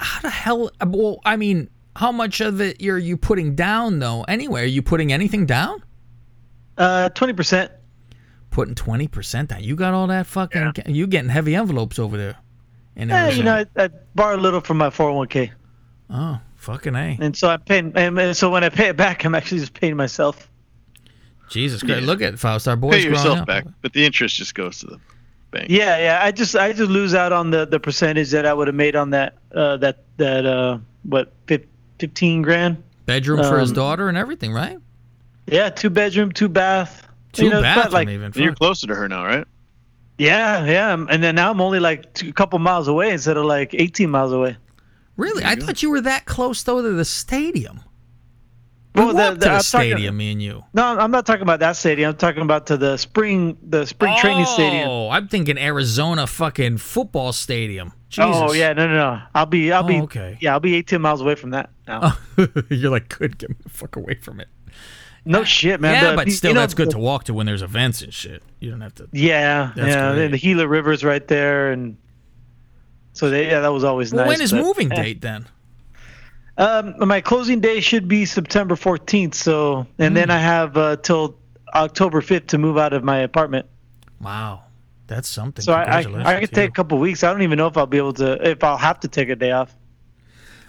[0.00, 0.70] How the hell?
[0.84, 4.22] Well, I mean, how much of it are you putting down though?
[4.24, 5.82] Anyway, are you putting anything down?
[6.78, 7.70] Uh, twenty percent.
[8.50, 9.62] Putting twenty percent down.
[9.62, 10.72] You got all that fucking.
[10.86, 12.36] You getting heavy envelopes over there?
[12.96, 15.52] And Yeah, you know, I, I borrow a little from my four hundred one k,
[16.10, 17.16] Oh, fucking a.
[17.20, 17.92] and so I'm paying.
[17.94, 20.48] And, and so when I pay it back, I'm actually just paying myself.
[21.48, 22.00] Jesus Christ!
[22.02, 22.06] Yeah.
[22.06, 22.66] Look at Faust.
[22.68, 23.46] Our boys Pay growing yourself up.
[23.46, 25.00] back, but the interest just goes to the
[25.52, 25.66] bank.
[25.70, 26.20] Yeah, yeah.
[26.24, 28.96] I just I just lose out on the the percentage that I would have made
[28.96, 31.32] on that uh that that uh what
[31.98, 32.82] fifteen grand.
[33.06, 34.78] Bedroom for his Um, daughter and everything, right?
[35.46, 37.06] Yeah, two bedroom, two bath.
[37.32, 38.32] Two You know, but, bathroom like even.
[38.34, 39.46] You're closer to her now, right?
[40.18, 40.92] yeah, yeah.
[41.08, 44.08] And then now I'm only like two, a couple miles away instead of like 18
[44.10, 44.56] miles away.
[45.16, 45.44] Really?
[45.44, 47.80] I thought you were that close though to the stadium.
[48.94, 50.64] We Well, to the I'm talking- stadium, me and you.
[50.74, 52.10] No, I'm not talking about that stadium.
[52.10, 54.86] I'm talking about to the spring the spring training stadium.
[54.88, 57.92] Oh, I'm thinking Arizona fucking football stadium.
[58.10, 58.30] Jesus.
[58.36, 59.22] Oh yeah, no, no, no.
[59.34, 60.36] I'll be, I'll be, Oh, okay.
[60.42, 61.70] yeah, I'll be 18 miles away from that.
[61.88, 62.18] Now.
[62.68, 64.48] You're like, good, get me the fuck away from it.
[65.24, 65.94] No shit, man.
[65.94, 68.02] yeah, The- but you still, know, that's good the- to walk to when there's events
[68.02, 68.42] and shit.
[68.60, 69.08] You don't have to.
[69.12, 70.12] Yeah, yeah.
[70.12, 70.24] great.
[70.26, 71.96] And the Gila River's right there, and
[73.14, 74.36] so they, yeah, that was always Well, nice.
[74.36, 74.96] when is but- moving eh.
[74.96, 75.46] date then?
[76.58, 79.34] Um, my closing day should be September 14th.
[79.34, 80.14] So, and Hmm.
[80.14, 81.38] then I have uh, till
[81.74, 83.66] October 5th to move out of my apartment.
[84.20, 84.64] Wow,
[85.06, 85.62] that's something.
[85.64, 87.24] So I, I, Congratulations I could take a couple weeks.
[87.24, 89.36] I don't even know if I'll be able to, if I'll have to take a
[89.36, 89.74] day off.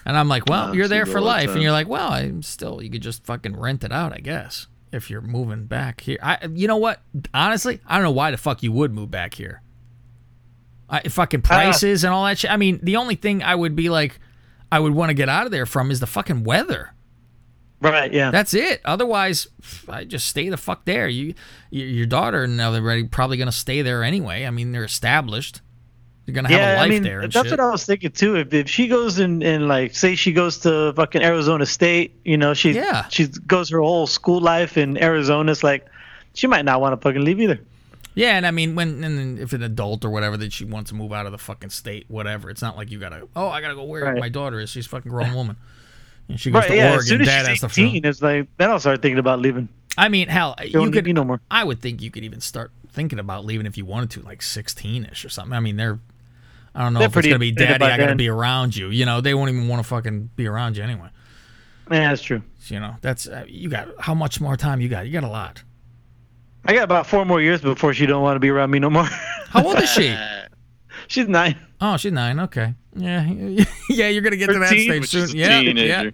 [0.05, 2.11] And I'm like, well, Yeah, you're there for go all life, and you're like, well,
[2.11, 2.81] I'm still.
[2.81, 6.17] You could just fucking rent it out, I guess, if you're moving back here.
[6.21, 7.01] I, you know what?
[7.33, 9.61] Honestly, I don't know why the fuck you would move back here.
[10.89, 12.51] I, fucking prices and all that shit.
[12.51, 14.19] I mean, the only thing I would be like,
[14.73, 16.93] I would want to get out of there from is the fucking weather.
[17.79, 18.11] Right.
[18.11, 18.31] Yeah.
[18.31, 18.81] That's it.
[18.83, 19.47] Otherwise,
[19.87, 21.07] I just stay the fuck there.
[21.07, 21.35] You,
[21.69, 24.45] your daughter and everybody probably gonna stay there anyway.
[24.45, 25.61] I mean, they're established.
[26.25, 27.51] You're gonna have yeah, a life I mean, there that's shit.
[27.51, 28.35] what I was thinking too.
[28.37, 32.37] If if she goes and and like say she goes to fucking Arizona State, you
[32.37, 33.07] know, she Yeah.
[33.09, 35.51] she goes her whole school life in Arizona.
[35.51, 35.85] It's like
[36.33, 37.59] she might not want to fucking leave either.
[38.15, 40.95] Yeah, and I mean, when and if an adult or whatever that she wants to
[40.95, 42.49] move out of the fucking state, whatever.
[42.49, 43.27] It's not like you gotta.
[43.35, 44.19] Oh, I gotta go where Right.
[44.19, 44.69] my daughter is.
[44.69, 45.57] She's a fucking grown woman.
[46.29, 46.67] And she goes Right.
[46.69, 46.83] to Yeah.
[46.91, 46.99] Oregon.
[46.99, 49.67] as soon as Dad she's to 18, it's like then I'll start thinking about leaving.
[49.97, 51.13] I mean, hell, you need could.
[51.15, 51.41] no more.
[51.51, 54.41] I would think you could even start thinking about leaving if you wanted to, like
[54.41, 55.53] sixteen ish or something.
[55.53, 55.99] I mean, they're.
[56.75, 57.83] I don't know They're if it's gonna be daddy.
[57.85, 58.17] I gotta then.
[58.17, 58.89] be around you.
[58.89, 61.09] You know, they won't even want to fucking be around you anyway.
[61.91, 62.41] Yeah, that's true.
[62.67, 63.89] You know, that's uh, you got.
[63.99, 65.05] How much more time you got?
[65.05, 65.61] You got a lot.
[66.65, 68.89] I got about four more years before she don't want to be around me no
[68.89, 69.03] more.
[69.49, 70.15] How old is she?
[71.07, 71.57] she's nine.
[71.81, 72.39] Oh, she's nine.
[72.39, 72.73] Okay.
[72.95, 73.25] Yeah,
[73.89, 74.07] yeah.
[74.07, 75.37] You're gonna get to that Thirteen, stage soon.
[75.37, 75.85] yeah, teenager.
[75.85, 76.09] yeah.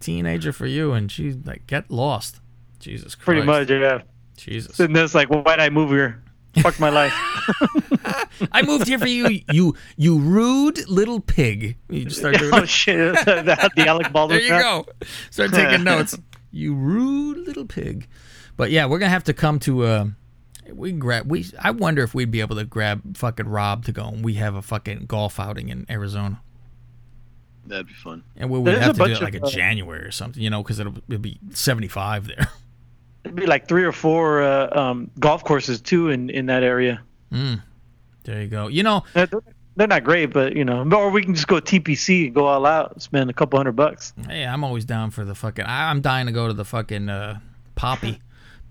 [0.00, 2.40] Teenager for you, and she's like, get lost.
[2.80, 3.24] Jesus Christ.
[3.24, 4.02] Pretty much, yeah.
[4.36, 4.80] Jesus.
[4.80, 6.22] And then it's like, why'd I move here?
[6.60, 7.12] Fuck my life.
[8.52, 11.78] I moved here for you, you, you rude little pig.
[11.88, 13.14] You just start oh, doing oh shit!
[13.24, 14.38] the, the Alec Baldwin.
[14.38, 14.86] There you crap.
[14.86, 15.06] go.
[15.30, 16.18] Start taking notes.
[16.50, 18.08] You rude little pig.
[18.56, 19.84] But yeah, we're gonna have to come to.
[19.84, 20.04] Uh,
[20.72, 21.26] we grab.
[21.30, 21.46] We.
[21.58, 24.06] I wonder if we'd be able to grab fucking Rob to go.
[24.08, 26.40] and We have a fucking golf outing in Arizona,
[27.66, 28.24] That'd be fun.
[28.36, 30.42] and we would There's have to do it like of, a uh, January or something,
[30.42, 32.48] you know, because it'll, it'll be seventy five there.
[33.24, 37.00] It'd be like three or four uh, um, golf courses too in in that area.
[37.32, 37.62] Mm.
[38.24, 38.66] There you go.
[38.68, 39.28] You know, They're,
[39.76, 42.66] they're not great, but you know, or we can just go TPC and go all
[42.66, 44.12] out, spend a couple hundred bucks.
[44.28, 45.64] Hey, I'm always down for the fucking.
[45.64, 47.38] I, I'm dying to go to the fucking uh,
[47.76, 48.20] Poppy,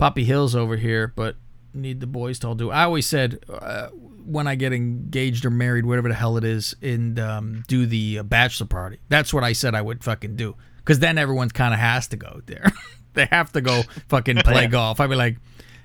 [0.01, 1.35] Poppy Hills over here, but
[1.75, 2.71] need the boys to all do.
[2.71, 3.89] I always said uh,
[4.25, 8.17] when I get engaged or married, whatever the hell it is, and um, do the
[8.17, 8.97] uh, bachelor party.
[9.09, 12.17] That's what I said I would fucking do, because then everyone kind of has to
[12.17, 12.71] go there.
[13.13, 14.99] they have to go fucking play golf.
[14.99, 15.37] I'd be like.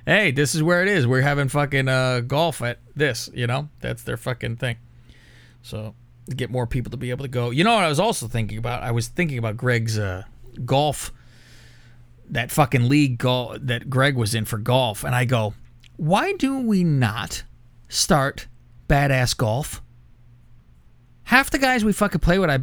[0.06, 1.04] Hey, this is where it is.
[1.04, 3.70] We're having fucking uh, golf at this, you know?
[3.80, 4.76] That's their fucking thing.
[5.62, 5.96] So
[6.30, 7.50] get more people to be able to go.
[7.50, 8.84] You know what I was also thinking about?
[8.84, 10.22] I was thinking about Greg's uh,
[10.64, 11.12] golf,
[12.30, 15.54] that fucking league gol- that Greg was in for golf, and I go,
[15.96, 17.44] why do we not
[17.88, 18.46] start
[18.88, 19.82] badass golf?
[21.24, 22.58] Half the guys we fucking play with, I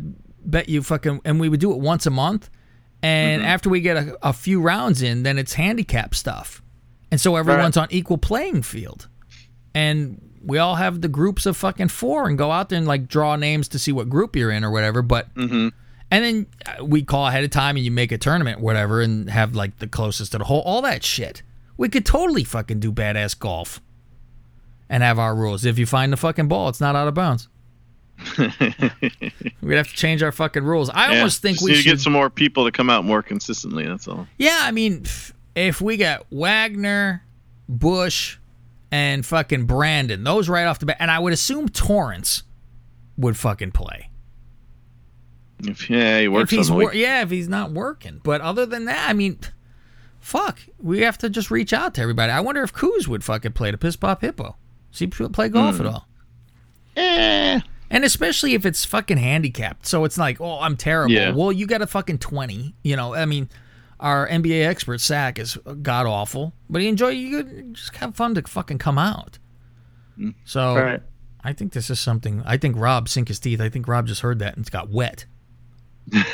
[0.46, 2.50] bet you fucking, and we would do it once a month.
[3.02, 6.62] And after we get a, a few rounds in, then it's handicap stuff.
[7.12, 9.10] And so everyone's on equal playing field.
[9.76, 13.08] And we all have the groups of fucking four and go out there and like
[13.10, 15.02] draw names to see what group you're in or whatever.
[15.02, 15.70] But Mm-hmm.
[16.14, 19.28] And then uh, we call ahead of time and you make a tournament, whatever, and
[19.32, 21.42] have like the closest to the hole, all that shit.
[21.76, 23.82] We could totally fucking do badass golf
[24.90, 25.66] and have our rules.
[25.66, 27.48] If you find the fucking ball, it's not out of bounds.
[28.38, 30.92] We'd have to change our fucking rules.
[30.92, 33.24] I Yeah, almost think we should to get some more people to come out more
[33.24, 33.88] consistently.
[33.88, 34.28] That's all.
[34.38, 35.06] Yeah, I mean,
[35.56, 37.24] if we got Wagner,
[37.68, 38.38] Bush,
[38.92, 42.44] and fucking Brandon, those right off the bat, and I would assume Torrance
[43.18, 44.10] would fucking play.
[45.66, 48.20] If yeah, he works if he's on the wor- yeah, if he's not working.
[48.24, 49.40] But other than that, I mean,
[50.20, 52.32] fuck, we have to just reach out to everybody.
[52.32, 54.56] I wonder if Coos would fucking play the Piss Pop Hippo.
[54.92, 55.82] See, play golf Hmm.
[55.82, 56.08] at all?
[56.96, 57.60] Eh.
[57.90, 61.14] And especially if it's fucking handicapped, so it's like, oh, I'm terrible.
[61.14, 61.32] Yeah.
[61.32, 62.76] Well, you got a fucking twenty.
[62.84, 63.50] You know, I mean,
[64.00, 68.42] our NBA expert Sack is god awful, but he enjoy you just have fun to
[68.44, 69.38] fucking come out.
[70.46, 71.02] So Right.
[71.44, 72.42] I think this is something.
[72.46, 73.60] I think Rob sink his teeth.
[73.62, 75.26] I think Rob just heard that and it's got wet.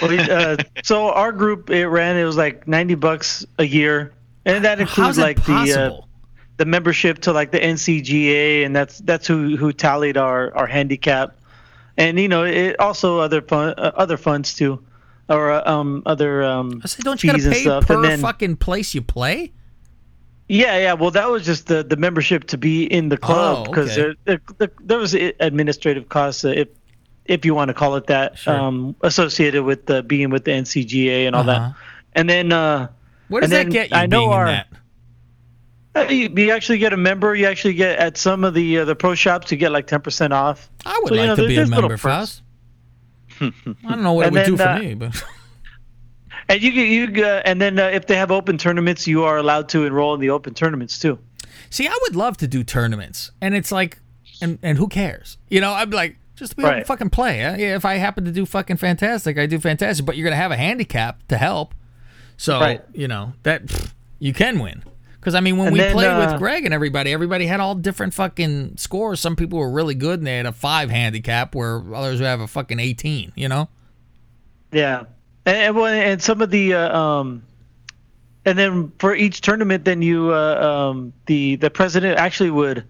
[0.02, 2.18] Well, uh, so our group it ran.
[2.18, 4.14] It was like ninety bucks a year,
[4.46, 6.06] and that includes like the uh,
[6.58, 11.38] the membership to like the NCGA, and that's that's who who tallied our our handicap,
[11.98, 14.84] and you know it also other fun uh, other funds too,
[15.30, 18.20] or uh, um other um I said, don't you gotta pay stuff, per and then
[18.20, 19.54] fucking place you play?
[20.52, 23.70] yeah yeah well that was just the the membership to be in the club Oh,
[23.70, 24.18] because okay.
[24.26, 26.70] there, there there was administrative costs uh, if
[27.30, 28.54] if you want to call it that Sure.
[28.54, 31.70] um associated with the being with the NCGA and all Uh-huh.
[31.70, 31.76] that,
[32.14, 32.88] and then uh
[33.30, 34.68] What does that get you I know our, that?
[35.96, 37.34] Uh, You, you actually get a member.
[37.36, 39.52] You actually get at some of the uh, the pro shops.
[39.52, 40.70] You get like ten percent off.
[40.86, 42.02] I would So, you like know, to be a member, perks.
[42.02, 42.42] Faust.
[43.42, 43.52] I
[43.90, 45.24] don't know what it would do for uh, me, but
[46.50, 49.70] And you you uh, and then uh, if they have open tournaments, you are allowed
[49.70, 51.18] to enroll in the open tournaments too.
[51.70, 54.00] see, I would love to do tournaments, and it's like,
[54.42, 55.38] and and who cares?
[55.50, 57.40] You know, I'm like, just to be able to fucking play.
[57.40, 60.06] Yeah, if I happen to do fucking fantastic, I do fantastic.
[60.06, 61.76] But you're gonna have a handicap to help,
[62.38, 62.82] so Right.
[62.94, 64.84] you know that pff, you can win.
[65.20, 67.60] Because I mean, when And we then, played uh, with Greg and everybody, everybody had
[67.60, 69.20] all different fucking scores.
[69.20, 72.40] Some people were really good and they had a five handicap, where others would have
[72.40, 73.34] a fucking eighteen.
[73.36, 73.68] You know.
[74.72, 75.04] Yeah,
[75.46, 77.44] and and, well, and some of the uh, um,
[78.46, 82.86] and then for each tournament, then you uh, um, the the president actually would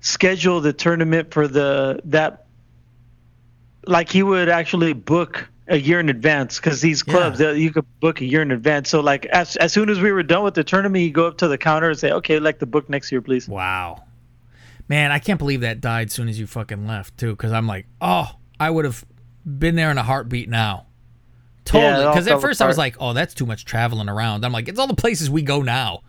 [0.00, 2.41] schedule the tournament for the that
[3.86, 7.86] like he would actually book a year in advance because these clubs uh, you could
[8.00, 8.88] book a year in advance.
[8.88, 11.38] So like as as soon as we were done with the tournament, you go up
[11.38, 13.48] to the counter and say, okay, like the book next year, please.
[13.48, 14.04] Wow.
[14.88, 17.30] Man, I can't believe that died soon as you fucking left too.
[17.30, 19.04] Because I'm like, oh, I would have
[19.46, 20.86] been there in a heartbeat now.
[21.64, 22.06] Totally.
[22.06, 24.44] Because fell at first I was like, oh, that's too much traveling around.
[24.44, 26.02] I'm like, it's all the places we go now.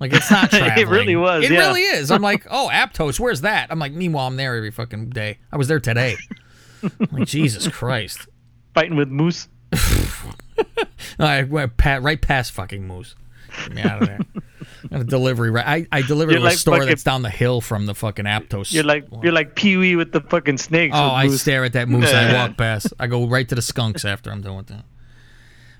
[0.00, 0.78] Like it's not traveling.
[0.78, 1.58] It really was, It yeah.
[1.58, 2.10] really is.
[2.10, 3.68] I'm like, oh, Aptos, where's that?
[3.70, 5.38] I'm like, meanwhile, I'm there every fucking day.
[5.52, 6.16] I was there today.
[7.12, 8.26] Like Jesus Christ.
[8.74, 9.48] Fighting with moose.
[11.18, 13.14] I went pa- right past fucking Moose.
[13.64, 14.20] Get me out of there.
[14.90, 15.50] A delivery.
[15.50, 17.86] Right, I, I delivered You're to a like store fucking- that's down the hill from
[17.86, 18.72] the fucking Aptos.
[18.72, 20.94] You're like you're like Pee Wee with the fucking snakes.
[20.96, 21.40] Oh, I moose.
[21.42, 22.08] stare at that moose.
[22.12, 22.92] and I walk past.
[22.98, 24.84] I go right to the skunks after I'm done with that.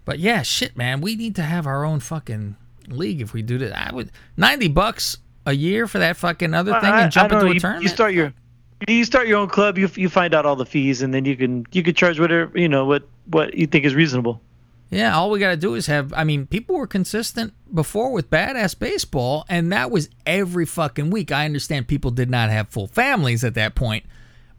[0.04, 2.56] But yeah, shit, man, we need to have our own fucking
[2.88, 3.90] league if we do that.
[3.92, 7.44] I would ninety bucks a year for that fucking other thing I- and jump into
[7.44, 7.82] know, a you, tournament.
[7.84, 8.32] You start your
[8.86, 9.78] you start your own club.
[9.78, 12.56] You you find out all the fees, and then you can you can charge whatever
[12.58, 14.40] you know what what you think is reasonable.
[14.90, 16.12] Yeah, all we got to do is have.
[16.14, 21.30] I mean, people were consistent before with badass baseball, and that was every fucking week.
[21.30, 24.04] I understand people did not have full families at that point,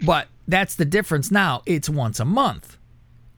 [0.06, 1.64] but that's the difference now.
[1.66, 2.78] It's once a month,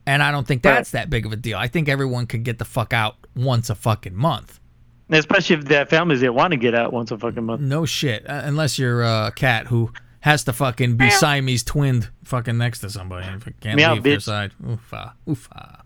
[0.04, 1.56] and I don't think that's that big of a deal.
[1.56, 4.60] I think everyone could get the fuck out once a fucking month.
[5.08, 7.60] Especially if they have families that want to get out once a fucking month.
[7.62, 9.92] No shit, uh, unless you're a cat who
[10.22, 14.20] has to fucking be Siamese twinned fucking next to somebody and can't Meow, leave their
[14.20, 14.52] side.
[14.64, 15.80] Oofa, oofa.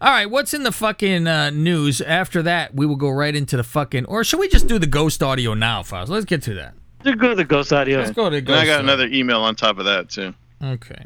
[0.00, 2.00] All right, what's in the fucking uh, news?
[2.00, 4.06] After that, we will go right into the fucking.
[4.06, 6.10] Or should we just do the ghost audio now, Faust?
[6.10, 6.74] Let's get to that.
[7.04, 7.98] Just go to the ghost audio.
[7.98, 8.60] Let's go to the And ghost.
[8.62, 8.84] I got audio.
[8.92, 10.32] another email on top of that too.
[10.62, 11.04] Okay.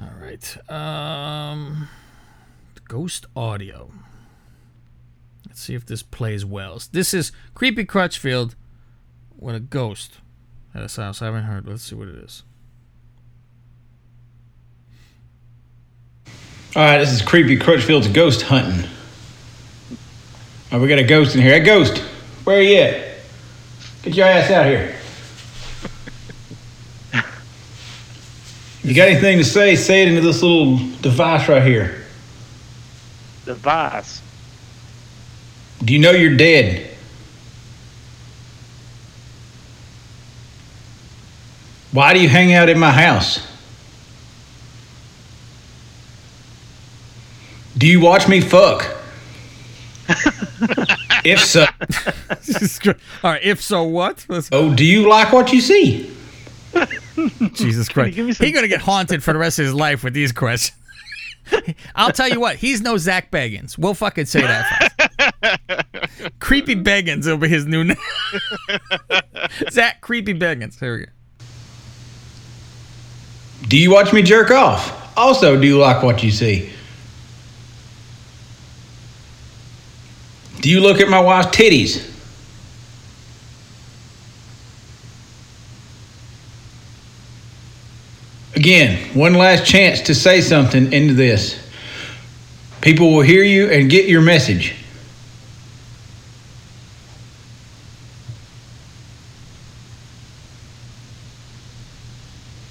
[0.00, 0.70] All right.
[0.70, 1.88] Um,
[2.86, 3.90] ghost audio.
[5.46, 6.80] Let's see if this plays well.
[6.92, 8.54] This is creepy Crutchfield
[9.38, 10.18] with a ghost
[10.74, 11.22] at his house.
[11.22, 11.66] I haven't heard.
[11.66, 12.42] Let's see what it is.
[16.76, 18.88] All right, this is creepy Crutchfield's ghost hunting.
[20.70, 21.52] Oh, we got a ghost in here.
[21.52, 21.98] Hey, ghost,
[22.44, 23.18] where are you at?
[24.02, 24.94] Get your ass out here.
[28.84, 29.76] You got anything to say?
[29.76, 32.04] Say it into this little device right here.
[33.44, 34.22] Device.
[35.84, 36.96] Do you know you're dead?
[41.92, 43.46] Why do you hang out in my house?
[47.76, 48.82] Do you watch me fuck?
[51.24, 51.64] if so,
[53.22, 53.42] All right.
[53.42, 54.24] If so, what?
[54.28, 56.14] Let's- oh, do you like what you see?
[57.52, 58.16] Jesus Christ.
[58.16, 60.76] He's going to get haunted for the rest of his life with these questions.
[61.94, 63.78] I'll tell you what, he's no Zak Bagans.
[63.78, 64.92] We'll fucking say that.
[66.40, 67.96] Creepy Bagans will be his new name.
[69.70, 70.78] Zak Creepy Bagans.
[70.78, 71.12] Here we go.
[73.66, 74.94] Do you watch me jerk off?
[75.16, 76.70] Also, do you like what you see?
[80.60, 82.04] Do you look at my wife's titties?
[88.54, 91.58] Again, one last chance to say something into this.
[92.80, 94.74] People will hear you and get your message.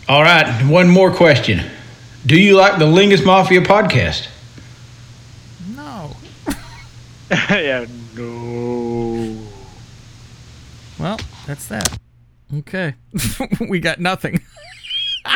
[0.10, 1.60] All right, one more question.
[2.26, 4.30] Do you like the Lingus Mafia podcast?
[5.76, 6.16] No.
[7.50, 7.86] yeah,
[8.16, 9.38] no.
[10.98, 12.00] Well, that's that.
[12.56, 12.94] Okay.
[13.70, 14.42] we got nothing.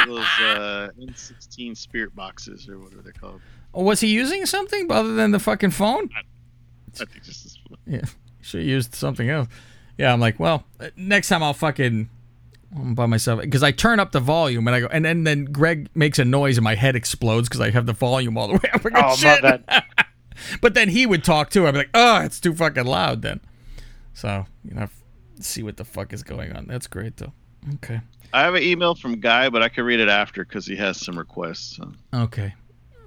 [0.07, 3.41] Those uh, N16 spirit boxes, or what are they called?
[3.73, 6.09] Oh, was he using something other than the fucking phone?
[6.15, 7.59] I think this is.
[7.85, 8.05] Yeah.
[8.39, 9.49] Should have used something else.
[9.97, 12.09] Yeah, I'm like, well, uh, next time I'll fucking I'm
[12.73, 15.89] by myself because I turn up the volume and I go, and then then Greg
[15.93, 18.69] makes a noise and my head explodes because I have the volume all the way
[18.73, 18.85] up.
[18.85, 19.83] I go, Oh, my "Shit." bad.
[20.61, 21.67] but then he would talk too.
[21.67, 23.41] I'd be like, oh, it's too fucking loud then.
[24.13, 24.87] So you know,
[25.39, 26.65] see what the fuck is going on.
[26.67, 27.33] That's great though.
[27.75, 28.01] Okay.
[28.33, 30.97] I have an email from Guy, but I can read it after because he has
[30.97, 31.75] some requests.
[31.77, 32.53] So Okay.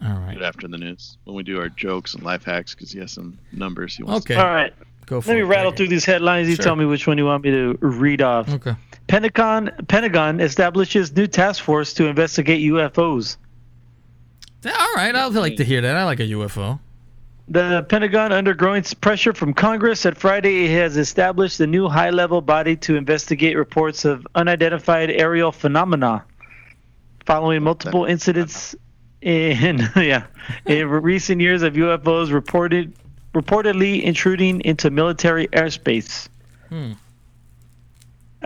[0.04, 0.42] All right.
[0.42, 3.38] after the news when we do our jokes and life hacks because he has some
[3.52, 4.26] numbers he wants.
[4.26, 4.34] Okay.
[4.34, 4.74] To All right.
[5.06, 5.76] Go for Let me it, rattle Greg.
[5.78, 6.48] through these headlines.
[6.48, 6.64] You Sure.
[6.64, 8.48] tell me which one you want me to read off.
[8.50, 8.74] Okay.
[9.06, 13.36] Pentagon Pentagon establishes new task force to investigate UFOs.
[14.62, 15.14] Yeah, all right.
[15.14, 15.96] I'd like to hear that.
[15.96, 16.80] I like a UFO.
[17.46, 22.08] The Pentagon, under growing pressure from Congress, said Friday it has established a new high
[22.08, 26.24] level body to investigate reports of unidentified aerial phenomena
[27.26, 28.74] following multiple incidents
[29.20, 30.24] in yeah
[30.66, 32.94] in recent years of UFOs reported
[33.34, 36.28] reportedly intruding into military airspace.
[36.68, 36.92] Hmm.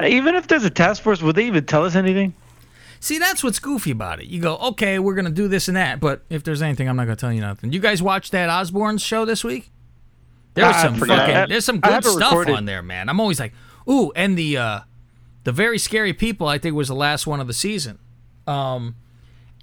[0.05, 2.35] Even if there's a task force, would they even tell us anything?
[3.01, 4.27] See, that's what's goofy about it.
[4.27, 7.05] You go, okay, we're gonna do this and that, but if there's anything, I'm not
[7.05, 7.73] gonna tell you nothing.
[7.73, 9.71] You guys watch that Osborne show this week?
[10.55, 12.55] There was Ah, some fucking, I- there's some good stuff recorded.
[12.57, 13.09] on there, man.
[13.09, 13.53] I'm always like,
[13.89, 14.81] ooh, and the uh,
[15.45, 16.49] the very scary people.
[16.49, 18.01] I think was the last one of the season,
[18.49, 18.97] um,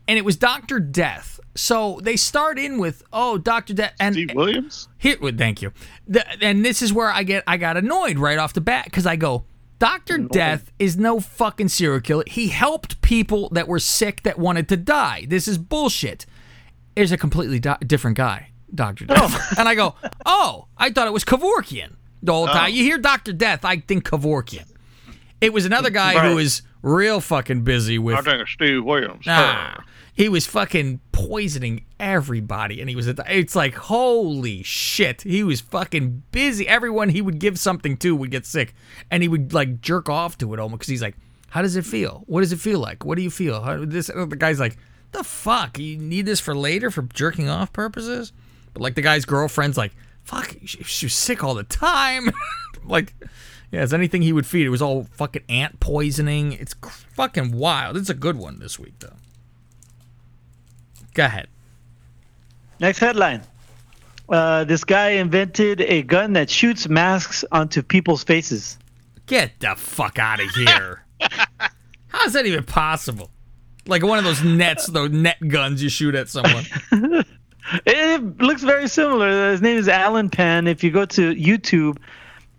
[0.07, 1.39] and it was Doctor Death.
[1.57, 4.87] So they start in with, oh, Doctor Death, and Steve Williams.
[4.97, 5.71] here, well, thank you.
[6.07, 9.05] The, and this is where I get I got annoyed right off the bat because
[9.05, 9.43] I go,
[9.79, 12.23] Doctor Death is no fucking serial killer.
[12.27, 15.25] He helped people that were sick that wanted to die.
[15.27, 16.25] This is bullshit.
[16.95, 19.95] There's a completely different guy, Doctor Death, and I go,
[20.25, 22.71] oh, I thought it was Kevorkian the whole time.
[22.73, 24.65] You hear Doctor Death, I think Kevorkian.
[25.41, 26.33] It was another guy who Right.
[26.35, 29.25] was real fucking busy with I think it's Steve Williams.
[29.27, 29.83] Ah,
[30.15, 33.07] he was fucking poisoning everybody, and he was.
[33.09, 35.23] At the, it's like holy shit.
[35.23, 36.67] He was fucking busy.
[36.67, 38.73] Everyone he would give something to would get sick,
[39.11, 41.17] and he would like jerk off to it almost because he's like,
[41.49, 42.23] "How does it feel?
[42.27, 43.03] What does it feel like?
[43.03, 44.77] What do you feel?" How, this the guy's like,
[45.11, 45.77] "The fuck?
[45.77, 48.31] You need this for later for jerking off purposes?"
[48.73, 49.93] But like the guy's girlfriend's like,
[50.23, 52.31] "Fuck, she, she was sick all the time."
[52.85, 53.13] like,
[53.69, 54.65] yeah, it's anything he would feed.
[54.65, 56.53] It was all fucking ant poisoning.
[56.53, 57.97] It's fucking wild.
[57.97, 59.17] It's a good one this week though.
[61.15, 61.47] Go ahead.
[62.79, 63.41] Next headline.
[64.29, 68.77] Uh, this guy invented a gun that shoots masks onto people's faces.
[69.25, 71.03] Get the fuck out of here.
[72.07, 73.31] How is that even possible?
[73.87, 76.65] Like one of those nets, those net guns you shoot at someone.
[77.85, 79.51] It looks very similar.
[79.51, 80.67] His name is Alan Penn.
[80.67, 81.97] If you go to YouTube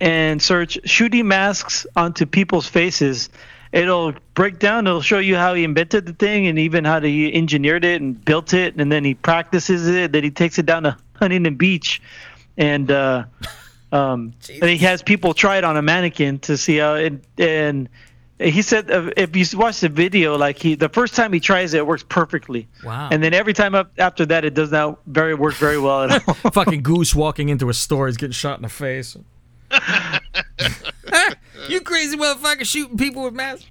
[0.00, 3.28] and search shooting masks onto people's faces,
[3.72, 4.86] it'll break down.
[4.86, 8.22] It'll show you how he invented the thing and even how he engineered it and
[8.24, 8.76] built it.
[8.76, 10.12] And then he practices it.
[10.12, 12.00] Then he takes it down to Huntington Beach.
[12.56, 13.24] And, uh,
[13.92, 17.14] um, and he has people try it on a mannequin to see how it.
[17.38, 17.88] And
[18.38, 21.72] he said uh, if you watch the video, like he, the first time he tries
[21.74, 22.68] it, it works perfectly.
[22.84, 23.08] Wow.
[23.10, 26.28] And then every time up after that, it does not very work very well at
[26.28, 26.34] all.
[26.52, 29.16] Fucking goose walking into a store, he's getting shot in the face.
[31.68, 33.66] you crazy motherfucker shooting people with masks.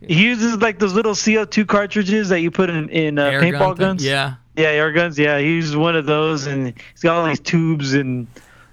[0.00, 3.76] He uses like those little CO2 cartridges that you put in in uh, paintball gun
[3.76, 4.04] guns.
[4.04, 4.34] Yeah.
[4.56, 5.18] Yeah, air guns.
[5.18, 8.26] Yeah, he uses one of those, and he's got all these tubes, and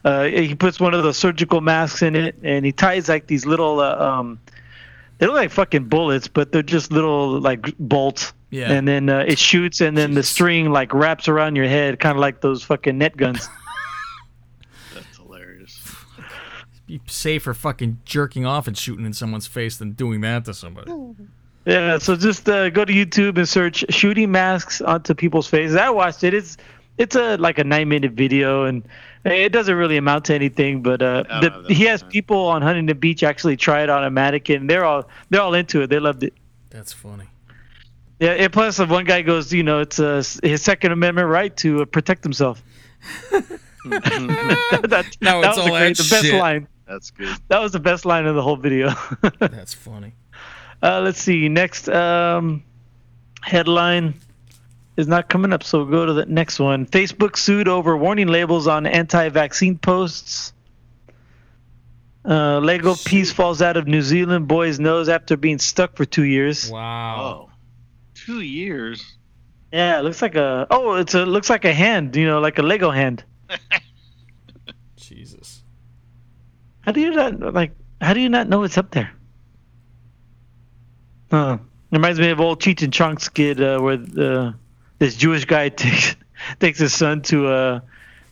[0.03, 3.45] uh, he puts one of those surgical masks in it, and he ties like these
[3.45, 3.79] little.
[3.79, 4.39] Uh, um,
[5.17, 8.33] they look like fucking bullets, but they're just little like bolts.
[8.49, 8.71] Yeah.
[8.71, 12.15] And then uh, it shoots, and then the string like wraps around your head, kind
[12.15, 13.47] of like those fucking net guns.
[14.93, 15.79] That's hilarious.
[16.87, 20.91] Be safer fucking jerking off and shooting in someone's face than doing that to somebody.
[21.65, 25.89] Yeah, so just uh, go to YouTube and search "shooting masks onto people's faces." I
[25.89, 26.35] watched it.
[26.35, 26.57] It's
[26.97, 28.87] it's a like a nine minute video, and
[29.23, 30.83] it doesn't really amount to anything.
[30.83, 34.67] But uh, the, he has people on Huntington Beach actually try it on a mannequin.
[34.67, 35.89] They're all they're all into it.
[35.89, 36.33] They loved it.
[36.69, 37.25] That's funny.
[38.19, 41.55] Yeah, and plus, if one guy goes, you know, it's uh, his Second Amendment right
[41.57, 42.63] to uh, protect himself.
[43.85, 46.39] that, Now that it's was all the, great, the best shit.
[46.39, 46.67] line.
[46.87, 47.35] That's good.
[47.47, 48.93] That was the best line of the whole video.
[49.39, 50.13] That's funny.
[50.81, 51.49] Uh, let's see.
[51.49, 52.63] Next um,
[53.41, 54.13] headline.
[54.97, 56.85] is not coming up, so we'll go to the next one.
[56.85, 60.53] Facebook sued over warning labels on anti-vaccine posts.
[62.23, 66.23] Uh, Lego piece falls out of New Zealand boy's nose after being stuck for two
[66.23, 66.71] years.
[66.71, 67.49] Wow.
[68.15, 69.17] Two years.
[69.71, 72.57] Yeah, it looks like a oh, it's a looks like a hand, you know, like
[72.57, 73.23] a Lego hand.
[76.85, 77.71] How do you not like?
[77.99, 79.11] How do you not know it's up there?
[81.31, 81.57] Huh.
[81.91, 84.51] Reminds me of old Cheech and Chong skit uh, where uh,
[84.99, 86.15] this Jewish guy takes
[86.59, 87.83] takes his son to a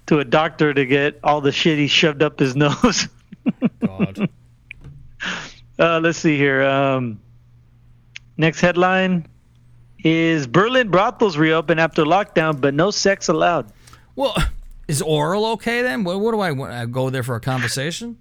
[0.05, 3.07] to a doctor to get all the shit he shoved up his nose.
[3.79, 4.29] God.
[5.79, 6.61] Uh, let's see here.
[6.61, 7.19] Um,
[8.37, 9.25] next headline
[10.03, 13.71] is Berlin brothels reopen after lockdown, but no sex allowed.
[14.15, 14.35] Well,
[14.87, 16.03] is oral okay then?
[16.03, 16.81] What, what do I?
[16.81, 18.17] I go there for a conversation?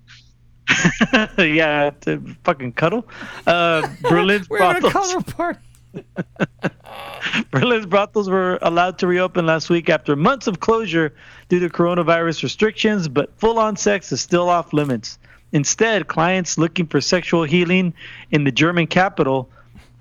[1.39, 3.06] yeah, to fucking cuddle.
[3.47, 5.14] Uh, Berlin's We're having a brothels.
[5.14, 5.59] cuddle party.
[7.51, 11.14] Berlin's brothels were allowed to reopen last week after months of closure
[11.48, 15.18] due to coronavirus restrictions, but full on sex is still off limits.
[15.52, 17.93] Instead, clients looking for sexual healing
[18.30, 19.51] in the German capital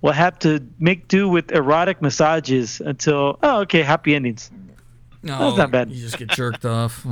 [0.02, 4.50] will have to make do with erotic massages until, oh, okay, happy endings.
[5.24, 5.92] No, That's not bad.
[5.92, 7.06] You just get jerked off.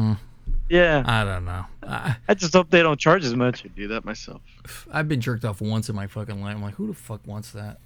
[0.70, 1.04] Yeah.
[1.06, 1.66] I don't know.
[1.90, 3.66] I, I just hope they don't charge as much.
[3.66, 4.42] I Do that myself.
[4.92, 6.56] I've been jerked off once in my fucking life.
[6.56, 7.80] I'm like, who the fuck wants that?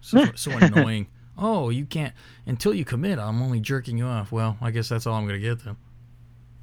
[0.00, 1.08] So, so annoying.
[1.38, 2.12] Oh, you can't
[2.46, 3.18] until you commit.
[3.18, 4.32] I'm only jerking you off.
[4.32, 5.76] Well, I guess that's all I'm gonna get then.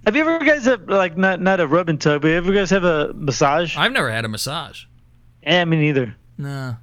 [0.05, 2.69] Have you ever guys have like not not a rub and tug, but ever guys
[2.69, 3.75] have a massage?
[3.77, 4.83] I've never had a massage.
[5.43, 6.15] Yeah, me neither.
[6.37, 6.71] Nah.
[6.73, 6.77] How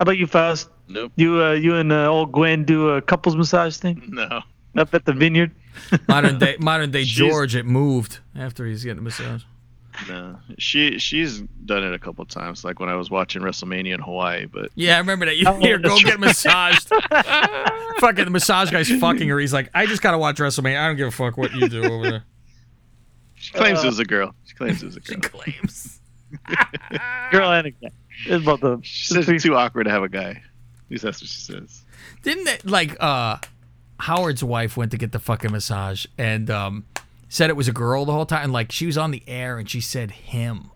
[0.00, 0.68] about you, Faust?
[0.88, 1.12] Nope.
[1.16, 4.40] You uh, you and uh, old Gwen do a couples massage thing No.
[4.76, 5.52] up at the vineyard.
[6.08, 7.54] Modern day, modern day George.
[7.56, 9.42] It moved after he's getting a massage.
[10.08, 10.38] No.
[10.58, 14.46] She she's done it a couple times, like when I was watching WrestleMania in Hawaii.
[14.46, 15.36] But Yeah, I remember that.
[15.36, 16.88] You Oh, here, go that's get massaged.
[17.98, 19.38] fucking the massage guy's fucking her.
[19.40, 20.78] He's like, I just gotta watch WrestleMania.
[20.80, 22.24] I don't give a fuck what you do over there.
[23.34, 24.34] she claims Uh, it was a girl.
[24.44, 25.20] She claims it was a girl.
[25.20, 26.00] claims.
[27.32, 27.90] Girl and a guy.
[28.26, 28.78] It's about the.
[28.82, 30.30] She says it's too awkward to have a guy.
[30.30, 31.84] At least that's what she says.
[32.22, 33.38] Didn't they like uh
[34.00, 36.84] Howard's wife went to get the fucking massage and um
[37.28, 39.58] said it was a girl the whole time and like she was on the air
[39.58, 40.70] and she said him.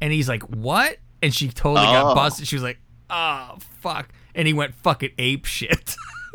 [0.00, 2.14] And he's like, "What?" And she totally got Oh.
[2.14, 2.46] busted.
[2.48, 2.78] She was like,
[3.10, 5.96] "Oh, fuck." And he went fucking ape shit.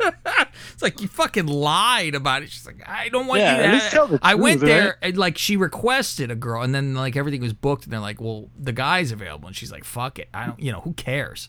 [0.72, 2.50] it's like you fucking lied about it.
[2.50, 4.84] She's like, "I don't want Yeah, you at to least tell the I went there
[4.88, 4.94] right?
[5.02, 8.20] and like she requested a girl and then like everything was booked and they're like,
[8.20, 10.28] "Well, the guy's available." And she's like, "Fuck it.
[10.34, 11.48] I don't, you know, who cares?"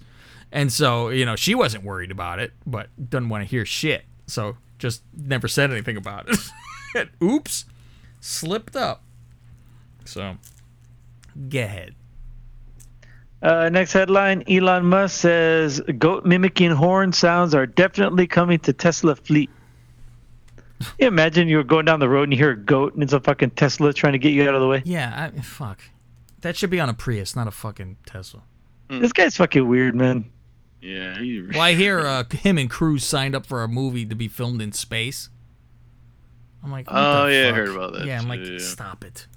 [0.52, 4.06] And so, you know, she wasn't worried about it, but doesn't want to hear shit.
[4.28, 6.28] So just never said anything about
[6.96, 7.10] it.
[7.24, 7.66] Oops.
[8.22, 9.04] Slipped up.
[10.06, 10.38] So,
[11.50, 11.96] go ahead.
[13.42, 19.16] Uh, next headline: Elon Musk says goat mimicking horn sounds are definitely coming to Tesla
[19.16, 19.50] fleet.
[21.00, 23.20] you imagine you're going down the road and you hear a goat and it's a
[23.20, 24.82] fucking Tesla trying to get you out of the way.
[24.86, 25.82] Yeah, I, fuck.
[26.42, 28.44] That should be on a Prius, not a fucking Tesla.
[28.88, 30.30] This guy's fucking weird, man.
[30.86, 31.20] Yeah.
[31.20, 34.28] He, Well, I hear uh, him and Cruise signed up for a movie to be
[34.28, 35.30] filmed in space.
[36.64, 38.58] I'm like, what Oh, the yeah, I heard about that Yeah, I'm like, yeah.
[38.60, 39.28] stop it.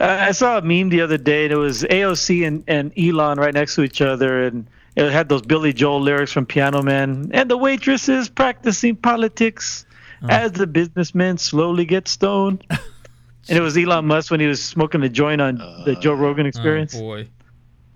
[0.00, 3.38] Uh, I saw a meme the other day, and it was AOC and, and Elon
[3.38, 7.30] right next to each other, and it had those Billy Joel lyrics from Piano Man.
[7.32, 9.86] And the waitress is practicing politics
[10.28, 12.64] as the businessmen slowly get stoned.
[12.70, 16.46] and it was Elon Musk when he was smoking the joint on the Joe Rogan
[16.46, 16.94] Experience.
[16.96, 17.28] Oh boy.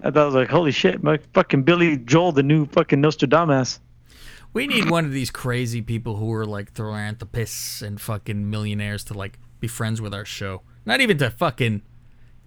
[0.01, 3.81] I thought I was like, holy shit, my fucking Billy Joel, the new fucking Nostradamus.
[4.53, 9.15] We need one of these crazy people who are like philanthropists and fucking millionaires to
[9.15, 10.63] like be friends with our show.
[10.87, 11.83] Not even to fucking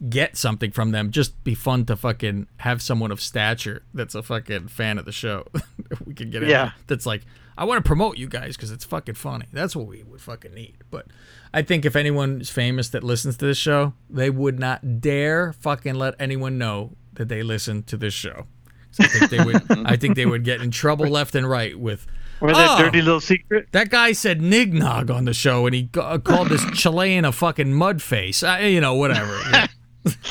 [0.10, 4.24] get something from them, just be fun to fucking have someone of stature that's a
[4.24, 5.46] fucking fan of the show.
[6.06, 6.72] we can get Yeah.
[6.88, 7.22] That's like,
[7.58, 9.46] I want to promote you guys because it's fucking funny.
[9.54, 10.78] That's what we would fucking need.
[10.90, 11.08] But
[11.54, 15.96] I think if anyone's famous that listens to this show, they would not dare fucking
[15.96, 18.48] let anyone know that they listen to this show.
[18.92, 19.64] So I think they would.
[19.88, 22.06] I think they would get in trouble left and right with.
[22.42, 23.68] Or that "Oh, dirty little secret.
[23.72, 27.72] That guy said nignog on the show, and he g- called this Chilean a fucking
[27.74, 28.42] mud face.
[28.44, 29.40] Uh, you know, whatever.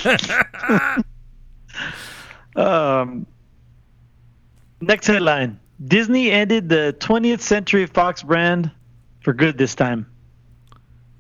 [2.56, 3.26] Um,
[4.80, 8.70] next headline: Disney ended the 20th Century Fox brand
[9.22, 10.04] for good this time.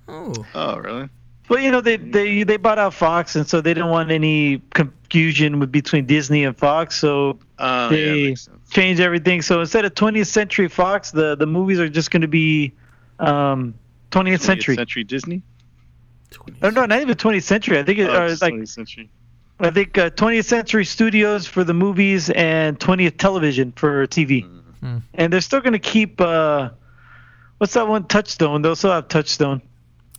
[0.08, 1.08] oh, oh, really?
[1.50, 4.62] Well, you know they they they bought out Fox, and so they didn't want any
[4.72, 8.70] confusion with between Disney and Fox, so Oh, they makes sense.
[8.70, 9.42] changed everything.
[9.42, 12.72] So instead of 20th Century Fox, the the movies are just going to be
[13.18, 13.74] um,
[14.12, 14.76] 20th, 20th Century.
[14.76, 15.42] Century Disney?
[16.62, 17.80] Oh, no, not even 20th Century.
[17.80, 19.10] I think it, Oh, it's like 20th Century.
[19.58, 24.44] I think uh, 20th Century Studios for the movies and 20th Television for TV.
[24.78, 24.98] Hmm.
[25.14, 26.70] And they're still going to keep uh,
[27.58, 28.04] What's that one?
[28.04, 28.62] Touchstone.
[28.62, 29.60] They'll still have Touchstone.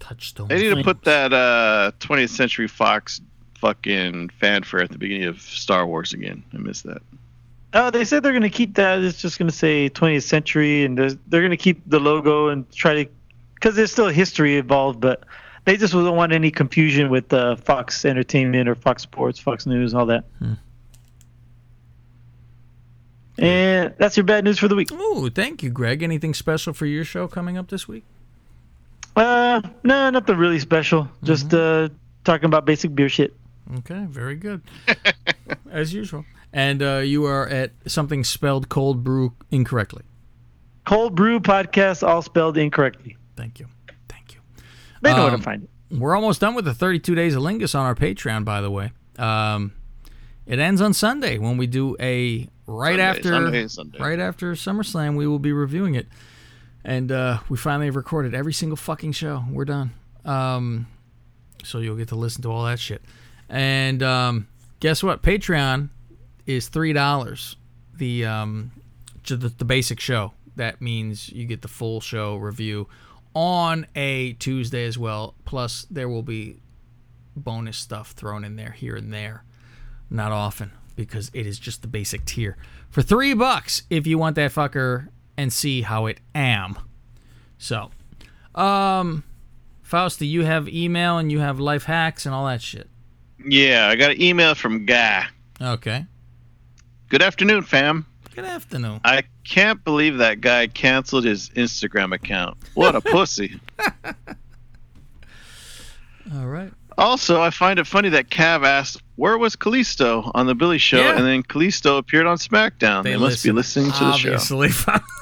[0.01, 0.47] Touchstone.
[0.49, 3.21] They need to put that uh, 20th Century Fox
[3.59, 6.43] fucking fanfare at the beginning of Star Wars again.
[6.53, 7.01] I miss that.
[7.73, 8.99] Oh, they said they're going to keep that.
[8.99, 12.49] It's just going to say 20th century, and there's- they're going to keep the logo
[12.49, 13.09] and try to,
[13.55, 15.23] because there's still history involved, but
[15.63, 19.93] they just don't want any confusion with uh, Fox Entertainment or Fox Sports, Fox News,
[19.93, 20.25] all that.
[20.39, 20.53] Hmm.
[23.37, 24.91] And that's your bad news for the week.
[24.91, 26.03] Ooh, thank you, Greg.
[26.03, 28.03] Anything special for your show coming up this week?
[29.15, 31.03] Uh, no, nothing really special.
[31.03, 31.25] Mm-hmm.
[31.25, 31.89] Just uh,
[32.23, 33.35] talking about basic beer shit.
[33.79, 34.61] Okay, very good.
[35.71, 36.25] As usual.
[36.53, 40.03] And uh, you are at something spelled cold brew incorrectly.
[40.85, 43.15] Cold Brew Podcast, all spelled incorrectly.
[43.37, 43.67] Thank you.
[44.09, 44.39] Thank you.
[45.01, 45.69] They know where Um, to find it.
[45.97, 48.91] We're almost done with the 32 Days of Lingus on our Patreon, by the way.
[49.17, 49.73] Um,
[50.45, 53.99] it ends on Sunday when we do a right Sunday, after Sunday, Sunday.
[53.99, 55.15] right after SummerSlam.
[55.15, 56.07] We will be reviewing it,
[56.83, 59.43] and uh, we finally have recorded every single fucking show.
[59.49, 59.91] We're done.
[60.25, 60.87] Um,
[61.63, 63.01] so you'll get to listen to all that shit.
[63.49, 64.47] And um,
[64.79, 65.21] guess what?
[65.21, 65.89] Patreon
[66.45, 67.55] is three dollars.
[67.95, 68.71] The um,
[69.27, 70.33] the, the basic show.
[70.55, 72.87] That means you get the full show review
[73.33, 75.35] on a Tuesday as well.
[75.45, 76.57] Plus, there will be
[77.35, 79.43] bonus stuff thrown in there here and there.
[80.09, 82.57] Not often because it is just the basic tier.
[82.89, 85.07] For three bucks, if you want that fucker
[85.41, 86.77] and see how it am.
[87.57, 87.89] So,
[88.53, 89.23] um,
[89.83, 92.87] Fausti, you have email and you have life hacks and all that shit.
[93.43, 95.25] Yeah, I got an email from Guy.
[95.59, 96.05] Okay.
[97.09, 98.05] Good afternoon, fam.
[98.35, 99.01] Good afternoon.
[99.03, 102.57] I can't believe that guy canceled his Instagram account.
[102.75, 103.59] What a pussy.
[106.33, 106.71] All right.
[106.97, 110.99] Also, I find it funny that Cav asked, "Where was Kalisto on the Billy Show?"
[111.01, 111.17] Yeah.
[111.17, 113.03] and then Kalisto appeared on SmackDown.
[113.03, 114.33] They, must be listening to the show.
[114.33, 114.69] obviously.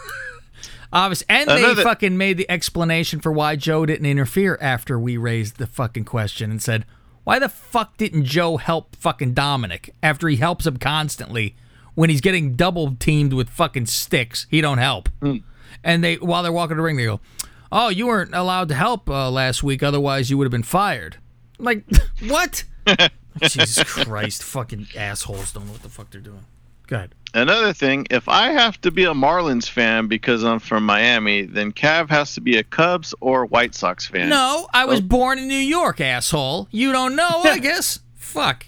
[0.91, 1.27] Obviously.
[1.29, 5.67] And they fucking made the explanation for why Joe didn't interfere after we raised the
[5.67, 6.85] fucking question and said,
[7.29, 11.55] why the fuck didn't Joe help fucking Dominic after he helps him constantly
[11.93, 14.47] when he's getting double teamed with fucking sticks?
[14.49, 15.09] He don't help.
[15.83, 17.19] And they while they're walking the ring, they go,
[17.71, 21.17] "Oh, you weren't allowed to help uh, last week, otherwise you would have been fired."
[21.59, 21.83] Like,
[22.27, 22.63] what?
[23.43, 26.45] Jesus Christ, fucking assholes don't know what the fuck they're doing.
[26.89, 27.15] Go ahead.
[27.35, 31.71] Another thing, if I have to be a Marlins fan because I'm from Miami, then
[31.71, 34.29] Cav has to be a Cubs or White Sox fan.
[34.29, 35.03] No, I was Oh.
[35.03, 36.67] born in New York, asshole.
[36.71, 37.99] You don't know, I guess.
[38.15, 38.65] Fuck.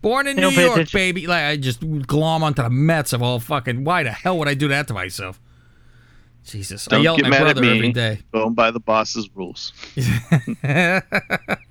[0.00, 0.96] Born in New York, attention.
[0.96, 1.26] baby.
[1.26, 3.82] Like I just glom onto the Mets of all fucking.
[3.82, 5.40] Why the hell would I do that to myself?
[6.44, 7.76] Jesus, I Don't yell at my mad at brother me.
[7.76, 8.20] every day.
[8.32, 9.72] Going by the boss's rules.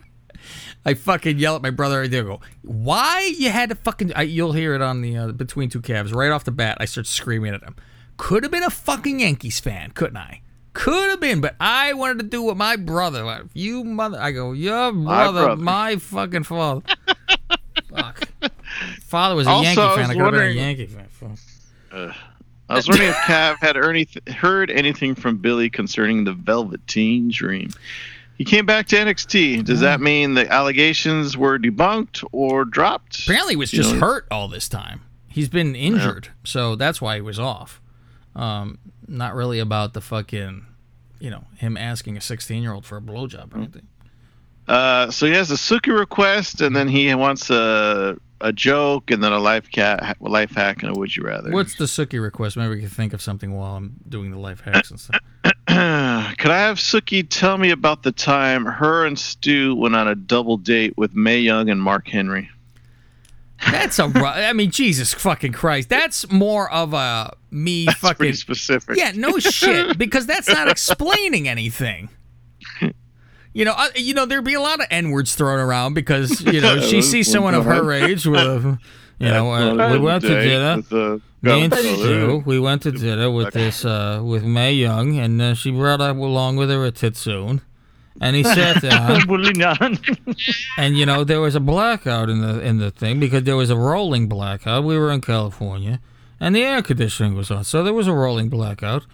[0.87, 2.01] I fucking yell at my brother.
[2.01, 4.13] I go, why you had to fucking?
[4.15, 6.77] I, you'll hear it on the uh, between two calves right off the bat.
[6.79, 7.75] I start screaming at him.
[8.17, 10.41] Could have been a fucking Yankees fan, couldn't I?
[10.73, 13.23] Could have been, but I wanted to do what my brother.
[13.23, 14.19] like, You mother.
[14.19, 15.61] I go, your brother, brother.
[15.61, 16.81] my fucking father.
[17.89, 18.27] Fuck.
[19.03, 19.97] Father was a Also, Yankee fan.
[19.99, 21.37] was I could have been a Yankee fan.
[21.91, 22.13] Uh,
[22.69, 23.75] I was wondering if Cav had
[24.35, 27.69] heard anything from Billy concerning the Velveteen Dream.
[28.37, 29.65] He came back to NXT.
[29.65, 33.23] Does that mean the allegations were debunked or dropped?
[33.23, 35.01] Apparently, he was You just know, hurt all this time.
[35.27, 37.81] He's been injured, so that's why he was off.
[38.35, 38.77] Um,
[39.07, 40.65] not really about the fucking,
[41.19, 43.87] you know, him asking a 16 year old for a blowjob or anything.
[44.67, 49.23] Uh, so he has a Suki request, and then he wants a a joke, and
[49.23, 51.51] then a life cat, life hack, and a would you rather.
[51.51, 52.55] What's the Suki request?
[52.57, 55.19] Maybe we can think of something while I'm doing the life hacks and stuff.
[56.37, 60.15] Could I have Suki tell me about the time her and Stu went on a
[60.15, 62.49] double date with Mae Young and Mark Henry?
[63.71, 64.03] That's a.
[64.15, 65.89] I mean, Jesus fucking Christ.
[65.89, 68.97] That's more of a me fucking pretty specific.
[68.97, 72.09] Yeah, no shit, because that's not explaining anything.
[73.53, 76.41] You know, uh, you know, there'd be a lot of n words thrown around because
[76.41, 78.79] you know she sees someone of her age with a,
[79.19, 80.75] you know, uh, we went to dinner.
[81.41, 85.53] Me and Stu, we went to dinner with this uh, with Mae Young, and uh,
[85.53, 87.61] she brought up along with her a Titsoon,
[88.19, 89.21] and he sat down.
[90.77, 93.69] and you know there was a blackout in the in the thing because there was
[93.69, 94.83] a rolling blackout.
[94.83, 95.99] We were in California,
[96.39, 99.05] and the air conditioning was on, so there was a rolling blackout.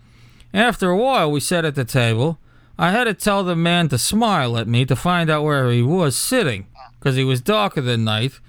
[0.53, 2.39] After a while, we sat at the table.
[2.77, 5.81] I had to tell the man to smile at me to find out where he
[5.83, 6.67] was sitting,
[6.99, 8.39] because he was darker than night.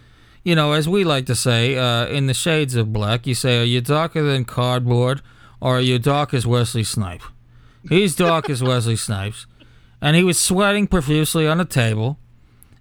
[0.45, 3.61] You know, as we like to say, uh, in the shades of black, you say,
[3.61, 5.23] "Are you darker than cardboard,
[5.61, 7.23] or are you dark as Wesley Snipe?"
[7.89, 9.47] He's dark as Wesley Snipes,
[10.01, 12.19] and he was sweating profusely on the table.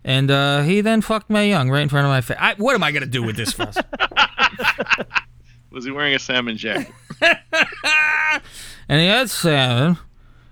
[0.03, 2.37] And uh, he then fucked Mae Young right in front of my face.
[2.39, 3.77] I, what am I gonna do with this fuss?
[5.71, 6.93] Was he wearing a salmon jacket?
[7.21, 9.97] and he had salmon,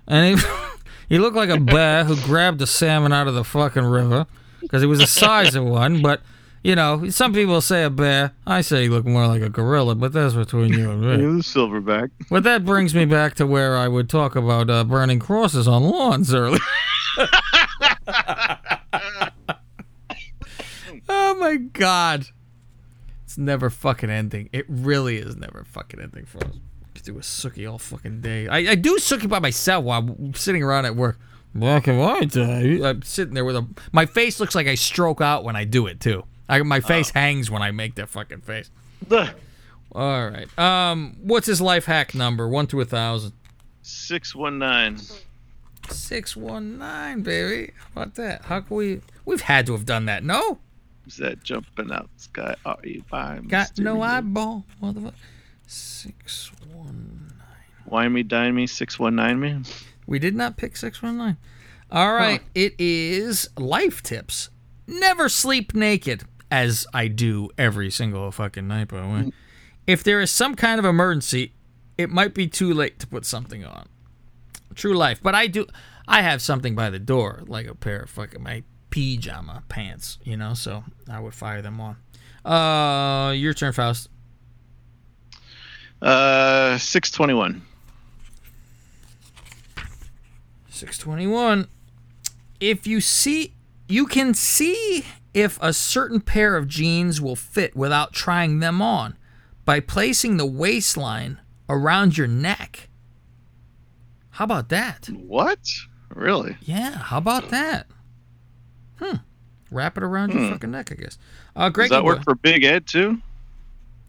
[0.08, 0.46] and he
[1.10, 4.26] he looked like a bear who grabbed a salmon out of the fucking river
[4.62, 6.02] because he was the size of one.
[6.02, 6.22] But
[6.64, 8.34] you know, some people say a bear.
[8.46, 11.18] I say you look more like a gorilla, but that's between you and me.
[11.22, 12.12] He was silverback.
[12.30, 15.84] But that brings me back to where I would talk about uh, burning crosses on
[15.84, 16.60] lawns earlier.
[21.10, 22.28] oh my god.
[23.24, 24.50] It's never fucking ending.
[24.52, 26.56] It really is never fucking ending for us.
[26.94, 28.48] Could do a sookie all fucking day.
[28.48, 31.18] I, I do sookie by myself while I'm sitting around at work.
[31.56, 32.82] Black and white day.
[32.84, 33.66] I'm sitting there with a.
[33.92, 36.24] My face looks like I stroke out when I do it too.
[36.52, 38.70] I, my face hangs when I make that fucking face.
[39.12, 40.60] All right.
[40.60, 42.48] Um, what's his life hack number?
[42.48, 43.34] One to a thousand.
[43.82, 44.98] Six one nine.
[45.90, 47.72] Six one nine, baby.
[47.96, 48.46] How about that?
[48.46, 49.02] How can we?
[49.26, 50.24] We've had to have done that.
[50.24, 50.60] No.
[51.04, 52.56] Who's that jumping out the sky?
[52.66, 54.04] Are you by Got no Mysterio?
[54.04, 55.14] eyeball, motherfucker.
[55.68, 57.34] Six one.
[57.86, 59.62] Wine me, dine me, six one nine me.
[60.06, 61.38] We did not pick 619.
[61.92, 62.42] All right.
[62.56, 64.50] It is life tips.
[64.88, 69.32] Never sleep naked, as I do every single fucking night, by the way.
[69.88, 71.54] If there is some kind of emergency,
[71.98, 73.88] it might be too late to put something on.
[74.76, 75.22] True life.
[75.24, 75.66] But I do,
[76.08, 80.36] I have something by the door, like a pair of fucking my pajama pants, you
[80.38, 81.98] know, so I would fire them on.
[82.44, 84.10] Uh, your turn, Faust.
[86.02, 87.62] Uh, six twenty one.
[90.70, 91.68] 621.
[92.60, 93.54] If you see,
[93.88, 99.18] you can see if a certain pair of jeans will fit without trying them on
[99.66, 101.40] by placing the waistline
[101.70, 102.90] around your neck.
[104.32, 105.08] How about that?
[105.08, 105.60] What?
[106.10, 106.58] Really?
[106.62, 107.88] Yeah, how about that?
[109.00, 109.18] Hmm.
[109.70, 110.50] Wrap it around your Hmm.
[110.52, 111.18] fucking neck, I guess.
[111.56, 113.22] Uh, Greg, Does that work for Big Ed too?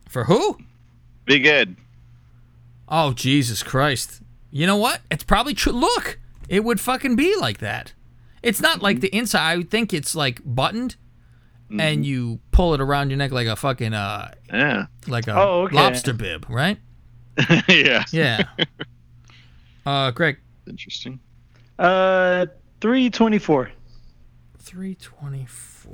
[0.09, 0.59] for who?
[1.25, 1.77] Big Ed.
[2.89, 4.21] Oh, Jesus Christ.
[4.51, 5.01] You know what?
[5.11, 5.73] It's probably true.
[5.73, 6.19] Look,
[6.49, 7.93] it would fucking be like that.
[8.43, 9.49] It's not like the inside.
[9.53, 10.97] I would think it's like buttoned
[11.79, 14.87] and you pull it around your neck like a fucking, uh, Yeah.
[15.07, 15.77] like a Oh, okay.
[15.77, 16.79] lobster bib, right?
[17.69, 18.05] yeah.
[18.13, 18.43] Yeah.
[19.87, 20.39] uh, Greg.
[20.67, 21.21] Interesting.
[21.79, 22.47] Uh,
[22.81, 23.71] three twenty-four.
[24.59, 25.93] 324.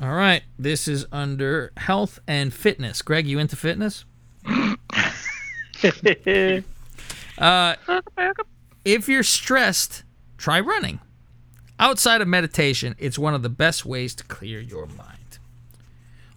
[0.00, 0.42] All right.
[0.58, 3.00] This is under health and fitness.
[3.02, 4.04] Greg, you into fitness?
[7.38, 7.74] uh,
[8.84, 10.04] if you're stressed,
[10.38, 11.00] try running.
[11.78, 15.38] Outside of meditation, it's one of the best ways to clear your mind.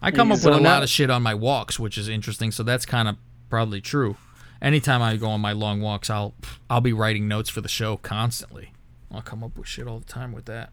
[0.01, 2.51] I come up with a lot of shit on my walks, which is interesting.
[2.51, 3.17] So that's kind of
[3.49, 4.17] probably true.
[4.61, 6.33] Anytime I go on my long walks, I'll
[6.69, 8.73] I'll be writing notes for the show constantly.
[9.11, 10.71] I'll come up with shit all the time with that.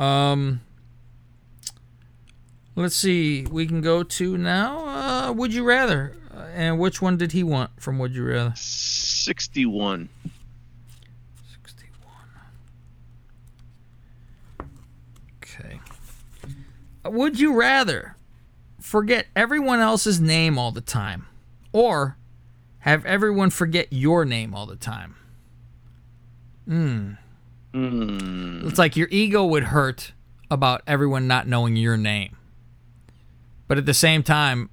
[0.00, 0.60] Um,
[2.76, 3.46] let's see.
[3.50, 4.86] We can go to now.
[4.86, 6.14] Uh, would you rather?
[6.34, 8.52] Uh, and which one did he want from Would You Rather?
[9.28, 10.08] Sixty one.
[15.42, 15.80] Okay.
[17.04, 18.16] Would you rather
[18.80, 21.26] forget everyone else's name all the time
[21.72, 22.16] or
[22.78, 25.14] have everyone forget your name all the time?
[26.66, 27.12] Hmm.
[27.74, 28.66] Hmm.
[28.66, 30.12] It's like your ego would hurt
[30.50, 32.36] about everyone not knowing your name.
[33.66, 34.70] But at the same time,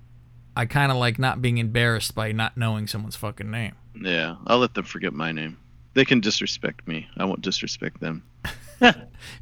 [0.55, 3.73] I kind of like not being embarrassed by not knowing someone's fucking name.
[3.99, 5.57] Yeah, I'll let them forget my name.
[5.93, 7.07] They can disrespect me.
[7.17, 8.23] I won't disrespect them.
[8.81, 8.95] You'd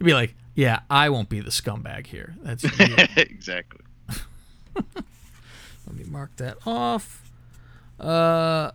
[0.04, 2.36] be like, yeah, I won't be the scumbag here.
[2.44, 2.64] That's
[3.18, 3.82] exactly.
[4.76, 7.24] Let me mark that off.
[8.00, 8.72] Uh,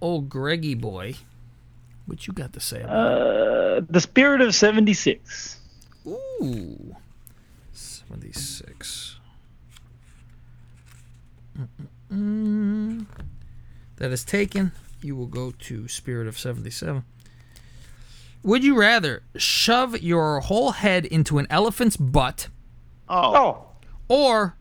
[0.00, 1.14] old Greggy boy,
[2.06, 5.58] what you got to say about Uh, the spirit of seventy-six.
[6.06, 6.96] Ooh,
[7.72, 9.11] 76.
[12.12, 13.06] Mm-mm-mm.
[13.96, 14.72] That is taken.
[15.02, 17.04] You will go to Spirit of 77.
[18.42, 22.48] Would you rather shove your whole head into an elephant's butt
[23.08, 23.36] Oh.
[23.36, 23.66] oh.
[24.08, 24.56] or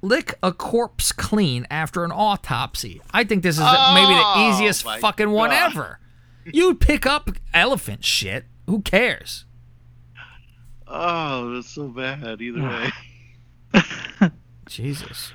[0.00, 3.00] lick a corpse clean after an autopsy?
[3.12, 5.98] I think this is the- maybe the Oh, easiest my fucking one ever.
[6.44, 8.46] You'd pick up elephant shit.
[8.68, 9.44] Who cares?
[10.86, 12.40] Oh, that's so bad.
[12.40, 12.62] Either
[14.22, 14.30] way.
[14.66, 15.32] Jesus.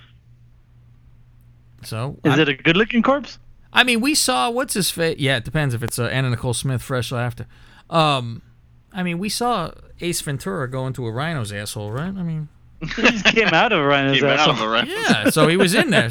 [1.84, 3.40] So Is I'm- it a good-looking corpse?
[3.74, 5.18] I mean, we saw what's his face.
[5.20, 7.46] Yeah, it depends if it's uh, Anna Nicole Smith fresh after.
[7.90, 8.42] Um,
[8.94, 9.72] I mean, we saw
[10.02, 12.08] Ace Ventura go into a rhino's asshole, right?
[12.08, 12.48] I mean,
[12.82, 14.54] He just came out of a Rhino's Came out asshole.
[14.56, 14.92] of a rhino.
[14.92, 15.30] yeah.
[15.30, 16.10] So he was in there,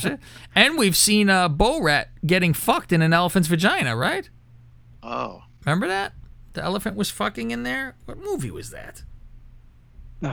[0.54, 4.28] and we've seen uh, Borat getting fucked in an elephant's vagina, right?
[5.02, 5.42] Oh.
[5.64, 6.12] Remember that?
[6.52, 7.96] The elephant was fucking in there.
[8.04, 9.02] What movie was that?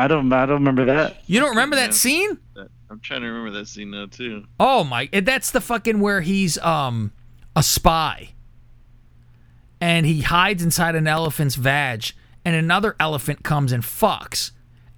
[0.00, 0.32] I I don't.
[0.32, 1.22] I don't remember that.
[1.26, 1.86] You don't remember Yeah.
[1.88, 2.38] that scene?
[2.90, 4.44] I'm trying to remember that scene now too.
[4.58, 5.08] Oh my!
[5.12, 7.12] That's the fucking where he's um
[7.54, 8.30] a spy,
[9.80, 12.12] and he hides inside an elephant's vag,
[12.44, 14.50] and another elephant comes and fucks,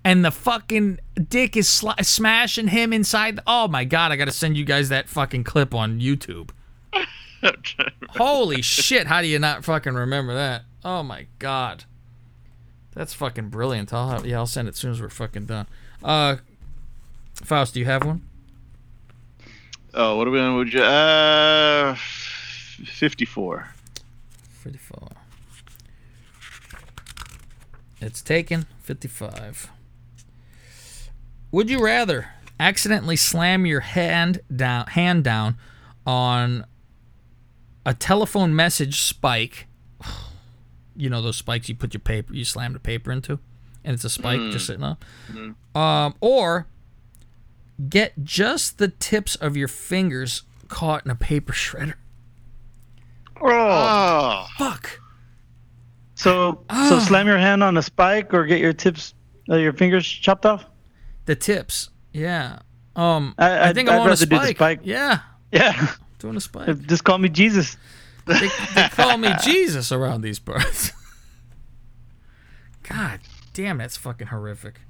[0.05, 3.41] and the fucking dick is sli- smashing him inside.
[3.47, 4.13] oh my god!
[4.13, 6.51] I gotta send you guys that fucking clip on YouTube.
[8.11, 9.07] Holy shit!
[9.07, 10.63] How do you not fucking remember that?
[10.85, 11.85] Oh my god,
[12.95, 13.93] that's fucking brilliant.
[13.93, 15.67] I'll have, yeah, I'll send it as soon as we're fucking done.
[16.03, 16.37] Uh,
[17.35, 18.23] Faust, do you have one?
[19.95, 20.57] Oh, what are we on?
[20.57, 20.83] Would you?
[20.83, 23.69] Uh, 54.
[24.63, 25.09] 54.
[28.01, 28.67] It's taken.
[28.81, 29.71] 55.
[31.51, 35.57] Would you rather accidentally slam your hand down hand down
[36.07, 36.65] on
[37.85, 39.67] a telephone message spike?
[40.97, 43.39] You know those spikes you put your paper you slam the paper into
[43.85, 44.53] and it's a spike Mm.
[44.53, 45.05] just sitting up.
[45.31, 45.55] Mhm.
[45.77, 46.67] Um, or
[47.89, 51.95] get just the tips of your fingers caught in a paper shredder.
[53.41, 55.01] Oh, fuck.
[56.15, 56.89] So, Ah.
[56.89, 59.15] so slam your hand on a spike or get your tips,
[59.51, 60.65] uh, your fingers chopped off.
[61.27, 62.61] The tips, yeah.
[62.95, 64.57] Um, I- I, I'd- think I'm I'd on a rather do the spike.
[64.57, 64.81] spike.
[64.85, 65.21] Yeah,
[65.51, 65.89] Yeah.
[66.19, 66.87] doing a spike.
[66.87, 67.77] Just call me Jesus.
[68.27, 70.93] They, they call me Jesus around these parts.
[72.89, 73.21] God
[73.55, 74.81] damn, that's fucking horrific.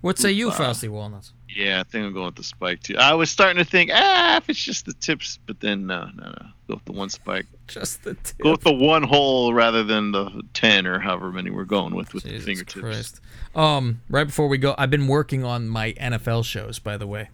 [0.00, 0.54] What say you, Wow.
[0.54, 1.32] Fausty Walnuts?
[1.48, 1.80] yeah.
[1.80, 2.96] I think I'm going with the spike too.
[2.96, 6.24] I was starting to think, ah, if it's just the tips, but then no, no,
[6.26, 6.46] no.
[6.68, 7.46] Go with the one spike.
[7.66, 8.38] Just the tip.
[8.38, 12.12] Go with the one hole rather than the ten or however many we're going with
[12.14, 12.80] with the fingertips.
[12.80, 13.20] Christ.
[13.54, 17.30] Um, right before we go, I've been working on my NFL shows, by the way.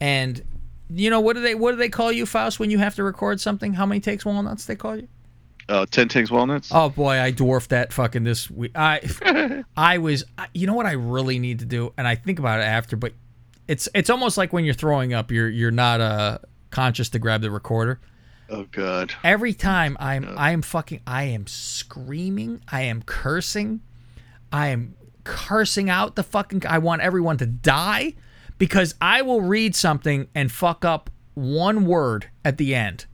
[0.00, 0.42] And
[0.90, 3.04] you know what do they what do they call you, Faust, when you have to
[3.04, 3.74] record something?
[3.74, 5.08] How many takes walnuts they call you?
[5.70, 6.70] Oh, 10 takes walnuts.
[6.72, 8.72] Oh boy, I dwarfed that fucking this week.
[8.74, 10.24] I I was
[10.54, 13.12] you know what I really need to do and I think about it after but
[13.66, 16.38] it's it's almost like when you're throwing up you're you're not uh
[16.70, 18.00] conscious to grab the recorder.
[18.48, 19.12] Oh god.
[19.22, 23.80] Every time I'm I am fucking I am screaming, I am cursing.
[24.50, 24.94] I am
[25.24, 28.14] cursing out the fucking I want everyone to die
[28.58, 33.06] because I will read something and fuck up one word at the end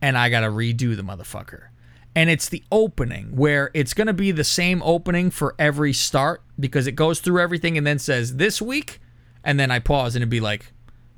[0.00, 1.68] and I got to redo the motherfucker.
[2.14, 6.42] And it's the opening where it's going to be the same opening for every start
[6.58, 9.00] because it goes through everything and then says this week
[9.44, 10.72] and then I pause and it'd be like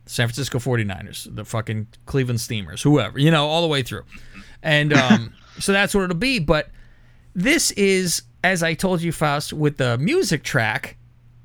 [0.06, 4.04] San Francisco 49ers, the fucking Cleveland Steamers, whoever, you know, all the way through.
[4.62, 6.38] And um, so that's what it'll be.
[6.38, 6.68] But
[7.34, 10.97] this is, as I told you, Faust, with the music track,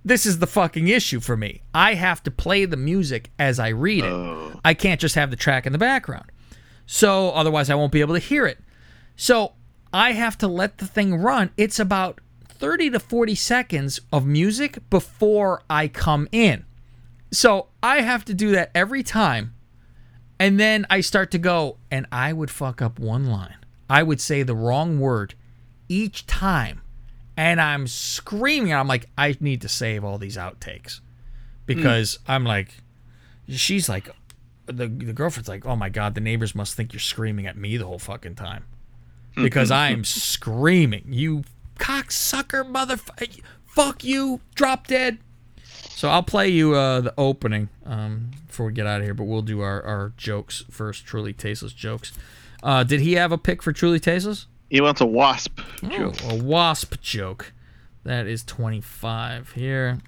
[0.05, 1.61] this is the fucking issue for me.
[1.73, 4.11] I have to play the music as I read it.
[4.11, 4.59] Oh.
[4.63, 6.31] I can't just have the track in the background.
[6.85, 8.59] So otherwise, I won't be able to hear it.
[9.15, 9.53] So
[9.93, 11.51] I have to let the thing run.
[11.55, 16.65] It's about 30 to 40 seconds of music before I come in.
[17.31, 19.53] So I have to do that every time.
[20.39, 23.57] And then I start to go, and I would fuck up one line.
[23.89, 25.35] I would say the wrong word
[25.87, 26.81] each time.
[27.35, 28.73] And I'm screaming.
[28.73, 30.99] I'm like, I need to save all these outtakes.
[31.65, 32.75] Because I'm like,
[33.47, 34.09] she's like,
[34.65, 37.77] the, the girlfriend's like, oh my God, the neighbors must think you're screaming at me
[37.77, 38.65] the whole fucking time.
[39.35, 41.05] Because I'm screaming.
[41.07, 41.43] You
[41.79, 43.41] cocksucker motherfucker.
[43.65, 44.41] Fuck you.
[44.55, 45.17] Drop dead.
[45.63, 49.23] So I'll play you uh, the opening um, before we get out of here, but
[49.23, 51.05] we'll do our, our jokes first.
[51.05, 52.11] Truly tasteless jokes.
[52.61, 54.47] Uh, did he have a pick for truly tasteless?
[54.73, 56.15] He wants a wasp Oh, joke.
[56.23, 57.53] a wasp joke.
[58.05, 59.99] That is 25 here.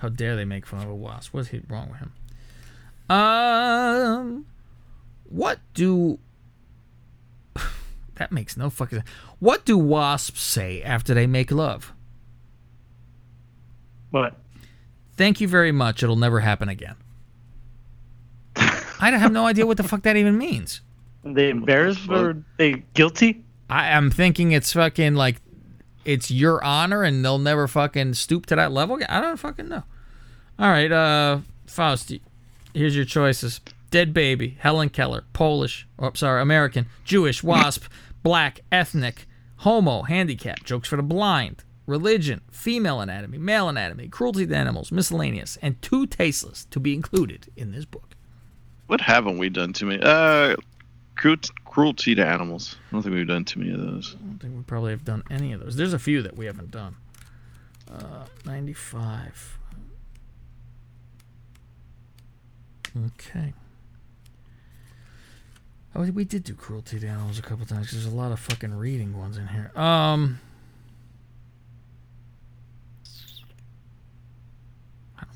[0.00, 1.32] How dare they make fun of a wasp?
[1.32, 2.12] What's he- wrong with him?
[3.08, 4.46] Um,
[5.28, 6.18] what do
[8.16, 9.08] that makes no fucking sense.
[9.38, 11.92] What do wasps say after they make love?
[14.10, 14.36] What?
[15.16, 16.02] Thank you very much.
[16.02, 16.96] It'll never happen again.
[18.56, 20.80] I have no idea what the fuck that even means.
[21.24, 23.44] Are they embarrassed or they guilty?
[23.70, 25.40] I am thinking it's fucking like
[26.04, 28.98] it's your honor and they'll never fucking stoop to that level.
[29.08, 29.84] I don't fucking know.
[30.58, 32.12] All right, uh Faust,
[32.74, 33.60] here's your choices.
[33.90, 37.84] Dead baby, Helen Keller, Polish, oh, sorry, American, Jewish, wasp,
[38.22, 39.26] black, ethnic,
[39.58, 45.56] homo, handicap, jokes for the blind, religion, female anatomy, male anatomy, cruelty to animals, miscellaneous,
[45.62, 48.14] and too tasteless to be included in this book.
[48.86, 49.98] What haven't we done to me?
[50.02, 50.64] Uh, cru-
[51.14, 52.76] cruelty to animals.
[52.88, 54.16] I don't think we've done too many of those.
[54.18, 55.76] I don't think we probably have done any of those.
[55.76, 56.96] There's a few that we haven't done.
[57.90, 59.58] Uh, 95.
[63.06, 63.52] Okay.
[65.94, 67.90] Oh, we did do cruelty to animals a couple times.
[67.90, 69.70] There's a lot of fucking reading ones in here.
[69.76, 70.40] Um.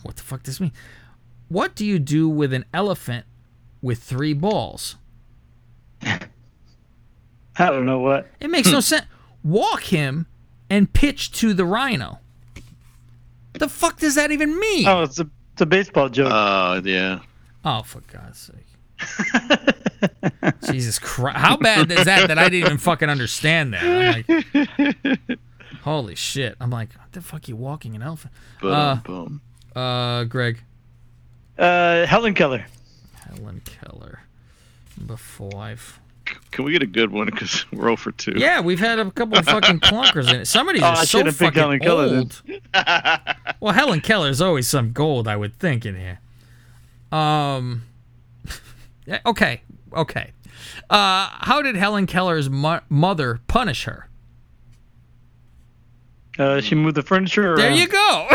[0.02, 0.72] What the fuck does this mean?
[1.48, 3.26] What do you do with an elephant
[3.82, 4.96] with three balls?
[7.58, 8.30] I don't know what.
[8.40, 9.06] It makes no sense.
[9.42, 10.26] Walk him
[10.68, 12.20] and pitch to the rhino.
[13.54, 14.86] The fuck does that even mean?
[14.86, 16.30] Oh, it's a it's a baseball joke.
[16.30, 17.20] Oh yeah.
[17.64, 18.66] Oh, for God's sake.
[20.70, 21.38] Jesus Christ.
[21.38, 23.82] How bad is that that I didn't even fucking understand that?
[23.82, 25.38] I'm like,
[25.82, 26.56] holy shit.
[26.60, 28.32] I'm like, what the fuck you walking an elephant?
[28.62, 29.40] Uh, Boom.
[29.74, 30.62] uh, Greg.
[31.58, 32.66] Uh, Helen Keller.
[33.14, 34.20] Helen Keller.
[34.98, 36.00] Number five.
[36.50, 37.26] Can we get a good one?
[37.26, 38.34] Because we're over 2.
[38.36, 40.46] Yeah, we've had a couple of fucking clunkers in it.
[40.46, 42.42] Somebody's Oh, I so picked fucking Helen Keller old.
[43.60, 46.18] well, Helen Keller's always some gold, I would think, in here.
[47.12, 47.82] Um.
[49.26, 49.60] okay.
[49.92, 50.32] Okay.
[50.90, 54.08] Uh, how did Helen Keller's mo- mother punish her?
[56.38, 57.58] Uh, she moved the furniture around.
[57.58, 58.28] There you go.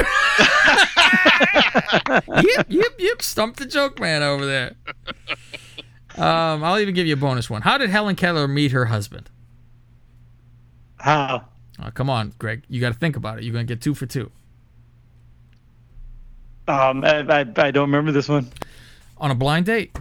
[2.41, 3.21] yep, yep, yep.
[3.21, 4.75] Stumped the joke man over there.
[6.17, 7.61] Um, I'll even give you a bonus one.
[7.61, 9.29] How did Helen Keller meet her husband?
[10.97, 11.45] How?
[11.83, 12.63] Oh, come on, Greg.
[12.67, 13.43] You got to think about it.
[13.43, 14.29] You're gonna get two for two.
[16.67, 18.47] Um, I, I, I don't remember this one.
[19.17, 19.97] On a blind date.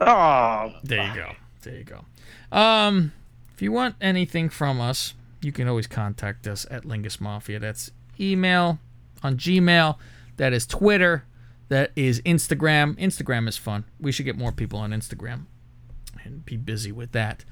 [0.00, 1.32] Oh, There you go.
[1.62, 2.04] There you go.
[2.56, 3.12] Um,
[3.54, 7.58] if you want anything from us, you can always contact us at Lingus Mafia.
[7.58, 8.78] That's email
[9.22, 9.96] on Gmail.
[10.36, 11.24] That is Twitter.
[11.68, 12.96] That is Instagram.
[12.98, 13.84] Instagram is fun.
[14.00, 15.46] We should get more people on Instagram
[16.24, 17.44] and be busy with that.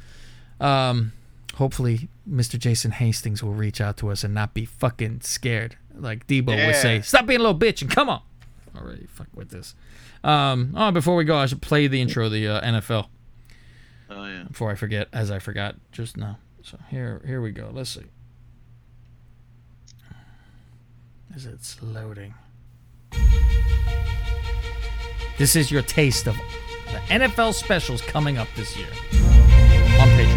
[0.61, 1.13] Um,
[1.57, 2.59] hopefully, Mr.
[2.59, 5.77] Jason Hastings will reach out to us and not be fucking scared.
[5.95, 8.23] Like Deebo would say, stop being a little bitch and come on.
[8.77, 9.75] Already fuck with this.
[10.23, 13.07] Um, oh, before we go, I should play the intro of the uh, NFL
[14.11, 14.45] Oh yeah.
[14.45, 16.39] before I forget, as I forgot just now.
[16.63, 17.71] So here, here we go.
[17.73, 18.05] Let's see.
[21.35, 22.35] As it's loading.
[25.37, 26.37] This is your taste of
[26.93, 28.89] the NFL specials coming up this year
[30.01, 30.34] on Patreon.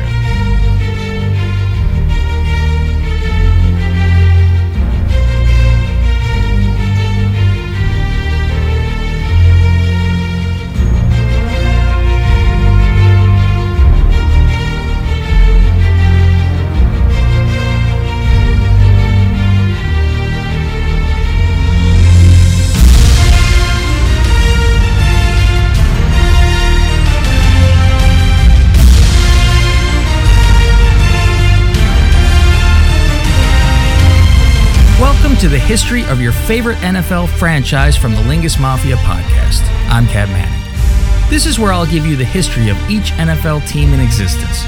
[35.38, 39.62] Welcome to the history of your favorite NFL franchise from the Lingus Mafia podcast.
[39.88, 41.30] I'm Cav Manning.
[41.30, 44.64] This is where I'll give you the history of each NFL team in existence.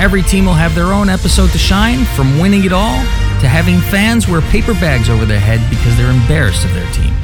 [0.00, 2.98] Every team will have their own episode to shine, from winning it all
[3.38, 7.14] to having fans wear paper bags over their head because they're embarrassed of their team.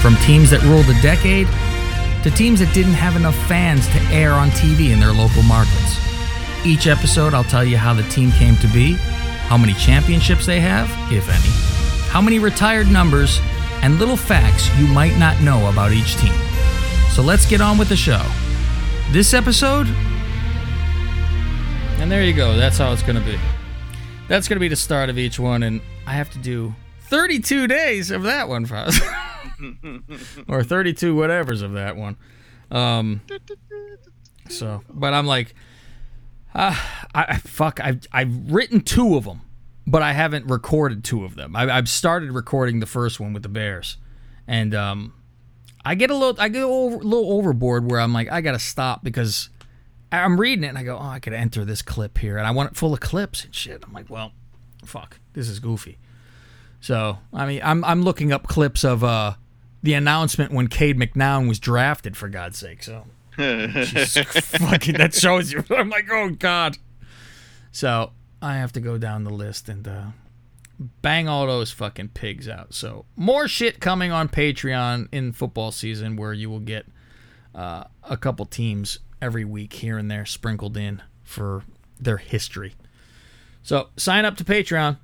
[0.00, 1.48] From teams that ruled a decade
[2.22, 5.98] to teams that didn't have enough fans to air on TV in their local markets.
[6.64, 8.92] Each episode, I'll tell you how the team came to be,
[9.50, 11.69] how many championships they have, if any,
[12.10, 13.40] how many retired numbers,
[13.82, 16.34] and little facts you might not know about each team.
[17.12, 18.22] So let's get on with the show.
[19.10, 19.86] This episode,
[21.98, 23.38] and there you go, that's how it's going to be.
[24.28, 26.74] That's going to be the start of each one, and I have to do
[27.08, 28.64] 32 days of that one
[30.48, 32.16] or 32 whatevers of that one.
[32.70, 33.20] Um,
[34.48, 35.54] so, but I'm like,
[36.54, 36.76] uh,
[37.14, 37.80] I- fuck.
[37.80, 39.40] I've I've written two of them,
[39.86, 41.56] but I haven't recorded two of them.
[41.56, 43.96] I, I've started recording the first one with the Bears,
[44.46, 45.14] and um,
[45.84, 48.58] I get a little I get a little, little overboard where I'm like I gotta
[48.58, 49.48] stop because
[50.12, 52.50] I'm reading it and I go, oh, I could enter this clip here, and I
[52.50, 53.82] want it full of clips and shit.
[53.86, 54.32] I'm like, well,
[54.84, 55.98] fuck, this is goofy.
[56.80, 59.34] So I mean, I'm I'm looking up clips of uh
[59.82, 62.82] the announcement when Cade McNown was drafted for God's sake.
[62.82, 65.64] So Jesus fucking that shows you.
[65.70, 66.78] I'm like, oh god.
[67.72, 68.12] So
[68.42, 70.04] I have to go down the list and uh,
[71.02, 72.74] bang all those fucking pigs out.
[72.74, 76.86] So more shit coming on Patreon in football season, where you will get
[77.54, 81.64] uh, a couple teams every week here and there sprinkled in for
[81.98, 82.74] their history.
[83.62, 84.96] So sign up to Patreon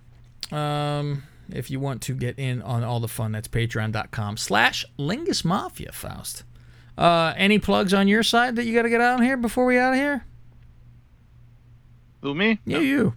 [0.51, 3.33] um, if you want to get in on all the fun.
[3.33, 6.45] That's patreon.com slash Lingus Mafia, Faust.
[6.97, 9.77] Uh, any plugs on your side that you got to get out here before we
[9.77, 10.25] out of here?
[12.23, 12.59] Who me?
[12.65, 13.15] You, you.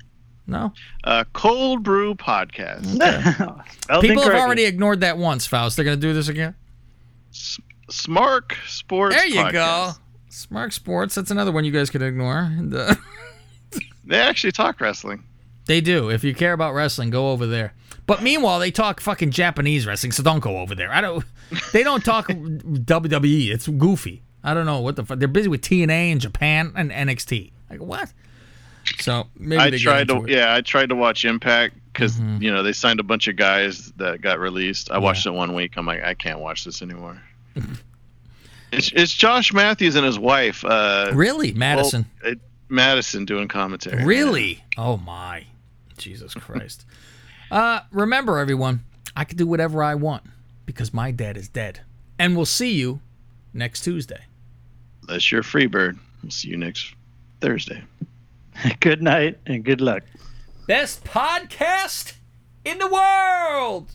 [0.49, 0.73] No.
[1.03, 2.85] Uh, Cold Brew Podcast.
[3.83, 5.75] Spelled People have already ignored that once, Faust.
[5.75, 6.55] They're going to do this again?
[7.91, 9.15] Smark Sports.
[9.15, 9.51] There you Podcast.
[9.51, 9.91] go.
[10.29, 11.15] Smart Sports.
[11.15, 12.51] That's another one you guys could ignore.
[12.73, 12.95] Uh,
[14.05, 15.23] They actually talk wrestling.
[15.67, 16.09] They do.
[16.09, 17.75] If you care about wrestling, go over there.
[18.07, 20.91] But meanwhile, they talk fucking Japanese wrestling, so don't go over there.
[20.91, 21.23] I don't.
[21.73, 23.49] They don't talk WWE.
[23.51, 24.21] It's goofy.
[24.43, 25.17] I don't know what the fuck.
[25.19, 27.51] They're busy with TNA in Japan and NXT.
[27.69, 28.11] Like what?
[28.99, 30.19] So maybe I tried to, it.
[30.19, 30.27] Mm-hmm.
[30.29, 33.91] yeah, I tried to watch Impact because you know they signed a bunch of guys
[33.97, 34.91] that got released.
[34.91, 35.73] I watched it one week.
[35.77, 37.21] I'm like, I can't watch this anymore.
[38.71, 40.63] it's, it's Josh Matthews and his wife.
[40.63, 41.51] Uh, Really?
[41.53, 42.05] Madison?
[42.23, 42.39] well, it-
[42.69, 44.05] Madison doing commentary.
[44.05, 44.63] Really?
[44.77, 45.45] Oh my,
[45.97, 46.85] Jesus Christ!
[47.51, 48.83] uh, remember, everyone,
[49.15, 50.23] I can do whatever I want
[50.67, 51.81] because my dad is dead,
[52.19, 53.01] and we'll see you
[53.53, 54.21] next Tuesday.
[55.07, 55.97] That's your free bird.
[56.21, 56.93] We'll see you next
[57.41, 57.83] Thursday.
[58.79, 60.03] good night and good luck.
[60.67, 62.13] Best podcast
[62.65, 63.91] in the world.